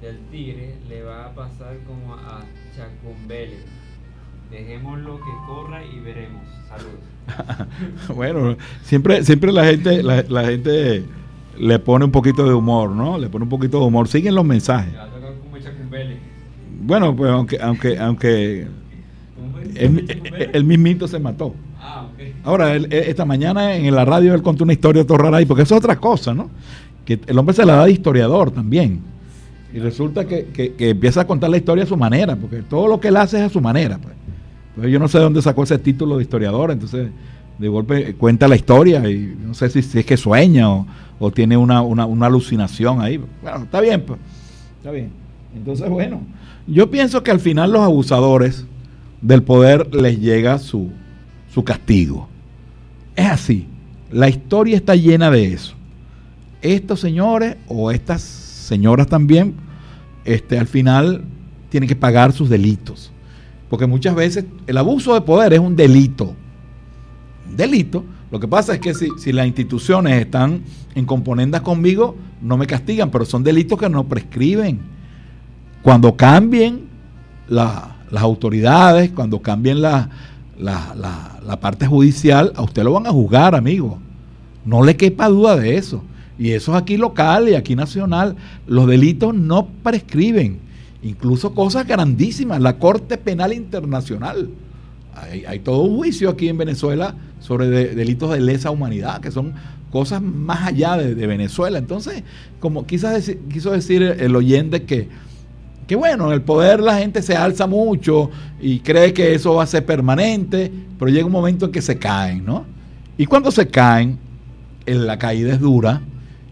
del 0.00 0.18
tigre 0.30 0.74
le 0.88 1.02
va 1.02 1.26
a 1.26 1.34
pasar 1.34 1.78
como 1.86 2.14
a 2.14 2.42
Chacumbele. 2.76 3.58
Dejémoslo 4.50 5.16
que 5.16 5.30
corra 5.46 5.82
y 5.84 5.98
veremos. 6.00 6.42
Saludos. 6.68 8.08
bueno, 8.14 8.56
siempre, 8.82 9.24
siempre 9.24 9.52
la 9.52 9.64
gente, 9.64 10.02
la, 10.02 10.44
gente 10.44 11.04
le 11.58 11.78
pone 11.78 12.04
un 12.04 12.10
poquito 12.10 12.46
de 12.46 12.52
humor, 12.52 12.90
¿no? 12.90 13.18
Le 13.18 13.28
pone 13.28 13.44
un 13.44 13.48
poquito 13.48 13.80
de 13.80 13.86
humor. 13.86 14.06
Siguen 14.06 14.34
los 14.34 14.44
mensajes. 14.44 14.92
Bueno, 16.82 17.16
pues 17.16 17.30
aunque, 17.30 17.58
aunque, 17.60 17.98
aunque 17.98 18.68
el, 19.74 20.50
el 20.52 20.64
mismito 20.64 21.08
se 21.08 21.18
mató. 21.18 21.54
Ahora, 22.44 22.76
esta 22.76 23.24
mañana 23.24 23.74
en 23.74 23.94
la 23.94 24.04
radio 24.04 24.34
él 24.34 24.42
contó 24.42 24.64
una 24.64 24.72
historia 24.72 25.06
todo 25.06 25.18
rara 25.18 25.38
ahí, 25.38 25.46
porque 25.46 25.62
eso 25.62 25.74
es 25.74 25.78
otra 25.78 25.96
cosa, 25.96 26.34
¿no? 26.34 26.50
Que 27.04 27.20
el 27.26 27.38
hombre 27.38 27.54
se 27.54 27.64
la 27.64 27.76
da 27.76 27.84
de 27.84 27.92
historiador 27.92 28.50
también. 28.50 29.00
Y 29.72 29.78
resulta 29.78 30.26
que, 30.26 30.74
empieza 30.78 31.22
a 31.22 31.26
contar 31.26 31.50
la 31.50 31.56
historia 31.56 31.84
a 31.84 31.86
su 31.86 31.96
manera, 31.96 32.36
porque 32.36 32.62
todo 32.62 32.86
lo 32.86 33.00
que 33.00 33.08
él 33.08 33.16
hace 33.16 33.38
es 33.38 33.42
a 33.42 33.48
su 33.48 33.60
manera. 33.60 33.98
Pues. 33.98 34.14
Entonces 34.68 34.92
yo 34.92 34.98
no 34.98 35.08
sé 35.08 35.18
de 35.18 35.24
dónde 35.24 35.42
sacó 35.42 35.64
ese 35.64 35.78
título 35.78 36.16
de 36.16 36.22
historiador, 36.22 36.70
entonces 36.70 37.08
de 37.58 37.68
golpe 37.68 38.14
cuenta 38.14 38.48
la 38.48 38.56
historia 38.56 39.08
y 39.08 39.36
no 39.40 39.54
sé 39.54 39.70
si, 39.70 39.80
es 39.80 40.06
que 40.06 40.16
sueña 40.16 40.68
o, 40.70 41.30
tiene 41.32 41.56
una, 41.56 41.80
alucinación 42.26 43.00
ahí. 43.00 43.20
Bueno, 43.42 43.64
está 43.64 43.80
bien, 43.80 44.02
pues. 44.02 44.18
Está 44.78 44.90
bien. 44.90 45.10
Entonces, 45.56 45.88
bueno, 45.88 46.20
yo 46.66 46.90
pienso 46.90 47.22
que 47.22 47.30
al 47.30 47.40
final 47.40 47.72
los 47.72 47.82
abusadores 47.82 48.66
del 49.22 49.42
poder 49.42 49.94
les 49.94 50.20
llega 50.20 50.58
su, 50.58 50.90
su 51.54 51.62
castigo. 51.62 52.28
Es 53.14 53.26
así. 53.30 53.66
La 54.10 54.28
historia 54.28 54.76
está 54.76 54.96
llena 54.96 55.30
de 55.30 55.52
eso. 55.52 55.74
Estos 56.62 56.98
señores 56.98 57.56
o 57.68 57.92
estas 57.92 58.22
señoras 58.22 59.06
también, 59.06 59.54
este, 60.24 60.58
al 60.58 60.66
final 60.66 61.22
tiene 61.68 61.86
que 61.86 61.94
pagar 61.94 62.32
sus 62.32 62.48
delitos. 62.48 63.12
Porque 63.70 63.86
muchas 63.86 64.16
veces 64.16 64.44
el 64.66 64.76
abuso 64.78 65.14
de 65.14 65.20
poder 65.20 65.52
es 65.52 65.60
un 65.60 65.76
delito. 65.76 66.34
Un 67.48 67.56
delito. 67.56 68.04
Lo 68.32 68.40
que 68.40 68.48
pasa 68.48 68.74
es 68.74 68.80
que 68.80 68.92
si, 68.94 69.06
si 69.18 69.32
las 69.32 69.46
instituciones 69.46 70.20
están 70.20 70.62
en 70.96 71.04
componendas 71.06 71.60
conmigo, 71.60 72.16
no 72.42 72.56
me 72.56 72.66
castigan, 72.66 73.10
pero 73.10 73.24
son 73.24 73.44
delitos 73.44 73.78
que 73.78 73.88
no 73.88 74.04
prescriben. 74.08 74.80
Cuando 75.82 76.16
cambien 76.16 76.80
la- 77.48 77.96
las 78.10 78.22
autoridades, 78.22 79.10
cuando 79.10 79.40
cambien 79.40 79.80
la, 79.82 80.08
la- 80.58 80.94
la- 81.44 81.60
parte 81.60 81.86
judicial, 81.86 82.52
a 82.56 82.62
usted 82.62 82.82
lo 82.84 82.92
van 82.92 83.06
a 83.06 83.10
juzgar, 83.10 83.54
amigo. 83.54 83.98
No 84.64 84.82
le 84.82 84.96
quepa 84.96 85.28
duda 85.28 85.56
de 85.56 85.76
eso. 85.76 86.02
Y 86.38 86.50
eso 86.50 86.72
es 86.74 86.82
aquí 86.82 86.96
local 86.96 87.48
y 87.48 87.54
aquí 87.54 87.76
nacional. 87.76 88.36
Los 88.66 88.86
delitos 88.86 89.34
no 89.34 89.66
prescriben. 89.82 90.58
Incluso 91.02 91.54
cosas 91.54 91.86
grandísimas. 91.86 92.60
La 92.60 92.78
Corte 92.78 93.16
Penal 93.18 93.52
Internacional. 93.52 94.50
Hay, 95.14 95.44
hay 95.44 95.58
todo 95.60 95.82
un 95.82 95.96
juicio 95.96 96.28
aquí 96.30 96.48
en 96.48 96.58
Venezuela 96.58 97.14
sobre 97.40 97.68
de- 97.68 97.94
delitos 97.94 98.32
de 98.32 98.40
lesa 98.40 98.70
humanidad, 98.70 99.20
que 99.20 99.30
son 99.30 99.52
cosas 99.90 100.20
más 100.22 100.66
allá 100.66 100.96
de, 100.96 101.14
Venezuela. 101.26 101.78
Entonces, 101.78 102.24
como 102.58 102.84
quizás 102.84 103.30
quiso 103.52 103.70
decir 103.70 104.02
el 104.02 104.34
oyente 104.34 104.82
que, 104.82 105.08
que 105.86 105.96
bueno, 105.96 106.26
en 106.28 106.32
el 106.32 106.42
poder 106.42 106.80
la 106.80 106.98
gente 106.98 107.22
se 107.22 107.36
alza 107.36 107.66
mucho 107.66 108.30
y 108.60 108.80
cree 108.80 109.12
que 109.12 109.34
eso 109.34 109.54
va 109.54 109.64
a 109.64 109.66
ser 109.66 109.84
permanente, 109.84 110.72
pero 110.98 111.10
llega 111.10 111.26
un 111.26 111.32
momento 111.32 111.66
en 111.66 111.72
que 111.72 111.82
se 111.82 111.98
caen, 111.98 112.44
¿no? 112.44 112.64
Y 113.18 113.26
cuando 113.26 113.50
se 113.50 113.68
caen, 113.68 114.18
en 114.86 115.06
la 115.06 115.18
caída 115.18 115.52
es 115.52 115.60
dura 115.60 116.00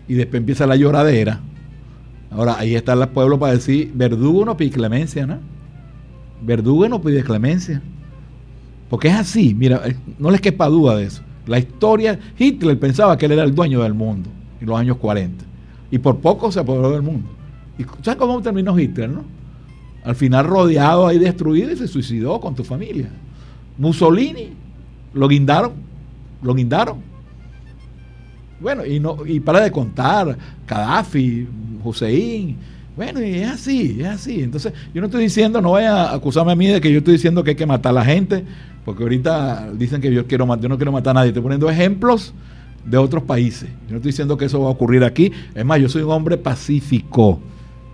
y 0.08 0.14
después 0.14 0.40
empieza 0.40 0.66
la 0.66 0.76
lloradera. 0.76 1.40
Ahora, 2.30 2.56
ahí 2.58 2.74
está 2.74 2.94
el 2.94 3.08
pueblo 3.08 3.38
para 3.38 3.52
decir, 3.52 3.90
verdugo 3.94 4.44
no 4.44 4.56
pide 4.56 4.70
clemencia, 4.70 5.26
¿no? 5.26 5.38
Verdugo 6.42 6.88
no 6.88 7.00
pide 7.00 7.22
clemencia. 7.22 7.82
Porque 8.88 9.08
es 9.08 9.14
así, 9.14 9.54
mira, 9.54 9.82
eh, 9.86 9.96
no 10.18 10.30
les 10.30 10.40
quepa 10.40 10.66
duda 10.68 10.96
de 10.96 11.04
eso. 11.04 11.22
La 11.46 11.58
historia, 11.58 12.18
Hitler 12.38 12.78
pensaba 12.78 13.16
que 13.16 13.26
él 13.26 13.32
era 13.32 13.42
el 13.42 13.54
dueño 13.54 13.82
del 13.82 13.94
mundo 13.94 14.30
en 14.60 14.66
los 14.66 14.78
años 14.78 14.96
40. 14.98 15.44
Y 15.90 15.98
por 15.98 16.18
poco 16.18 16.50
se 16.52 16.60
apoderó 16.60 16.90
del 16.90 17.02
mundo. 17.02 17.28
¿Y 17.82 18.04
sabes 18.04 18.18
cómo 18.18 18.40
terminó 18.42 18.78
Hitler, 18.78 19.10
no? 19.10 19.24
Al 20.04 20.16
final 20.16 20.46
rodeado 20.46 21.06
ahí 21.06 21.18
destruido 21.18 21.70
y 21.70 21.76
se 21.76 21.86
suicidó 21.86 22.40
con 22.40 22.54
tu 22.54 22.64
familia. 22.64 23.08
Mussolini, 23.78 24.50
lo 25.14 25.28
guindaron, 25.28 25.72
lo 26.42 26.54
guindaron. 26.54 26.98
Bueno, 28.60 28.84
y, 28.84 29.00
no, 29.00 29.18
y 29.26 29.40
para 29.40 29.60
de 29.60 29.70
contar, 29.70 30.36
Gaddafi, 30.66 31.46
Hussein, 31.82 32.56
bueno, 32.96 33.22
y 33.22 33.36
es 33.36 33.50
así, 33.50 33.98
es 34.00 34.06
así. 34.06 34.42
Entonces, 34.42 34.72
yo 34.92 35.00
no 35.00 35.06
estoy 35.06 35.24
diciendo, 35.24 35.60
no 35.60 35.72
vaya 35.72 36.10
a 36.10 36.14
acusarme 36.14 36.52
a 36.52 36.56
mí 36.56 36.66
de 36.66 36.80
que 36.80 36.92
yo 36.92 36.98
estoy 36.98 37.14
diciendo 37.14 37.42
que 37.42 37.50
hay 37.50 37.56
que 37.56 37.66
matar 37.66 37.90
a 37.90 37.94
la 37.94 38.04
gente, 38.04 38.44
porque 38.84 39.02
ahorita 39.02 39.72
dicen 39.74 40.00
que 40.00 40.12
yo 40.12 40.26
quiero 40.26 40.46
yo 40.60 40.68
no 40.68 40.76
quiero 40.76 40.92
matar 40.92 41.12
a 41.12 41.14
nadie, 41.14 41.28
estoy 41.28 41.42
poniendo 41.42 41.70
ejemplos 41.70 42.34
de 42.84 42.98
otros 42.98 43.22
países. 43.22 43.68
Yo 43.86 43.92
no 43.92 43.96
estoy 43.96 44.10
diciendo 44.10 44.36
que 44.36 44.44
eso 44.44 44.60
va 44.60 44.66
a 44.66 44.70
ocurrir 44.70 45.04
aquí. 45.04 45.32
Es 45.54 45.64
más, 45.64 45.80
yo 45.80 45.88
soy 45.88 46.02
un 46.02 46.10
hombre 46.10 46.36
pacífico. 46.36 47.40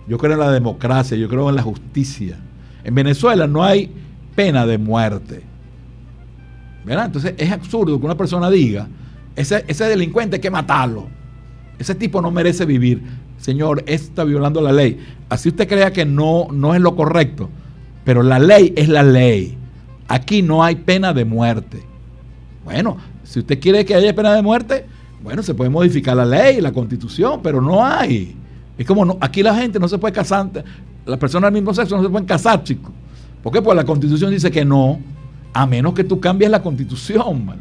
Yo 0.09 0.17
creo 0.17 0.33
en 0.33 0.39
la 0.39 0.51
democracia, 0.51 1.15
yo 1.15 1.29
creo 1.29 1.49
en 1.49 1.55
la 1.55 1.61
justicia. 1.61 2.35
En 2.83 2.95
Venezuela 2.95 3.45
no 3.45 3.63
hay 3.63 3.91
pena 4.35 4.65
de 4.65 4.79
muerte. 4.79 5.43
¿Verdad? 6.83 7.05
Entonces 7.05 7.35
es 7.37 7.51
absurdo 7.51 7.99
que 7.99 8.05
una 8.07 8.17
persona 8.17 8.49
diga, 8.49 8.87
ese, 9.35 9.63
ese 9.67 9.85
delincuente 9.85 10.37
hay 10.37 10.41
que 10.41 10.49
matarlo. 10.49 11.07
Ese 11.77 11.93
tipo 11.93 12.23
no 12.23 12.31
merece 12.31 12.65
vivir. 12.65 13.03
Señor, 13.37 13.83
está 13.85 14.23
violando 14.23 14.61
la 14.61 14.71
ley. 14.71 14.99
Así 15.29 15.49
usted 15.49 15.67
crea 15.67 15.93
que 15.93 16.05
no, 16.05 16.47
no 16.51 16.73
es 16.73 16.81
lo 16.81 16.95
correcto. 16.95 17.47
Pero 18.03 18.23
la 18.23 18.39
ley 18.39 18.73
es 18.75 18.89
la 18.89 19.03
ley. 19.03 19.59
Aquí 20.07 20.41
no 20.41 20.63
hay 20.63 20.75
pena 20.75 21.13
de 21.13 21.23
muerte. 21.23 21.83
Bueno, 22.65 22.97
si 23.23 23.39
usted 23.39 23.59
quiere 23.59 23.85
que 23.85 23.93
haya 23.93 24.15
pena 24.15 24.33
de 24.33 24.41
muerte, 24.41 24.87
bueno, 25.21 25.43
se 25.43 25.53
puede 25.53 25.69
modificar 25.69 26.17
la 26.17 26.25
ley, 26.25 26.61
la 26.61 26.71
constitución, 26.71 27.41
pero 27.43 27.61
no 27.61 27.85
hay. 27.85 28.38
Es 28.79 28.85
como 28.85 29.03
no, 29.03 29.17
aquí 29.19 29.43
la 29.43 29.53
gente 29.53 29.77
no 29.77 29.89
se 29.89 29.97
puede 29.97 30.13
casar, 30.13 30.49
las 31.05 31.19
personas 31.19 31.51
del 31.51 31.61
mismo 31.61 31.73
sexo 31.73 31.97
no 31.97 32.01
se 32.01 32.09
pueden 32.09 32.25
casar, 32.25 32.63
chicos. 32.63 32.93
¿Por 33.43 33.51
qué? 33.51 33.61
Pues 33.61 33.75
la 33.75 33.83
constitución 33.83 34.31
dice 34.31 34.49
que 34.49 34.63
no, 34.63 34.99
a 35.53 35.65
menos 35.65 35.93
que 35.93 36.05
tú 36.05 36.21
cambies 36.21 36.49
la 36.49 36.61
constitución. 36.63 37.59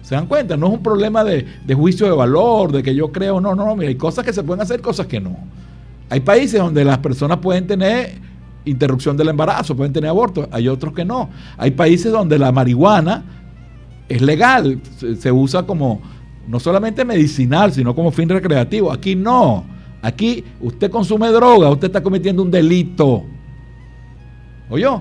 ¿Se 0.00 0.14
dan 0.14 0.26
cuenta? 0.26 0.56
No 0.56 0.68
es 0.68 0.72
un 0.72 0.82
problema 0.82 1.22
de, 1.22 1.44
juicio 1.74 2.06
de 2.06 2.12
valor, 2.12 2.72
de 2.72 2.82
que 2.82 2.94
yo 2.94 3.12
creo, 3.12 3.42
no, 3.42 3.54
no, 3.54 3.66
no, 3.66 3.76
mira, 3.76 3.90
hay 3.90 3.96
cosas 3.96 4.24
que 4.24 4.32
se 4.32 4.42
pueden 4.42 4.62
hacer, 4.62 4.80
cosas 4.80 5.06
que 5.06 5.20
no. 5.20 5.36
Hay 6.08 6.20
países 6.20 6.58
donde 6.58 6.82
las 6.82 6.96
personas 6.98 7.38
pueden 7.38 7.66
tener 7.66 8.14
interrupción 8.64 9.18
del 9.18 9.28
embarazo, 9.28 9.76
pueden 9.76 9.92
tener 9.92 10.08
aborto, 10.08 10.48
hay 10.50 10.68
otros 10.68 10.94
que 10.94 11.04
no. 11.04 11.28
Hay 11.58 11.72
países 11.72 12.10
donde 12.10 12.38
la 12.38 12.52
marihuana 12.52 13.22
es 14.08 14.22
legal, 14.22 14.80
se 15.18 15.30
usa 15.30 15.64
como 15.64 16.00
no 16.48 16.58
solamente 16.58 17.04
medicinal, 17.04 17.70
sino 17.70 17.94
como 17.94 18.10
fin 18.10 18.30
recreativo. 18.30 18.90
Aquí 18.90 19.14
no. 19.14 19.73
Aquí 20.04 20.44
usted 20.60 20.90
consume 20.90 21.28
droga, 21.28 21.70
usted 21.70 21.86
está 21.86 22.02
cometiendo 22.02 22.42
un 22.42 22.50
delito. 22.50 23.24
¿Oyó? 24.68 25.00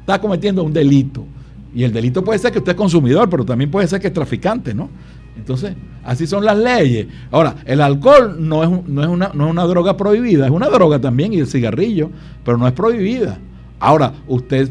Está 0.00 0.20
cometiendo 0.20 0.64
un 0.64 0.72
delito. 0.72 1.24
Y 1.72 1.84
el 1.84 1.92
delito 1.92 2.24
puede 2.24 2.40
ser 2.40 2.50
que 2.50 2.58
usted 2.58 2.72
es 2.72 2.76
consumidor, 2.76 3.30
pero 3.30 3.44
también 3.44 3.70
puede 3.70 3.86
ser 3.86 4.00
que 4.00 4.08
es 4.08 4.12
traficante, 4.12 4.74
¿no? 4.74 4.90
Entonces, 5.36 5.76
así 6.02 6.26
son 6.26 6.44
las 6.44 6.58
leyes. 6.58 7.06
Ahora, 7.30 7.54
el 7.64 7.80
alcohol 7.80 8.38
no 8.40 8.64
es, 8.64 8.88
no 8.88 9.02
es, 9.02 9.08
una, 9.08 9.30
no 9.32 9.46
es 9.46 9.50
una 9.52 9.62
droga 9.66 9.96
prohibida, 9.96 10.46
es 10.46 10.50
una 10.50 10.68
droga 10.68 10.98
también, 10.98 11.32
y 11.32 11.38
el 11.38 11.46
cigarrillo, 11.46 12.10
pero 12.44 12.58
no 12.58 12.66
es 12.66 12.72
prohibida. 12.72 13.38
Ahora, 13.78 14.14
usted 14.26 14.68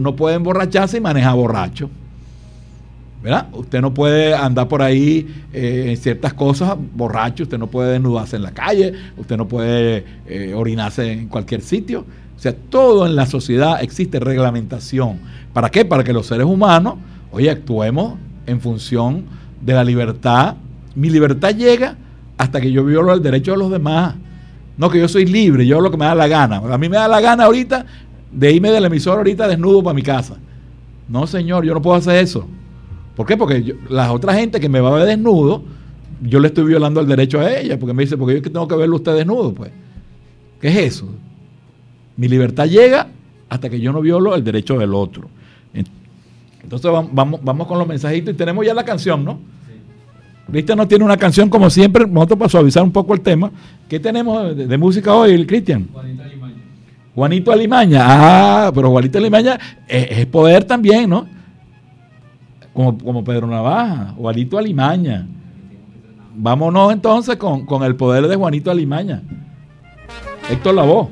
no 0.00 0.16
puede 0.16 0.34
emborracharse 0.34 0.96
y 0.96 1.00
manejar 1.00 1.36
borracho. 1.36 1.88
¿Verdad? 3.22 3.48
Usted 3.52 3.80
no 3.80 3.92
puede 3.92 4.34
andar 4.34 4.68
por 4.68 4.82
ahí 4.82 5.26
eh, 5.52 5.86
en 5.88 5.96
ciertas 5.96 6.32
cosas 6.34 6.76
borracho, 6.94 7.42
usted 7.42 7.58
no 7.58 7.66
puede 7.66 7.92
desnudarse 7.92 8.36
en 8.36 8.42
la 8.42 8.52
calle, 8.52 8.94
usted 9.16 9.36
no 9.36 9.46
puede 9.46 10.04
eh, 10.26 10.54
orinarse 10.54 11.12
en 11.12 11.28
cualquier 11.28 11.60
sitio. 11.60 12.04
O 12.36 12.40
sea, 12.40 12.54
todo 12.54 13.06
en 13.06 13.16
la 13.16 13.26
sociedad 13.26 13.82
existe 13.82 14.18
reglamentación. 14.18 15.18
¿Para 15.52 15.68
qué? 15.68 15.84
Para 15.84 16.02
que 16.02 16.12
los 16.12 16.26
seres 16.26 16.46
humanos, 16.46 16.94
oye, 17.30 17.50
actuemos 17.50 18.14
en 18.46 18.60
función 18.60 19.24
de 19.60 19.74
la 19.74 19.84
libertad. 19.84 20.54
Mi 20.94 21.10
libertad 21.10 21.54
llega 21.54 21.96
hasta 22.38 22.60
que 22.60 22.72
yo 22.72 22.84
violo 22.84 23.12
el 23.12 23.22
derecho 23.22 23.52
de 23.52 23.58
los 23.58 23.70
demás. 23.70 24.14
No 24.78 24.88
que 24.88 24.98
yo 24.98 25.08
soy 25.08 25.26
libre, 25.26 25.66
yo 25.66 25.82
lo 25.82 25.90
que 25.90 25.98
me 25.98 26.06
da 26.06 26.14
la 26.14 26.26
gana. 26.26 26.56
A 26.56 26.78
mí 26.78 26.88
me 26.88 26.96
da 26.96 27.06
la 27.06 27.20
gana 27.20 27.44
ahorita 27.44 27.84
de 28.32 28.52
irme 28.52 28.70
del 28.70 28.86
emisor 28.86 29.18
ahorita 29.18 29.46
desnudo 29.46 29.82
para 29.82 29.92
mi 29.92 30.02
casa. 30.02 30.36
No, 31.06 31.26
señor, 31.26 31.64
yo 31.66 31.74
no 31.74 31.82
puedo 31.82 31.96
hacer 31.96 32.16
eso. 32.16 32.48
¿Por 33.20 33.26
qué? 33.26 33.36
Porque 33.36 33.62
yo- 33.62 33.74
la 33.90 34.12
otra 34.14 34.32
gente 34.32 34.58
que 34.60 34.70
me 34.70 34.80
va 34.80 34.88
a 34.88 34.94
ver 34.94 35.06
desnudo, 35.06 35.62
yo 36.22 36.40
le 36.40 36.48
estoy 36.48 36.64
violando 36.64 37.02
el 37.02 37.06
derecho 37.06 37.38
a 37.38 37.52
ella, 37.54 37.78
porque 37.78 37.92
me 37.92 38.02
dice, 38.04 38.16
porque 38.16 38.36
yo 38.36 38.40
tengo 38.40 38.66
que 38.66 38.74
verlo 38.76 38.96
usted 38.96 39.14
desnudo, 39.14 39.52
pues. 39.52 39.70
¿Qué 40.58 40.68
es 40.68 40.76
eso? 40.94 41.06
Mi 42.16 42.28
libertad 42.28 42.64
llega 42.66 43.08
hasta 43.50 43.68
que 43.68 43.78
yo 43.78 43.92
no 43.92 44.00
violo 44.00 44.34
el 44.34 44.42
derecho 44.42 44.78
del 44.78 44.94
otro. 44.94 45.28
En- 45.74 45.84
Entonces 46.62 46.90
vam- 46.90 47.10
vamos, 47.12 47.40
vamos 47.44 47.66
con 47.66 47.78
los 47.78 47.86
mensajitos 47.86 48.32
y 48.32 48.36
tenemos 48.38 48.64
ya 48.64 48.72
la 48.72 48.84
canción, 48.86 49.22
¿no? 49.22 49.38
Cristian 50.50 50.78
no 50.78 50.88
tiene 50.88 51.04
una 51.04 51.18
canción 51.18 51.50
como 51.50 51.68
siempre, 51.68 52.06
nosotros 52.06 52.38
para 52.38 52.48
suavizar 52.48 52.82
un 52.82 52.90
poco 52.90 53.12
el 53.12 53.20
tema. 53.20 53.50
¿Qué 53.86 54.00
tenemos 54.00 54.56
de, 54.56 54.66
de 54.66 54.78
música 54.78 55.12
hoy, 55.14 55.44
Cristian? 55.44 55.86
Juanito 57.14 57.52
Alimaña. 57.52 58.00
Ah, 58.02 58.72
pero 58.74 58.88
Juanito 58.88 59.18
Alimaña 59.18 59.58
es, 59.86 60.06
es 60.20 60.24
poder 60.26 60.64
también, 60.64 61.10
¿no? 61.10 61.38
Como, 62.80 62.96
como 62.96 63.24
Pedro 63.24 63.46
Navaja, 63.46 64.14
Juanito 64.16 64.56
Alimaña. 64.56 65.26
Vámonos 66.34 66.94
entonces 66.94 67.36
con, 67.36 67.66
con 67.66 67.82
el 67.82 67.94
poder 67.94 68.26
de 68.26 68.36
Juanito 68.36 68.70
Alimaña. 68.70 69.22
Héctor 70.50 70.76
Lavoe. 70.76 71.08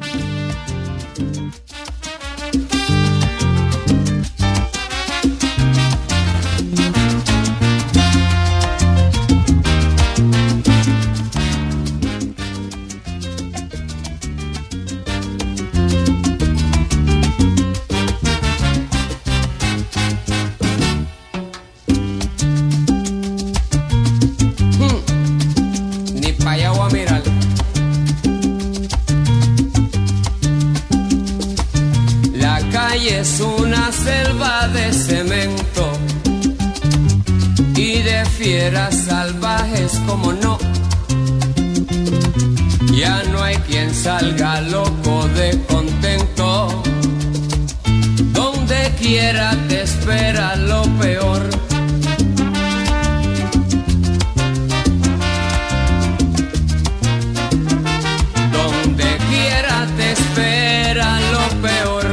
Como 40.09 40.32
no. 40.32 40.59
Ya 43.00 43.22
no 43.30 43.42
hay 43.42 43.56
quien 43.68 43.94
salga 43.94 44.61
loco 44.62 45.28
de 45.36 45.48
contento 45.68 46.82
quiera 49.09 49.56
te 49.68 49.82
espera 49.82 50.56
lo 50.56 50.82
peor. 51.00 51.42
Donde 58.52 59.09
quiera 59.30 59.86
te 59.96 60.12
espera 60.12 61.18
lo 61.34 61.46
peor. 61.66 62.06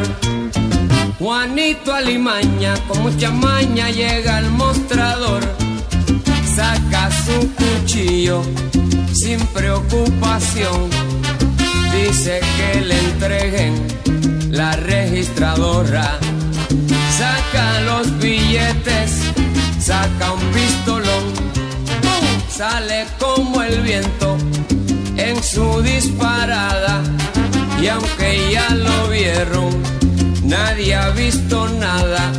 Juanito 1.20 1.94
Alimaña 1.94 2.76
con 2.88 3.02
mucha 3.04 3.32
maña 3.32 3.90
llega 3.90 4.25
Dice 10.56 12.40
que 12.56 12.82
le 12.82 12.98
entreguen 12.98 13.74
la 14.52 14.72
registradora. 14.78 16.18
Saca 17.18 17.82
los 17.82 18.18
billetes, 18.20 19.34
saca 19.80 20.32
un 20.32 20.40
pistolón. 20.54 21.26
Sale 22.50 23.06
como 23.20 23.64
el 23.64 23.82
viento 23.82 24.38
en 25.18 25.44
su 25.44 25.82
disparada. 25.82 27.04
Y 27.82 27.90
aunque 27.90 28.50
ya 28.54 28.70
lo 28.76 29.10
vieron, 29.10 29.76
nadie 30.44 30.96
ha 30.96 31.10
visto 31.10 31.68
nada. 31.68 32.32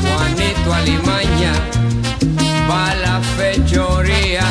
Juanito 0.00 0.74
Alimaña 0.74 1.54
va 2.70 2.92
a 2.92 2.94
la 2.94 3.20
fechoría, 3.36 4.44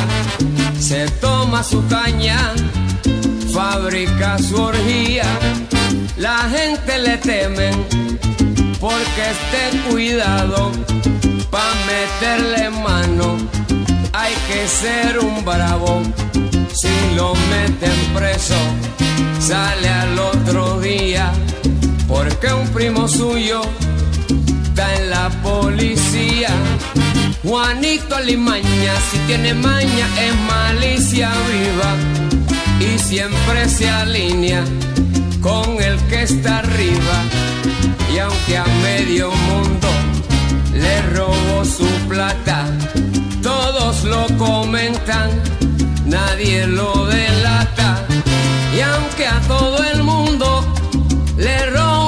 se 0.78 1.08
toma 1.22 1.62
su 1.62 1.86
caña, 1.86 2.52
fabrica 3.52 4.38
su 4.38 4.56
orgía. 4.56 5.24
La 6.16 6.38
gente 6.48 6.98
le 6.98 7.18
temen 7.18 7.74
porque 8.80 9.22
esté 9.34 9.78
cuidado 9.90 10.72
pa' 11.50 11.74
meterle 11.86 12.70
mano. 12.70 13.36
Hay 14.14 14.34
que 14.48 14.66
ser 14.68 15.18
un 15.18 15.44
bravo, 15.44 16.02
si 16.72 17.14
lo 17.14 17.34
meten 17.50 17.98
preso, 18.14 18.60
sale 19.38 19.88
al 19.88 20.18
otro 20.18 20.80
día, 20.80 21.32
porque 22.08 22.52
un 22.52 22.68
primo 22.68 23.08
suyo 23.08 23.62
está 24.64 24.94
en 24.96 25.10
la 25.10 25.28
policía. 25.42 26.50
Juanito 27.42 28.16
Alimaña, 28.16 28.94
si 29.10 29.18
tiene 29.26 29.52
maña, 29.54 30.06
es 30.20 30.34
malicia 30.46 31.30
viva 31.50 32.21
y 32.82 32.98
siempre 32.98 33.68
se 33.68 33.88
alinea 33.88 34.64
con 35.40 35.80
el 35.80 35.96
que 36.08 36.22
está 36.22 36.58
arriba. 36.58 37.16
Y 38.12 38.18
aunque 38.18 38.58
a 38.58 38.64
medio 38.82 39.30
mundo 39.30 39.88
le 40.74 41.02
robó 41.14 41.64
su 41.64 41.86
plata, 42.08 42.66
todos 43.42 44.04
lo 44.04 44.26
comentan, 44.36 45.30
nadie 46.06 46.66
lo 46.66 47.06
delata. 47.06 48.04
Y 48.76 48.80
aunque 48.80 49.26
a 49.26 49.40
todo 49.46 49.82
el 49.84 50.02
mundo 50.02 50.64
le 51.36 51.66
robó 51.70 52.01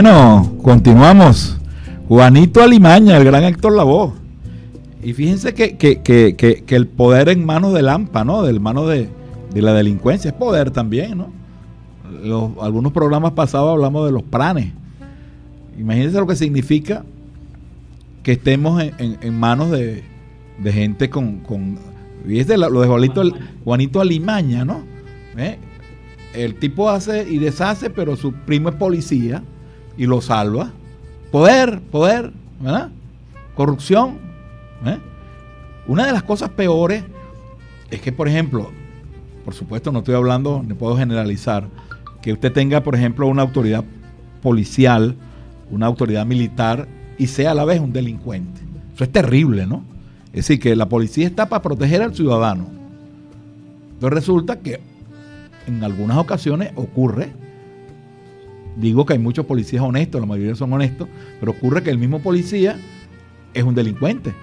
Bueno, 0.00 0.54
continuamos. 0.62 1.58
Juanito 2.06 2.62
Alimaña, 2.62 3.16
el 3.16 3.24
gran 3.24 3.42
Héctor 3.42 3.74
Lavoe. 3.74 4.12
Y 5.02 5.12
fíjense 5.12 5.54
que, 5.54 5.76
que- 5.76 6.02
que- 6.02 6.36
que- 6.64 6.76
el 6.76 6.86
poder 6.86 7.28
en 7.30 7.44
manos 7.44 7.74
del 7.74 7.88
AMPA, 7.88 8.22
¿no? 8.22 8.44
Del 8.44 8.60
mano 8.60 8.86
de, 8.86 9.08
de 9.52 9.60
la 9.60 9.72
delincuencia, 9.72 10.28
es 10.28 10.36
poder 10.36 10.70
también, 10.70 11.18
¿no? 11.18 11.32
Algunos 12.62 12.92
programas 12.92 13.32
pasados 13.32 13.72
hablamos 13.72 14.06
de 14.06 14.12
los 14.12 14.22
planes. 14.22 14.72
Imagínense 15.76 16.16
lo 16.20 16.28
que 16.28 16.36
significa 16.36 17.04
que 18.22 18.30
estemos 18.30 18.80
en, 18.80 19.18
en- 19.20 19.34
manos 19.36 19.72
de, 19.72 20.04
de 20.62 20.72
gente 20.72 21.10
con... 21.10 21.38
con 21.38 21.76
fíjense 22.24 22.56
lo 22.56 22.80
de 22.80 22.86
Juanito, 22.86 23.22
Juanito 23.64 24.00
Alimaña, 24.00 24.64
¿no? 24.64 24.82
¿Eh? 25.36 25.58
El 26.34 26.54
tipo 26.54 26.88
hace 26.88 27.28
y 27.28 27.38
deshace, 27.38 27.90
pero 27.90 28.14
su 28.14 28.32
primo 28.32 28.68
es 28.68 28.76
policía 28.76 29.42
y 29.98 30.06
lo 30.06 30.22
salva. 30.22 30.70
Poder, 31.30 31.80
poder, 31.80 32.32
¿verdad? 32.60 32.88
Corrupción. 33.54 34.18
¿eh? 34.86 34.98
Una 35.86 36.06
de 36.06 36.12
las 36.12 36.22
cosas 36.22 36.48
peores 36.50 37.04
es 37.90 38.00
que, 38.00 38.12
por 38.12 38.28
ejemplo, 38.28 38.70
por 39.44 39.52
supuesto 39.52 39.92
no 39.92 39.98
estoy 39.98 40.14
hablando, 40.14 40.64
no 40.66 40.74
puedo 40.76 40.96
generalizar, 40.96 41.68
que 42.22 42.32
usted 42.32 42.52
tenga, 42.52 42.82
por 42.82 42.94
ejemplo, 42.94 43.26
una 43.26 43.42
autoridad 43.42 43.84
policial, 44.42 45.16
una 45.70 45.86
autoridad 45.86 46.24
militar 46.24 46.86
y 47.18 47.26
sea 47.26 47.50
a 47.50 47.54
la 47.54 47.64
vez 47.64 47.80
un 47.80 47.92
delincuente. 47.92 48.60
Eso 48.94 49.04
es 49.04 49.12
terrible, 49.12 49.66
¿no? 49.66 49.82
Es 50.26 50.46
decir, 50.46 50.60
que 50.60 50.76
la 50.76 50.88
policía 50.88 51.26
está 51.26 51.48
para 51.48 51.62
proteger 51.62 52.02
al 52.02 52.14
ciudadano. 52.14 52.66
Entonces 53.94 54.14
resulta 54.14 54.60
que 54.60 54.80
en 55.66 55.82
algunas 55.82 56.18
ocasiones 56.18 56.72
ocurre, 56.76 57.32
digo 58.78 59.04
que 59.06 59.12
hay 59.14 59.18
muchos 59.18 59.46
policías 59.46 59.82
honestos, 59.82 60.20
la 60.20 60.26
mayoría 60.26 60.54
son 60.54 60.72
honestos, 60.72 61.08
pero 61.40 61.52
ocurre 61.52 61.82
que 61.82 61.90
el 61.90 61.98
mismo 61.98 62.20
policía 62.20 62.76
es 63.54 63.62
un 63.62 63.74
delincuente. 63.74 64.34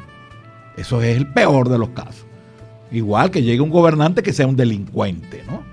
Eso 0.78 1.02
es 1.02 1.16
el 1.18 1.28
peor 1.28 1.70
de 1.70 1.78
los 1.78 1.90
casos. 1.90 2.26
Igual 2.92 3.32
que 3.32 3.42
llegue 3.44 3.62
un 3.62 3.70
gobernante 3.70 4.22
que 4.24 4.34
sea 4.34 4.46
un 4.48 4.56
delincuente, 4.56 5.44
¿no? 5.48 5.64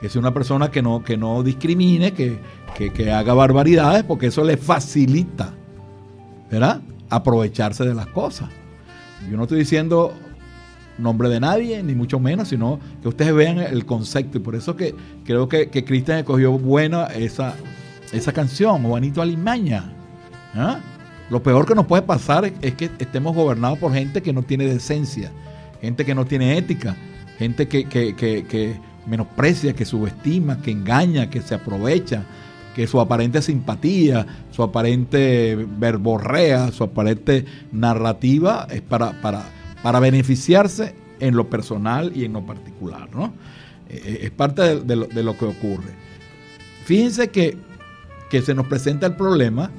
Que 0.00 0.08
sea 0.08 0.20
una 0.20 0.32
persona 0.32 0.70
que 0.70 0.80
no, 0.82 1.02
que 1.02 1.16
no 1.16 1.42
discrimine, 1.42 2.12
que, 2.12 2.38
que- 2.76 2.92
que 2.92 3.10
haga 3.10 3.34
barbaridades, 3.34 4.04
porque 4.04 4.26
eso 4.26 4.44
le 4.44 4.56
facilita, 4.56 5.52
¿verdad? 6.50 6.80
Aprovecharse 7.08 7.84
de 7.84 7.94
las 7.94 8.06
cosas. 8.06 8.48
Yo 9.30 9.36
no 9.36 9.42
estoy 9.42 9.58
diciendo 9.60 10.12
nombre 11.00 11.28
de 11.28 11.40
nadie, 11.40 11.82
ni 11.82 11.94
mucho 11.94 12.18
menos, 12.20 12.48
sino 12.48 12.78
que 13.02 13.08
ustedes 13.08 13.34
vean 13.34 13.58
el 13.58 13.84
concepto. 13.86 14.38
Y 14.38 14.40
por 14.40 14.54
eso 14.54 14.76
que 14.76 14.94
creo 15.24 15.48
que, 15.48 15.68
que 15.68 15.84
Cristian 15.84 16.18
escogió 16.18 16.52
buena 16.52 17.04
esa, 17.06 17.54
esa 18.12 18.32
canción, 18.32 18.82
Juanito 18.84 19.22
Alimaña. 19.22 19.92
¿Ah? 20.54 20.78
Lo 21.30 21.42
peor 21.42 21.64
que 21.66 21.74
nos 21.74 21.86
puede 21.86 22.02
pasar 22.02 22.44
es, 22.60 22.74
que 22.74 22.90
estemos 22.98 23.34
gobernados 23.36 23.78
por 23.78 23.92
gente 23.92 24.20
que 24.20 24.32
no 24.32 24.42
tiene 24.42 24.64
decencia, 24.64 25.30
gente 25.80 26.04
que 26.04 26.14
no 26.14 26.24
tiene 26.24 26.58
ética, 26.58 26.96
gente 27.38 27.68
que, 27.68 27.84
que- 27.84 28.14
que- 28.16 28.44
que 28.46 28.74
menosprecia, 29.06 29.72
que 29.72 29.84
subestima, 29.84 30.60
que 30.60 30.72
engaña, 30.72 31.30
que 31.30 31.40
se 31.40 31.54
aprovecha, 31.54 32.24
que 32.74 32.86
su 32.86 33.00
aparente 33.00 33.40
simpatía, 33.42 34.26
su 34.50 34.62
aparente 34.62 35.66
verborrea, 35.78 36.70
su 36.72 36.84
aparente 36.84 37.44
narrativa 37.72 38.66
es 38.70 38.80
para, 38.82 39.12
para, 39.20 39.44
para 39.82 40.00
beneficiarse 40.00 40.94
en 41.20 41.36
lo 41.36 41.48
personal 41.48 42.12
y 42.14 42.24
en 42.24 42.32
lo 42.32 42.44
particular. 42.44 43.08
¿no? 43.14 43.32
Eh, 43.88 44.20
es 44.22 44.30
parte 44.30 44.80
de, 44.80 44.96
lo, 44.96 45.38
que 45.38 45.44
ocurre. 45.44 45.92
Fíjense 46.84 47.28
que, 47.28 47.56
que 48.30 48.42
se 48.42 48.54
nos 48.54 48.66
presenta 48.66 49.06
el 49.06 49.16
problema 49.16 49.70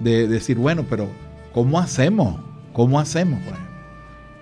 de 0.00 0.28
decir, 0.28 0.56
bueno, 0.56 0.84
pero 0.88 1.08
¿cómo 1.52 1.78
hacemos? 1.78 2.40
¿Cómo 2.72 2.98
hacemos? 2.98 3.40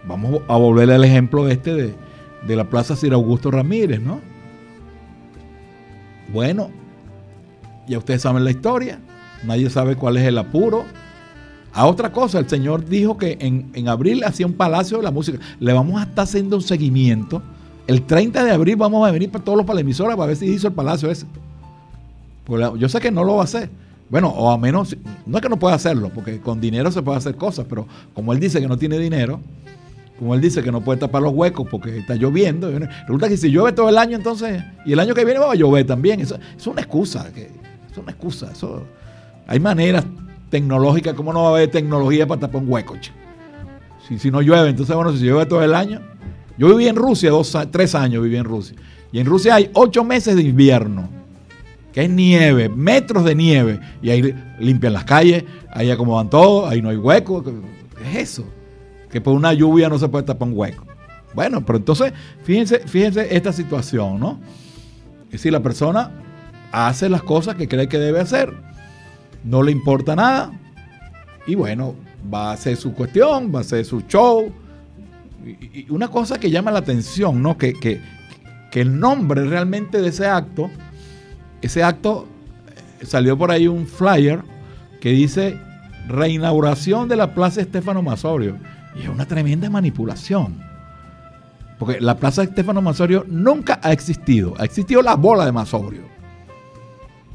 Vamos 0.07 0.43
a 0.49 0.57
volver 0.57 0.91
al 0.91 1.05
ejemplo 1.05 1.49
este 1.49 1.75
de, 1.75 1.95
de 2.47 2.57
la 2.57 2.65
Plaza 2.65 2.97
Sir 2.97 3.13
Augusto 3.13 3.51
Ramírez, 3.51 4.01
¿no? 4.01 4.21
Bueno, 6.33 6.71
ya 7.87 7.99
ustedes 7.99 8.23
saben 8.23 8.45
la 8.45 8.51
historia, 8.51 9.01
nadie 9.45 9.69
sabe 9.71 9.97
cuál 9.97 10.17
es 10.17 10.25
el 10.25 10.39
apuro. 10.39 10.85
A 11.73 11.87
otra 11.87 12.13
cosa, 12.13 12.39
el 12.39 12.49
señor 12.49 12.85
dijo 12.85 13.17
que 13.17 13.39
en, 13.41 13.71
en 13.75 13.89
abril 13.89 14.25
hacía 14.25 14.47
un 14.47 14.53
palacio 14.53 14.99
de 14.99 15.03
la 15.03 15.11
música. 15.11 15.39
Le 15.59 15.73
vamos 15.73 16.01
a 16.01 16.05
estar 16.05 16.25
haciendo 16.25 16.57
un 16.57 16.63
seguimiento. 16.63 17.43
El 17.87 18.03
30 18.03 18.45
de 18.45 18.51
abril 18.51 18.77
vamos 18.77 19.07
a 19.09 19.11
venir 19.11 19.31
para 19.31 19.45
todos 19.45 19.57
los 19.57 19.67
para 19.67 19.77
la 19.77 19.81
emisora 19.81 20.17
para 20.17 20.29
ver 20.29 20.37
si 20.37 20.47
hizo 20.47 20.69
el 20.69 20.75
palacio 20.75 21.11
ese. 21.11 21.27
Pues 22.45 22.63
yo 22.79 22.89
sé 22.89 23.01
que 23.01 23.11
no 23.11 23.25
lo 23.25 23.37
va 23.37 23.43
a 23.43 23.45
hacer. 23.45 23.71
Bueno, 24.11 24.29
o 24.29 24.51
a 24.51 24.59
menos, 24.59 24.95
no 25.25 25.39
es 25.39 25.43
que 25.43 25.49
no 25.49 25.59
pueda 25.59 25.75
hacerlo, 25.75 26.11
porque 26.15 26.39
con 26.39 26.61
dinero 26.61 26.93
se 26.93 27.01
puede 27.01 27.17
hacer 27.17 27.35
cosas, 27.35 27.65
pero 27.67 27.87
como 28.13 28.35
él 28.35 28.41
dice 28.41 28.61
que 28.61 28.69
no 28.69 28.77
tiene 28.77 28.99
dinero, 28.99 29.41
como 30.19 30.35
él 30.35 30.41
dice 30.43 30.63
que 30.63 30.71
no 30.71 30.83
puede 30.83 31.01
tapar 31.01 31.23
los 31.23 31.33
huecos 31.33 31.67
porque 31.71 31.97
está 31.97 32.15
lloviendo, 32.15 32.71
resulta 32.71 33.31
que 33.31 33.39
si 33.39 33.51
llueve 33.51 33.73
todo 33.73 33.89
el 33.89 33.97
año, 33.97 34.19
entonces, 34.19 34.63
y 34.85 34.93
el 34.93 35.01
año 35.01 35.15
que 35.15 35.25
viene 35.25 35.41
va 35.41 35.53
a 35.53 35.55
llover 35.55 35.87
también. 35.87 36.21
Eso, 36.21 36.39
es 36.57 36.67
una 36.67 36.83
excusa, 36.83 37.33
que, 37.33 37.51
es 37.91 37.97
una 37.97 38.13
excusa. 38.13 38.53
Hay 39.47 39.59
maneras 39.59 40.05
tecnológicas, 40.53 41.15
¿cómo 41.15 41.33
no 41.33 41.45
va 41.45 41.49
a 41.49 41.53
haber 41.53 41.71
tecnología 41.71 42.27
para 42.27 42.43
tapar 42.43 42.61
un 42.61 42.71
hueco? 42.71 42.95
Si, 44.07 44.19
si 44.19 44.31
no 44.31 44.43
llueve, 44.43 44.69
entonces, 44.69 44.95
bueno, 44.95 45.11
si 45.11 45.25
llueve 45.25 45.47
todo 45.47 45.65
el 45.65 45.75
año. 45.75 46.03
Yo 46.59 46.69
viví 46.69 46.87
en 46.87 46.95
Rusia, 46.95 47.31
dos, 47.31 47.57
tres 47.71 47.95
años 47.95 48.23
viví 48.23 48.37
en 48.37 48.45
Rusia. 48.45 48.77
Y 49.11 49.19
en 49.19 49.27
Rusia 49.27 49.55
hay 49.55 49.71
ocho 49.73 50.05
meses 50.05 50.37
de 50.37 50.43
invierno, 50.43 51.09
que 51.91 52.05
es 52.05 52.11
nieve, 52.11 52.69
metros 52.69 53.25
de 53.25 53.35
nieve. 53.35 53.81
Y 54.03 54.11
ahí 54.11 54.35
limpian 54.59 54.93
las 54.93 55.05
calles, 55.05 55.45
ahí 55.71 55.91
acomodan 55.91 56.29
todo, 56.29 56.69
ahí 56.69 56.83
no 56.83 56.91
hay 56.91 56.99
hueco. 56.99 57.43
¿Qué 57.43 57.53
es 58.11 58.17
eso? 58.31 58.45
Que 59.11 59.23
por 59.23 59.33
una 59.35 59.55
lluvia 59.55 59.89
no 59.89 59.99
se 59.99 60.07
puede 60.09 60.25
tapar 60.25 60.49
un 60.49 60.55
hueco. 60.57 60.85
Bueno, 61.35 61.65
pero 61.65 61.79
entonces, 61.79 62.13
fíjense, 62.45 62.81
fíjense 62.81 63.35
esta 63.35 63.55
situación, 63.55 64.21
¿no? 64.21 64.39
Es 65.27 65.33
decir, 65.33 65.51
la 65.51 65.63
persona 65.63 66.11
hace 66.73 67.09
las 67.09 67.23
cosas 67.23 67.55
que 67.55 67.69
cree 67.69 67.89
que 67.89 67.99
debe 67.99 68.21
hacer, 68.21 68.53
no 69.45 69.63
le 69.63 69.73
importa 69.73 70.17
nada, 70.17 70.53
y 71.47 71.55
bueno, 71.55 71.95
va 72.33 72.51
a 72.51 72.53
hacer 72.53 72.77
su 72.77 72.95
cuestión, 72.95 73.53
va 73.55 73.59
a 73.59 73.63
hacer 73.63 73.85
su 73.85 74.03
show. 74.03 74.53
Y, 75.45 75.91
una 75.91 76.09
cosa 76.09 76.39
que 76.39 76.51
llama 76.51 76.71
la 76.71 76.79
atención, 76.79 77.43
¿no? 77.43 77.59
Que, 77.59 77.75
que, 77.75 78.01
que 78.71 78.81
el 78.81 78.99
nombre 78.99 79.45
realmente 79.45 80.01
de 80.01 80.09
ese 80.09 80.27
acto, 80.27 80.71
ese 81.61 81.83
acto 81.83 82.29
eh, 83.01 83.07
salió 83.07 83.37
por 83.37 83.51
ahí 83.51 83.67
un 83.67 83.87
flyer 83.87 84.43
que 85.01 85.11
dice 85.11 85.59
reinauguración 86.09 87.09
de 87.09 87.17
la 87.17 87.35
Plaza 87.35 87.61
Estefano 87.61 88.03
Masorio. 88.03 88.57
Y 88.95 89.03
es 89.03 89.09
una 89.09 89.27
tremenda 89.27 89.69
manipulación. 89.69 90.61
Porque 91.79 92.01
la 92.01 92.17
Plaza 92.17 92.45
Estefano 92.45 92.81
Masorio 92.83 93.25
nunca 93.27 93.81
ha 93.83 93.93
existido. 93.93 94.55
Ha 94.59 94.65
existido 94.65 95.03
la 95.03 95.17
bola 95.17 95.45
de 95.45 95.53
Masorio. 95.53 96.12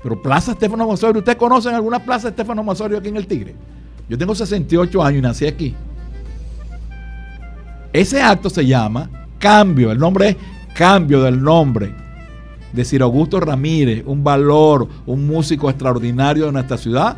Pero 0.08 0.22
Plaza 0.22 0.53
Estefano 0.53 0.88
Masorio, 0.88 1.20
¿ustedes 1.20 1.38
conocen 1.38 1.76
alguna 1.76 1.99
Plaza 1.99 2.30
Estefano 2.30 2.64
Masorio 2.64 2.97
aquí 2.97 3.10
en 3.10 3.18
el 3.18 3.28
Tigre? 3.28 3.53
Yo 4.08 4.18
tengo 4.18 4.34
68 4.34 5.03
años 5.03 5.20
y 5.20 5.22
nací 5.22 5.45
aquí. 5.45 5.76
Ese 7.91 8.22
acto 8.22 8.49
se 8.49 8.66
llama 8.66 9.10
cambio, 9.38 9.91
el 9.91 9.99
nombre 9.99 10.30
es 10.30 10.38
cambio 10.74 11.24
del 11.24 11.43
nombre 11.43 11.93
de 12.72 12.86
Ciro 12.86 13.03
Augusto 13.03 13.41
Ramírez, 13.41 14.03
un 14.05 14.24
valor, 14.24 14.88
un 15.05 15.28
músico 15.28 15.70
extraordinario 15.70 16.45
de 16.45 16.53
nuestra 16.53 16.78
ciudad, 16.78 17.18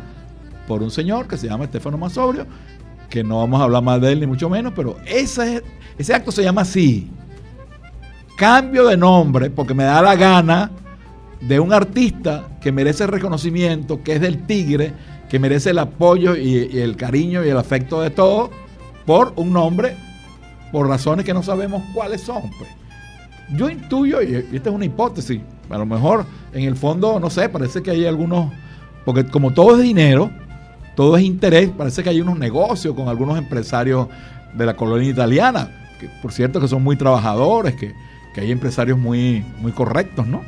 por 0.66 0.82
un 0.82 0.90
señor 0.90 1.28
que 1.28 1.36
se 1.36 1.46
llama 1.46 1.66
Estefano 1.66 1.96
Masobrio, 1.96 2.44
que 3.08 3.22
no 3.22 3.38
vamos 3.38 3.60
a 3.60 3.64
hablar 3.64 3.84
más 3.84 4.00
de 4.00 4.10
él 4.10 4.18
ni 4.18 4.26
mucho 4.26 4.50
menos, 4.50 4.72
pero 4.74 4.96
ese, 5.06 5.62
ese 5.96 6.12
acto 6.12 6.32
se 6.32 6.42
llama 6.42 6.62
así. 6.62 7.08
Cambio 8.36 8.88
de 8.88 8.96
nombre, 8.96 9.48
porque 9.48 9.74
me 9.74 9.84
da 9.84 10.02
la 10.02 10.16
gana 10.16 10.72
de 11.40 11.58
un 11.58 11.72
artista 11.72 12.48
que 12.60 12.72
merece 12.72 13.06
reconocimiento, 13.06 14.02
que 14.02 14.14
es 14.14 14.20
del 14.20 14.46
Tigre, 14.46 14.92
que 15.28 15.38
merece 15.38 15.70
el 15.70 15.78
apoyo 15.78 16.36
y, 16.36 16.78
el 16.78 16.96
cariño 16.96 17.44
y 17.44 17.48
el 17.48 17.56
afecto 17.56 18.00
de 18.02 18.10
todos, 18.10 18.50
por 19.06 19.32
un 19.36 19.52
nombre, 19.52 19.96
por 20.72 20.86
razones 20.88 21.24
que 21.24 21.32
no 21.32 21.42
sabemos 21.42 21.82
cuáles 21.94 22.20
son. 22.20 22.42
Pues. 22.58 22.70
Yo 23.56 23.70
intuyo, 23.70 24.20
y 24.22 24.34
esta 24.52 24.70
es 24.70 24.74
una 24.74 24.84
hipótesis, 24.84 25.40
a 25.70 25.78
lo 25.78 25.86
mejor 25.86 26.26
en 26.52 26.64
el 26.64 26.76
fondo, 26.76 27.18
no 27.18 27.30
sé, 27.30 27.48
parece 27.48 27.82
que 27.82 27.90
hay 27.90 28.06
algunos, 28.06 28.52
porque 29.04 29.24
como 29.24 29.52
todo 29.52 29.76
es 29.76 29.82
dinero, 29.82 30.30
todo 30.94 31.16
es 31.16 31.22
interés, 31.22 31.70
parece 31.70 32.02
que 32.02 32.10
hay 32.10 32.20
unos 32.20 32.38
negocios 32.38 32.94
con 32.94 33.08
algunos 33.08 33.38
empresarios 33.38 34.08
de 34.52 34.66
la 34.66 34.74
colonia 34.74 35.10
italiana, 35.10 35.70
que 35.98 36.08
por 36.20 36.32
cierto 36.32 36.60
que 36.60 36.68
son 36.68 36.82
muy 36.82 36.96
trabajadores, 36.96 37.74
que, 37.76 37.94
que 38.34 38.40
hay 38.40 38.50
empresarios 38.50 38.98
muy, 38.98 39.44
muy 39.60 39.72
correctos, 39.72 40.26
¿no? 40.26 40.42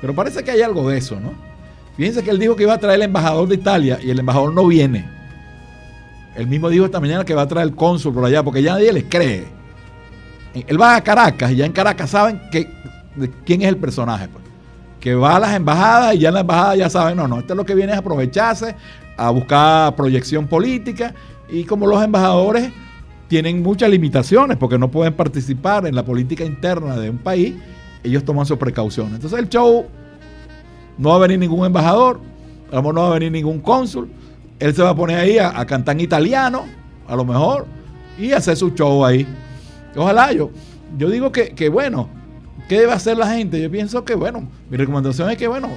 Pero 0.00 0.14
parece 0.14 0.42
que 0.44 0.50
hay 0.50 0.62
algo 0.62 0.88
de 0.88 0.98
eso, 0.98 1.18
¿no? 1.20 1.32
Fíjense 1.96 2.22
que 2.22 2.30
él 2.30 2.38
dijo 2.38 2.54
que 2.54 2.62
iba 2.62 2.74
a 2.74 2.78
traer 2.78 2.96
el 2.96 3.02
embajador 3.02 3.48
de 3.48 3.56
Italia 3.56 3.98
y 4.02 4.10
el 4.10 4.18
embajador 4.20 4.54
no 4.54 4.66
viene. 4.66 5.04
Él 6.36 6.46
mismo 6.46 6.68
dijo 6.68 6.84
esta 6.84 7.00
mañana 7.00 7.24
que 7.24 7.34
va 7.34 7.42
a 7.42 7.48
traer 7.48 7.66
el 7.66 7.74
cónsul 7.74 8.14
por 8.14 8.24
allá, 8.24 8.44
porque 8.44 8.62
ya 8.62 8.74
nadie 8.74 8.92
les 8.92 9.04
cree. 9.04 9.46
Él 10.54 10.80
va 10.80 10.94
a 10.94 11.00
Caracas 11.02 11.50
y 11.50 11.56
ya 11.56 11.66
en 11.66 11.72
Caracas 11.72 12.10
saben 12.10 12.40
que, 12.52 12.70
quién 13.44 13.62
es 13.62 13.68
el 13.68 13.76
personaje. 13.76 14.28
pues. 14.28 14.44
que 15.00 15.14
va 15.14 15.36
a 15.36 15.40
las 15.40 15.54
embajadas 15.54 16.14
y 16.14 16.18
ya 16.18 16.28
en 16.28 16.34
la 16.34 16.40
embajada 16.40 16.76
ya 16.76 16.88
saben, 16.88 17.16
no, 17.16 17.26
no, 17.26 17.40
esto 17.40 17.54
es 17.54 17.56
lo 17.56 17.66
que 17.66 17.74
viene 17.74 17.92
es 17.92 17.98
aprovecharse, 17.98 18.76
a 19.16 19.30
buscar 19.30 19.96
proyección 19.96 20.46
política 20.46 21.14
y 21.48 21.64
como 21.64 21.86
los 21.86 22.02
embajadores 22.02 22.70
tienen 23.26 23.62
muchas 23.62 23.90
limitaciones 23.90 24.56
porque 24.56 24.78
no 24.78 24.90
pueden 24.90 25.14
participar 25.14 25.86
en 25.86 25.94
la 25.94 26.04
política 26.04 26.44
interna 26.44 26.96
de 26.96 27.10
un 27.10 27.18
país, 27.18 27.54
ellos 28.02 28.24
toman 28.24 28.46
sus 28.46 28.58
precauciones. 28.58 29.14
Entonces 29.14 29.38
el 29.38 29.48
show 29.48 29.86
no 30.96 31.10
va 31.10 31.16
a 31.16 31.18
venir 31.18 31.38
ningún 31.38 31.66
embajador, 31.66 32.20
no 32.72 32.92
va 32.92 33.08
a 33.08 33.14
venir 33.14 33.32
ningún 33.32 33.60
cónsul, 33.60 34.10
él 34.58 34.74
se 34.74 34.82
va 34.82 34.90
a 34.90 34.94
poner 34.96 35.18
ahí 35.18 35.38
a, 35.38 35.58
a 35.58 35.66
cantar 35.66 35.94
en 35.96 36.00
italiano, 36.00 36.64
a 37.06 37.16
lo 37.16 37.24
mejor, 37.24 37.66
y 38.18 38.32
hacer 38.32 38.56
su 38.56 38.70
show 38.70 39.04
ahí. 39.04 39.26
Ojalá 39.96 40.32
yo, 40.32 40.50
yo 40.96 41.08
digo 41.10 41.32
que, 41.32 41.50
que 41.50 41.68
bueno, 41.68 42.08
¿qué 42.68 42.80
debe 42.80 42.92
hacer 42.92 43.16
la 43.16 43.28
gente? 43.28 43.60
Yo 43.60 43.70
pienso 43.70 44.04
que 44.04 44.14
bueno, 44.14 44.48
mi 44.68 44.76
recomendación 44.76 45.30
es 45.30 45.36
que 45.36 45.48
bueno, 45.48 45.68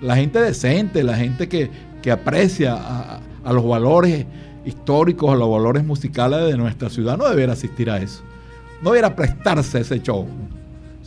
la 0.00 0.16
gente 0.16 0.40
decente, 0.40 1.02
la 1.02 1.16
gente 1.16 1.48
que, 1.48 1.70
que 2.02 2.10
aprecia 2.10 2.74
a, 2.74 3.20
a 3.44 3.52
los 3.52 3.66
valores 3.66 4.26
históricos, 4.64 5.32
a 5.32 5.36
los 5.36 5.50
valores 5.50 5.84
musicales 5.84 6.44
de 6.44 6.56
nuestra 6.56 6.90
ciudad, 6.90 7.16
no 7.16 7.28
debiera 7.28 7.54
asistir 7.54 7.88
a 7.90 7.98
eso. 7.98 8.22
No 8.82 8.90
debiera 8.90 9.16
prestarse 9.16 9.78
a 9.78 9.80
ese 9.80 10.02
show. 10.02 10.26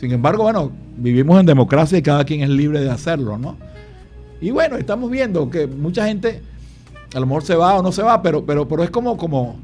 Sin 0.00 0.10
embargo, 0.12 0.44
bueno, 0.44 0.72
vivimos 0.96 1.38
en 1.38 1.44
democracia 1.44 1.98
y 1.98 2.02
cada 2.02 2.24
quien 2.24 2.40
es 2.40 2.48
libre 2.48 2.80
de 2.80 2.88
hacerlo, 2.90 3.36
¿no? 3.36 3.58
Y 4.40 4.50
bueno, 4.50 4.76
estamos 4.78 5.10
viendo 5.10 5.50
que 5.50 5.66
mucha 5.66 6.06
gente 6.06 6.40
a 7.14 7.20
lo 7.20 7.40
se 7.42 7.54
va 7.54 7.78
o 7.78 7.82
no 7.82 7.92
se 7.92 8.02
va, 8.02 8.22
pero, 8.22 8.42
pero, 8.46 8.66
pero 8.66 8.82
es 8.82 8.88
como, 8.88 9.18
como 9.18 9.56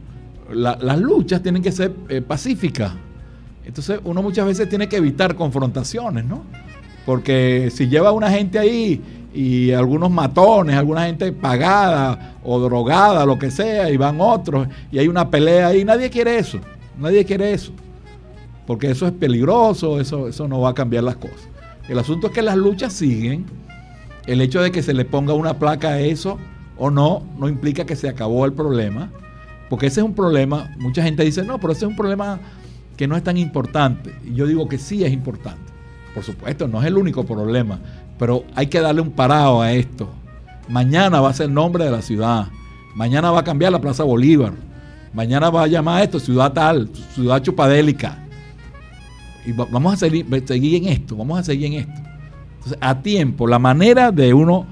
la- 0.53 0.77
las 0.79 1.01
luchas 1.01 1.43
tienen 1.43 1.63
que 1.63 1.73
ser 1.73 1.95
eh, 2.11 2.21
pacíficas. 2.21 2.93
Entonces 3.65 3.99
uno 4.05 4.23
muchas 4.23 4.45
veces 4.45 4.69
tiene 4.69 4.91
que 4.91 4.97
evitar 4.99 5.35
confrontaciones, 5.37 6.27
¿no? 6.27 6.43
Porque 7.07 7.71
si 7.73 7.89
lleva 7.89 8.13
una 8.13 8.31
gente 8.31 8.59
ahí 8.59 9.01
y 9.33 9.73
algunos 9.73 10.11
matones, 10.11 10.77
alguna 10.77 11.07
gente 11.07 11.33
pagada 11.33 12.35
o 12.45 12.59
drogada, 12.61 13.25
lo 13.25 13.39
que 13.39 13.51
sea, 13.51 13.89
y 13.91 13.97
van 13.97 14.21
otros, 14.21 14.69
y 14.93 14.99
hay 14.99 15.09
una 15.09 15.31
pelea 15.31 15.69
ahí, 15.69 15.83
nadie 15.83 16.11
quiere 16.11 16.39
eso, 16.39 16.59
nadie 17.01 17.25
quiere 17.25 17.55
eso. 17.55 17.73
Porque 18.67 18.91
eso 18.91 19.07
es 19.07 19.13
peligroso, 19.13 20.01
eso, 20.01 20.29
eso 20.29 20.49
no 20.49 20.61
va 20.61 20.71
a 20.71 20.75
cambiar 20.75 21.05
las 21.05 21.17
cosas. 21.17 21.49
El 21.89 21.99
asunto 21.99 22.29
es 22.29 22.33
que 22.33 22.43
las 22.43 22.57
luchas 22.57 22.93
siguen. 22.93 23.47
El 24.27 24.41
hecho 24.41 24.61
de 24.61 24.73
que 24.73 24.83
se 24.83 24.93
le 24.93 25.05
ponga 25.05 25.35
una 25.35 25.59
placa 25.59 25.91
a 25.91 26.01
eso 26.01 26.39
o 26.77 26.91
no, 26.91 27.23
no 27.39 27.49
implica 27.49 27.87
que 27.87 27.95
se 27.95 28.09
acabó 28.09 28.45
el 28.45 28.53
problema. 28.53 29.11
Porque 29.69 29.87
ese 29.87 30.01
es 30.01 30.07
un 30.07 30.15
problema, 30.15 30.75
mucha 30.79 31.03
gente 31.03 31.25
dice, 31.25 31.43
no, 31.45 31.59
pero 31.59 31.73
ese 31.73 31.85
es 31.85 31.91
un 31.91 31.97
problema 31.97 32.39
que 32.97 33.07
no 33.07 33.17
es 33.17 33.23
tan 33.23 33.37
importante. 33.37 34.15
Y 34.25 34.35
yo 34.35 34.47
digo 34.47 34.69
que 34.69 34.79
sí 34.79 35.05
es 35.05 35.13
importante. 35.13 35.73
Por 36.15 36.25
supuesto, 36.25 36.67
no 36.67 36.81
es 36.81 36.87
el 36.87 36.97
único 36.97 37.25
problema, 37.25 37.79
pero 38.19 38.45
hay 38.55 38.69
que 38.69 38.81
darle 38.81 39.01
un 39.01 39.11
parado 39.11 39.61
a 39.61 39.73
esto. 39.73 40.09
Mañana 40.69 41.21
va 41.21 41.31
a 41.31 41.35
ser 41.35 41.47
el 41.47 41.55
nombre 41.55 41.85
de 41.85 41.91
la 41.91 42.03
ciudad. 42.03 42.49
Mañana 42.95 43.31
va 43.31 43.41
a 43.41 43.45
cambiar 43.45 43.73
la 43.73 43.81
Plaza 43.81 44.03
Bolívar. 44.05 44.53
Mañana 45.13 45.51
va 45.51 45.65
a 45.65 45.67
llamar 45.67 46.03
esto 46.03 46.19
ciudad 46.19 46.53
tal, 46.53 46.89
ciudad 47.15 47.43
chupadélica. 47.43 48.26
Y 49.47 49.53
va- 49.53 49.67
vamos 49.71 49.95
a 49.95 49.97
seguir, 49.97 50.27
seguir 50.47 50.83
en 50.83 50.89
esto, 50.93 51.17
vamos 51.17 51.39
a 51.39 51.43
seguir 51.45 51.67
en 51.67 51.73
esto. 51.75 52.01
Entonces, 52.57 52.79
a 52.81 53.01
tiempo, 53.01 53.47
la 53.47 53.59
manera 53.59 54.11
de 54.11 54.35
uno 54.35 54.67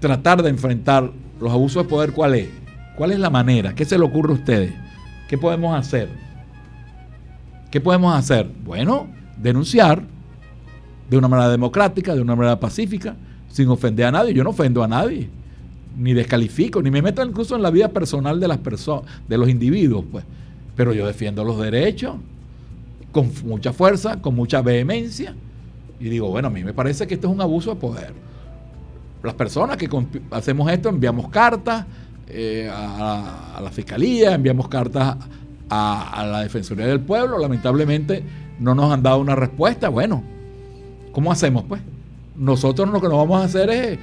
tratar 0.00 0.42
de 0.42 0.50
enfrentar 0.50 1.10
los 1.40 1.52
abusos 1.52 1.84
de 1.84 1.88
poder, 1.88 2.12
¿cuál 2.12 2.34
es? 2.34 2.48
¿Cuál 2.96 3.12
es 3.12 3.18
la 3.18 3.30
manera? 3.30 3.74
¿Qué 3.74 3.84
se 3.84 3.96
le 3.98 4.04
ocurre 4.04 4.32
a 4.32 4.34
ustedes? 4.34 4.72
¿Qué 5.28 5.38
podemos 5.38 5.78
hacer? 5.78 6.08
¿Qué 7.70 7.80
podemos 7.80 8.14
hacer? 8.14 8.50
Bueno, 8.64 9.06
denunciar 9.36 10.02
de 11.08 11.16
una 11.16 11.28
manera 11.28 11.50
democrática, 11.50 12.14
de 12.14 12.20
una 12.20 12.34
manera 12.34 12.58
pacífica, 12.58 13.14
sin 13.48 13.68
ofender 13.68 14.06
a 14.06 14.12
nadie. 14.12 14.34
Yo 14.34 14.42
no 14.42 14.50
ofendo 14.50 14.82
a 14.82 14.88
nadie, 14.88 15.28
ni 15.96 16.12
descalifico, 16.14 16.82
ni 16.82 16.90
me 16.90 17.02
meto 17.02 17.24
incluso 17.24 17.54
en 17.56 17.62
la 17.62 17.70
vida 17.70 17.88
personal 17.88 18.40
de 18.40 18.48
las 18.48 18.58
personas, 18.58 19.04
de 19.28 19.38
los 19.38 19.48
individuos, 19.48 20.04
pues. 20.10 20.24
Pero 20.74 20.92
yo 20.92 21.06
defiendo 21.06 21.44
los 21.44 21.60
derechos 21.60 22.16
con 23.12 23.30
mucha 23.44 23.72
fuerza, 23.72 24.20
con 24.20 24.34
mucha 24.34 24.62
vehemencia, 24.62 25.34
y 26.00 26.08
digo, 26.08 26.28
bueno, 26.28 26.48
a 26.48 26.50
mí 26.50 26.62
me 26.62 26.72
parece 26.72 27.06
que 27.06 27.14
esto 27.14 27.28
es 27.28 27.34
un 27.34 27.40
abuso 27.40 27.70
de 27.74 27.76
poder. 27.80 28.12
Las 29.22 29.34
personas 29.34 29.76
que 29.76 29.88
hacemos 30.30 30.70
esto 30.70 30.88
enviamos 30.88 31.28
cartas 31.28 31.86
eh, 32.28 32.70
a, 32.72 33.56
a 33.56 33.60
la 33.60 33.70
fiscalía, 33.70 34.34
enviamos 34.34 34.68
cartas 34.68 35.16
a, 35.68 36.20
a 36.20 36.26
la 36.26 36.40
Defensoría 36.42 36.86
del 36.86 37.00
Pueblo, 37.00 37.38
lamentablemente 37.38 38.22
no 38.60 38.74
nos 38.74 38.92
han 38.92 39.02
dado 39.02 39.18
una 39.18 39.34
respuesta. 39.34 39.88
Bueno, 39.88 40.22
¿cómo 41.12 41.32
hacemos 41.32 41.64
pues? 41.64 41.82
Nosotros 42.36 42.88
lo 42.90 43.00
que 43.00 43.08
nos 43.08 43.16
vamos 43.16 43.42
a 43.42 43.44
hacer 43.44 43.70
es 43.70 43.98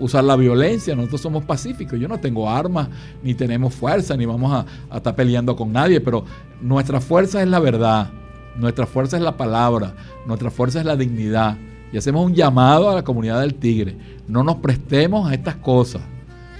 usar 0.00 0.24
la 0.24 0.36
violencia, 0.36 0.94
nosotros 0.94 1.20
somos 1.20 1.44
pacíficos, 1.44 1.98
yo 1.98 2.08
no 2.08 2.18
tengo 2.18 2.48
armas, 2.48 2.88
ni 3.22 3.34
tenemos 3.34 3.74
fuerza, 3.74 4.16
ni 4.16 4.26
vamos 4.26 4.52
a, 4.90 4.96
estar 4.96 5.14
peleando 5.14 5.56
con 5.56 5.72
nadie, 5.72 6.00
pero 6.00 6.24
nuestra 6.60 7.00
fuerza 7.00 7.42
es 7.42 7.48
la 7.48 7.58
verdad, 7.58 8.10
nuestra 8.56 8.86
fuerza 8.86 9.16
es 9.16 9.22
la 9.22 9.36
palabra, 9.36 9.94
nuestra 10.26 10.50
fuerza 10.50 10.80
es 10.80 10.86
la 10.86 10.96
dignidad. 10.96 11.56
Y 11.92 11.96
hacemos 11.96 12.26
un 12.26 12.34
llamado 12.34 12.90
a 12.90 12.94
la 12.94 13.02
comunidad 13.02 13.40
del 13.40 13.54
Tigre, 13.54 13.96
no 14.26 14.42
nos 14.44 14.56
prestemos 14.56 15.30
a 15.30 15.34
estas 15.34 15.56
cosas, 15.56 16.02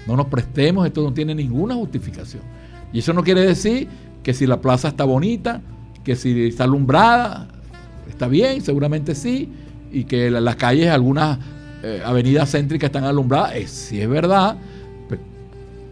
no 0.07 0.17
nos 0.17 0.27
prestemos, 0.27 0.87
esto 0.87 1.03
no 1.03 1.13
tiene 1.13 1.35
ninguna 1.35 1.75
justificación. 1.75 2.43
Y 2.93 3.01
eso 3.01 3.13
no 3.13 3.23
quiere 3.23 3.43
decir 3.43 3.89
que 4.23 4.33
si 4.33 4.47
la 4.47 4.61
plaza 4.61 4.89
está 4.89 5.05
bonita, 5.05 5.61
que 6.03 6.17
si 6.17 6.47
está 6.47 6.65
alumbrada, 6.65 7.49
está 8.09 8.27
bien, 8.27 8.63
seguramente 8.63 9.15
sí, 9.15 9.53
y 9.93 10.05
que 10.05 10.31
la- 10.31 10.41
las 10.41 10.57
calles, 10.57 10.89
algunas 10.89 11.39
eh, 11.83 12.03
avenidas 12.05 12.51
céntricas 12.51 12.89
están 12.89 13.05
alumbradas, 13.05 13.55
eh, 13.57 13.67
sí 13.67 14.01
es 14.01 14.09
verdad, 14.09 14.57
pe- 15.09 15.19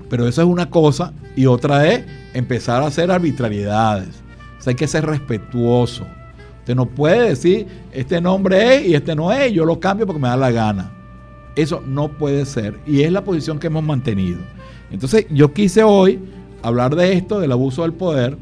pero 0.08 0.26
eso 0.26 0.42
es 0.42 0.48
una 0.48 0.68
cosa 0.70 1.12
y 1.36 1.46
otra 1.46 1.86
es 1.86 2.04
empezar 2.34 2.82
a 2.82 2.86
hacer 2.86 3.10
arbitrariedades. 3.10 4.08
Hay 4.66 4.74
que 4.74 4.88
ser 4.88 5.06
respetuoso. 5.06 6.04
Usted 6.58 6.74
no 6.74 6.86
puede 6.86 7.28
decir, 7.28 7.68
este 7.92 8.20
nombre 8.20 8.74
es 8.78 8.86
y 8.88 8.94
este 8.96 9.14
no 9.14 9.32
es, 9.32 9.52
yo 9.52 9.64
lo 9.64 9.78
cambio 9.78 10.08
porque 10.08 10.20
me 10.20 10.26
da 10.26 10.36
la 10.36 10.50
gana. 10.50 10.90
Eso 11.54 11.80
no 11.86 12.08
puede 12.08 12.44
ser 12.46 12.74
y 12.84 13.02
es 13.02 13.12
la 13.12 13.22
posición 13.22 13.60
que 13.60 13.68
hemos 13.68 13.84
mantenido. 13.84 14.38
Entonces 14.90 15.26
yo 15.30 15.52
quise 15.52 15.84
hoy 15.84 16.18
hablar 16.64 16.96
de 16.96 17.12
esto, 17.12 17.38
del 17.38 17.52
abuso 17.52 17.82
del 17.82 17.92
poder, 17.92 18.36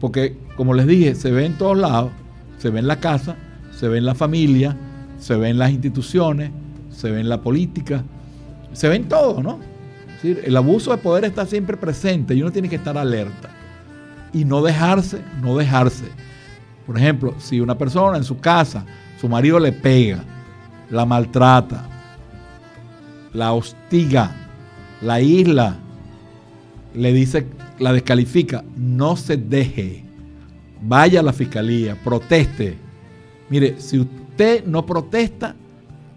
porque 0.00 0.38
como 0.56 0.72
les 0.72 0.86
dije, 0.86 1.14
se 1.14 1.30
ve 1.30 1.44
en 1.44 1.58
todos 1.58 1.76
lados, 1.76 2.12
se 2.56 2.70
ve 2.70 2.78
en 2.78 2.86
la 2.86 2.96
casa, 2.96 3.36
se 3.78 3.88
ve 3.88 3.98
en 3.98 4.06
la 4.06 4.14
familia, 4.14 4.74
se 5.18 5.36
ve 5.36 5.50
en 5.50 5.58
las 5.58 5.70
instituciones, 5.70 6.50
se 6.98 7.12
ve 7.12 7.20
en 7.20 7.28
la 7.28 7.40
política, 7.40 8.02
se 8.72 8.88
ve 8.88 8.96
en 8.96 9.08
todo, 9.08 9.40
¿no? 9.40 9.60
Es 10.08 10.14
decir, 10.14 10.42
el 10.44 10.56
abuso 10.56 10.90
de 10.90 10.96
poder 10.96 11.24
está 11.24 11.46
siempre 11.46 11.76
presente 11.76 12.34
y 12.34 12.42
uno 12.42 12.50
tiene 12.50 12.68
que 12.68 12.74
estar 12.74 12.98
alerta 12.98 13.50
y 14.32 14.44
no 14.44 14.62
dejarse, 14.62 15.22
no 15.40 15.56
dejarse. 15.56 16.06
Por 16.88 16.98
ejemplo, 16.98 17.36
si 17.38 17.60
una 17.60 17.78
persona 17.78 18.18
en 18.18 18.24
su 18.24 18.40
casa, 18.40 18.84
su 19.20 19.28
marido 19.28 19.60
le 19.60 19.70
pega, 19.70 20.24
la 20.90 21.06
maltrata, 21.06 21.86
la 23.32 23.52
hostiga, 23.52 24.34
la 25.00 25.20
isla, 25.20 25.76
le 26.94 27.12
dice, 27.12 27.46
la 27.78 27.92
descalifica, 27.92 28.64
no 28.76 29.14
se 29.14 29.36
deje. 29.36 30.04
Vaya 30.82 31.20
a 31.20 31.22
la 31.22 31.32
fiscalía, 31.32 31.96
proteste. 32.02 32.76
Mire, 33.50 33.76
si 33.78 34.00
usted 34.00 34.64
no 34.64 34.84
protesta, 34.84 35.54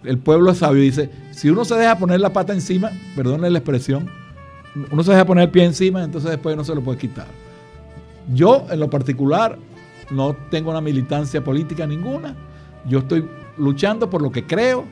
el 0.03 0.17
pueblo 0.17 0.53
sabio. 0.53 0.81
Dice, 0.81 1.09
si 1.31 1.49
uno 1.49 1.65
se 1.65 1.75
deja 1.75 1.97
poner 1.97 2.19
la 2.19 2.33
pata 2.33 2.53
encima, 2.53 2.91
perdone 3.15 3.49
la 3.49 3.59
expresión, 3.59 4.09
uno 4.91 5.03
se 5.03 5.11
deja 5.11 5.25
poner 5.25 5.45
el 5.45 5.49
pie 5.49 5.65
encima, 5.65 6.03
entonces 6.03 6.31
después 6.31 6.55
no 6.55 6.63
se 6.63 6.75
lo 6.75 6.81
puede 6.81 6.97
quitar. 6.97 7.27
Yo, 8.33 8.65
en 8.69 8.79
lo 8.79 8.89
particular, 8.89 9.57
no 10.09 10.35
tengo 10.49 10.71
una 10.71 10.81
militancia 10.81 11.43
política 11.43 11.87
ninguna. 11.87 12.35
Yo 12.87 12.99
estoy 12.99 13.27
luchando 13.57 14.09
por 14.09 14.21
lo 14.21 14.31
que 14.31 14.45
creo 14.45 14.85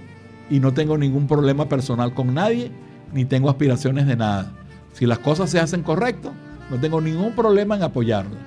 y 0.49 0.59
no 0.59 0.73
tengo 0.73 0.97
ningún 0.97 1.27
problema 1.27 1.69
personal 1.69 2.13
con 2.13 2.33
nadie, 2.33 2.71
ni 3.13 3.25
tengo 3.25 3.49
aspiraciones 3.49 4.07
de 4.07 4.15
nada. 4.15 4.51
Si 4.93 5.05
las 5.05 5.19
cosas 5.19 5.49
se 5.49 5.59
hacen 5.59 5.83
correcto, 5.83 6.33
no 6.69 6.79
tengo 6.79 7.01
ningún 7.01 7.33
problema 7.33 7.75
en 7.75 7.83
apoyarlas. 7.83 8.39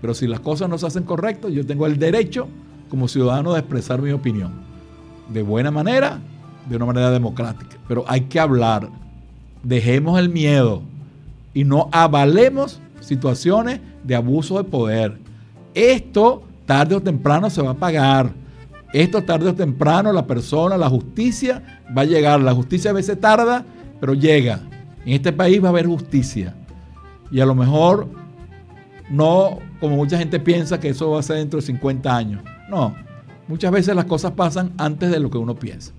Pero 0.00 0.14
si 0.14 0.26
las 0.26 0.40
cosas 0.40 0.68
no 0.68 0.76
se 0.78 0.86
hacen 0.86 1.04
correcto, 1.04 1.48
yo 1.48 1.64
tengo 1.64 1.86
el 1.86 1.98
derecho 1.98 2.48
como 2.88 3.08
ciudadano 3.08 3.52
de 3.54 3.60
expresar 3.60 4.02
mi 4.02 4.10
opinión. 4.10 4.73
De 5.28 5.42
buena 5.42 5.70
manera, 5.70 6.20
de 6.68 6.76
una 6.76 6.86
manera 6.86 7.10
democrática. 7.10 7.76
Pero 7.88 8.04
hay 8.06 8.22
que 8.22 8.40
hablar. 8.40 8.88
Dejemos 9.62 10.18
el 10.18 10.28
miedo 10.28 10.82
y 11.54 11.64
no 11.64 11.88
avalemos 11.92 12.80
situaciones 13.00 13.80
de 14.02 14.14
abuso 14.14 14.58
de 14.58 14.64
poder. 14.64 15.18
Esto 15.74 16.42
tarde 16.66 16.94
o 16.94 17.02
temprano 17.02 17.50
se 17.50 17.62
va 17.62 17.70
a 17.70 17.74
pagar. 17.74 18.32
Esto 18.92 19.22
tarde 19.22 19.48
o 19.50 19.54
temprano 19.54 20.12
la 20.12 20.26
persona, 20.26 20.76
la 20.76 20.88
justicia 20.88 21.80
va 21.96 22.02
a 22.02 22.06
llegar. 22.06 22.40
La 22.40 22.54
justicia 22.54 22.90
a 22.90 22.94
veces 22.94 23.20
tarda, 23.20 23.64
pero 24.00 24.14
llega. 24.14 24.60
En 25.04 25.14
este 25.14 25.32
país 25.32 25.62
va 25.62 25.68
a 25.68 25.70
haber 25.70 25.86
justicia. 25.86 26.54
Y 27.30 27.40
a 27.40 27.46
lo 27.46 27.54
mejor 27.54 28.08
no, 29.10 29.58
como 29.80 29.96
mucha 29.96 30.18
gente 30.18 30.38
piensa 30.40 30.78
que 30.78 30.90
eso 30.90 31.10
va 31.10 31.20
a 31.20 31.22
ser 31.22 31.36
dentro 31.36 31.60
de 31.60 31.66
50 31.66 32.16
años. 32.16 32.42
No, 32.68 32.94
muchas 33.48 33.70
veces 33.70 33.94
las 33.94 34.04
cosas 34.06 34.32
pasan 34.32 34.72
antes 34.78 35.10
de 35.10 35.20
lo 35.20 35.30
que 35.30 35.38
uno 35.38 35.54
piensa. 35.54 35.92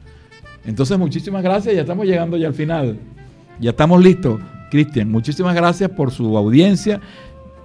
Entonces, 0.66 0.98
muchísimas 0.98 1.44
gracias, 1.44 1.76
ya 1.76 1.82
estamos 1.82 2.06
llegando 2.06 2.38
ya 2.38 2.48
al 2.48 2.54
final. 2.54 2.98
Ya 3.60 3.72
estamos 3.72 4.04
listos. 4.04 4.40
Cristian, 4.70 5.12
muchísimas 5.12 5.56
gracias 5.56 5.90
por 5.92 6.12
su 6.12 6.38
audiencia, 6.38 7.00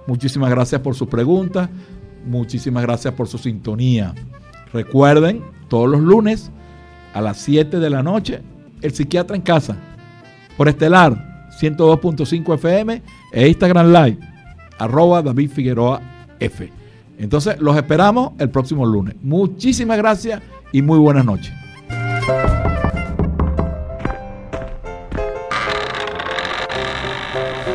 muchísimas 0.07 0.49
gracias 0.49 0.81
por 0.81 0.95
sus 0.95 1.07
preguntas, 1.07 1.69
muchísimas 2.25 2.83
gracias 2.83 3.13
por 3.13 3.27
su 3.27 3.37
sintonía. 3.37 4.13
Recuerden, 4.71 5.43
todos 5.67 5.89
los 5.89 6.01
lunes 6.01 6.51
a 7.13 7.21
las 7.21 7.37
7 7.37 7.79
de 7.79 7.89
la 7.89 8.03
noche, 8.03 8.41
el 8.81 8.93
psiquiatra 8.93 9.35
en 9.35 9.41
casa, 9.41 9.75
por 10.57 10.69
Estelar 10.69 11.49
102.5 11.59 12.55
FM 12.55 13.01
e 13.33 13.47
Instagram 13.47 13.91
Live, 13.91 14.19
arroba 14.77 15.21
David 15.21 15.49
Figueroa 15.49 16.01
F. 16.39 16.80
Entonces, 17.21 17.59
los 17.59 17.77
esperamos 17.77 18.31
el 18.39 18.49
próximo 18.49 18.85
lunes. 18.85 19.15
Muchísimas 19.21 19.97
gracias 19.97 20.41
y 20.71 20.81
muy 20.81 20.97
buenas 20.97 21.23
noches. 21.23 21.53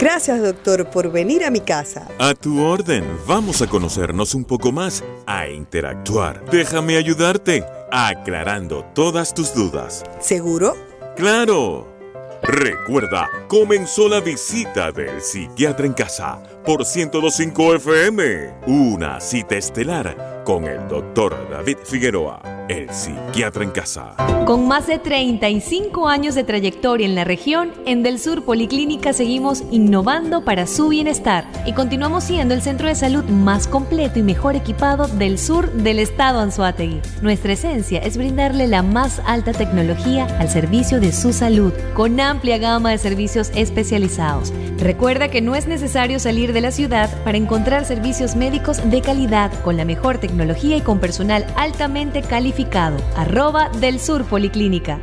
Gracias, 0.00 0.42
doctor, 0.42 0.90
por 0.90 1.10
venir 1.10 1.44
a 1.44 1.50
mi 1.50 1.60
casa. 1.60 2.08
A 2.18 2.34
tu 2.34 2.60
orden, 2.60 3.04
vamos 3.26 3.62
a 3.62 3.66
conocernos 3.66 4.34
un 4.34 4.44
poco 4.44 4.72
más, 4.72 5.04
a 5.26 5.48
interactuar. 5.48 6.44
Déjame 6.50 6.96
ayudarte, 6.96 7.64
aclarando 7.90 8.84
todas 8.94 9.32
tus 9.32 9.54
dudas. 9.54 10.04
¿Seguro? 10.20 10.74
¡Claro! 11.16 11.95
Recuerda, 12.42 13.28
comenzó 13.48 14.08
la 14.08 14.20
visita 14.20 14.92
del 14.92 15.20
psiquiatra 15.20 15.86
en 15.86 15.92
casa 15.92 16.42
por 16.64 16.80
1025 16.80 17.74
FM. 17.76 18.54
Una 18.66 19.20
cita 19.20 19.56
estelar 19.56 20.42
con 20.44 20.64
el 20.64 20.86
doctor 20.88 21.48
David 21.50 21.78
Figueroa, 21.84 22.40
el 22.68 22.90
psiquiatra 22.90 23.64
en 23.64 23.70
casa. 23.70 24.14
Con 24.44 24.68
más 24.68 24.86
de 24.86 24.98
35 24.98 26.08
años 26.08 26.34
de 26.34 26.44
trayectoria 26.44 27.06
en 27.06 27.14
la 27.14 27.24
región, 27.24 27.72
en 27.84 28.02
Del 28.02 28.18
Sur 28.18 28.44
Policlínica 28.44 29.12
seguimos 29.12 29.62
innovando 29.70 30.44
para 30.44 30.66
su 30.66 30.88
bienestar 30.88 31.46
y 31.66 31.72
continuamos 31.72 32.24
siendo 32.24 32.54
el 32.54 32.62
centro 32.62 32.88
de 32.88 32.94
salud 32.94 33.24
más 33.24 33.66
completo 33.66 34.18
y 34.18 34.22
mejor 34.22 34.56
equipado 34.56 35.06
del 35.06 35.38
sur 35.38 35.70
del 35.72 35.98
estado 35.98 36.40
Anzuategui. 36.40 37.00
Nuestra 37.22 37.52
esencia 37.52 38.00
es 38.00 38.16
brindarle 38.16 38.66
la 38.66 38.82
más 38.82 39.20
alta 39.26 39.52
tecnología 39.52 40.26
al 40.38 40.48
servicio 40.48 41.00
de 41.00 41.12
su 41.12 41.32
salud, 41.32 41.72
con 41.94 42.18
amplia 42.20 42.58
gama 42.58 42.90
de 42.90 42.98
servicios 42.98 43.50
especializados. 43.54 44.52
Recuerda 44.78 45.28
que 45.28 45.40
no 45.40 45.54
es 45.54 45.66
necesario 45.66 46.18
salir 46.18 46.52
de 46.52 46.60
la 46.60 46.70
ciudad 46.70 47.10
para 47.24 47.38
encontrar 47.38 47.84
servicios 47.84 48.36
médicos 48.36 48.88
de 48.88 49.00
calidad 49.00 49.52
con 49.62 49.76
la 49.76 49.84
mejor 49.84 50.18
tecnología 50.18 50.76
y 50.76 50.80
con 50.80 51.00
personal 51.00 51.46
altamente 51.56 52.22
calificado. 52.22 52.55
Arroba 53.16 53.68
del 53.68 54.00
Sur 54.00 54.24
Policlínica. 54.24 54.98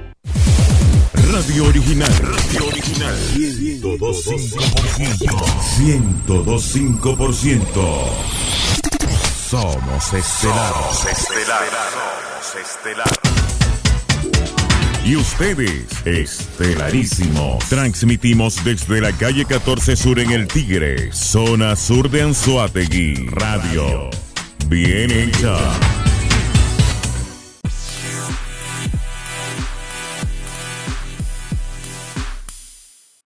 Radio 1.32 1.66
Original. 1.66 2.10
Radio 2.10 2.68
Original. 2.68 3.16
102.5%. 3.36 5.30
102.5%. 5.78 7.68
Somos 9.48 10.14
estelar. 10.14 10.74
Somos 10.74 11.06
estelar. 11.06 11.62
Somos. 11.92 13.08
Y 15.06 15.16
ustedes, 15.16 15.86
Estelarísimo. 16.06 17.60
Transmitimos 17.70 18.64
desde 18.64 19.00
la 19.00 19.12
calle 19.12 19.46
14 19.46 19.96
Sur 19.96 20.20
en 20.20 20.32
El 20.32 20.48
Tigre, 20.48 21.12
zona 21.14 21.76
sur 21.76 22.10
de 22.10 22.24
Anzuategui. 22.24 23.28
Radio. 23.28 24.10
Bien 24.68 25.12
hecha. 25.12 25.56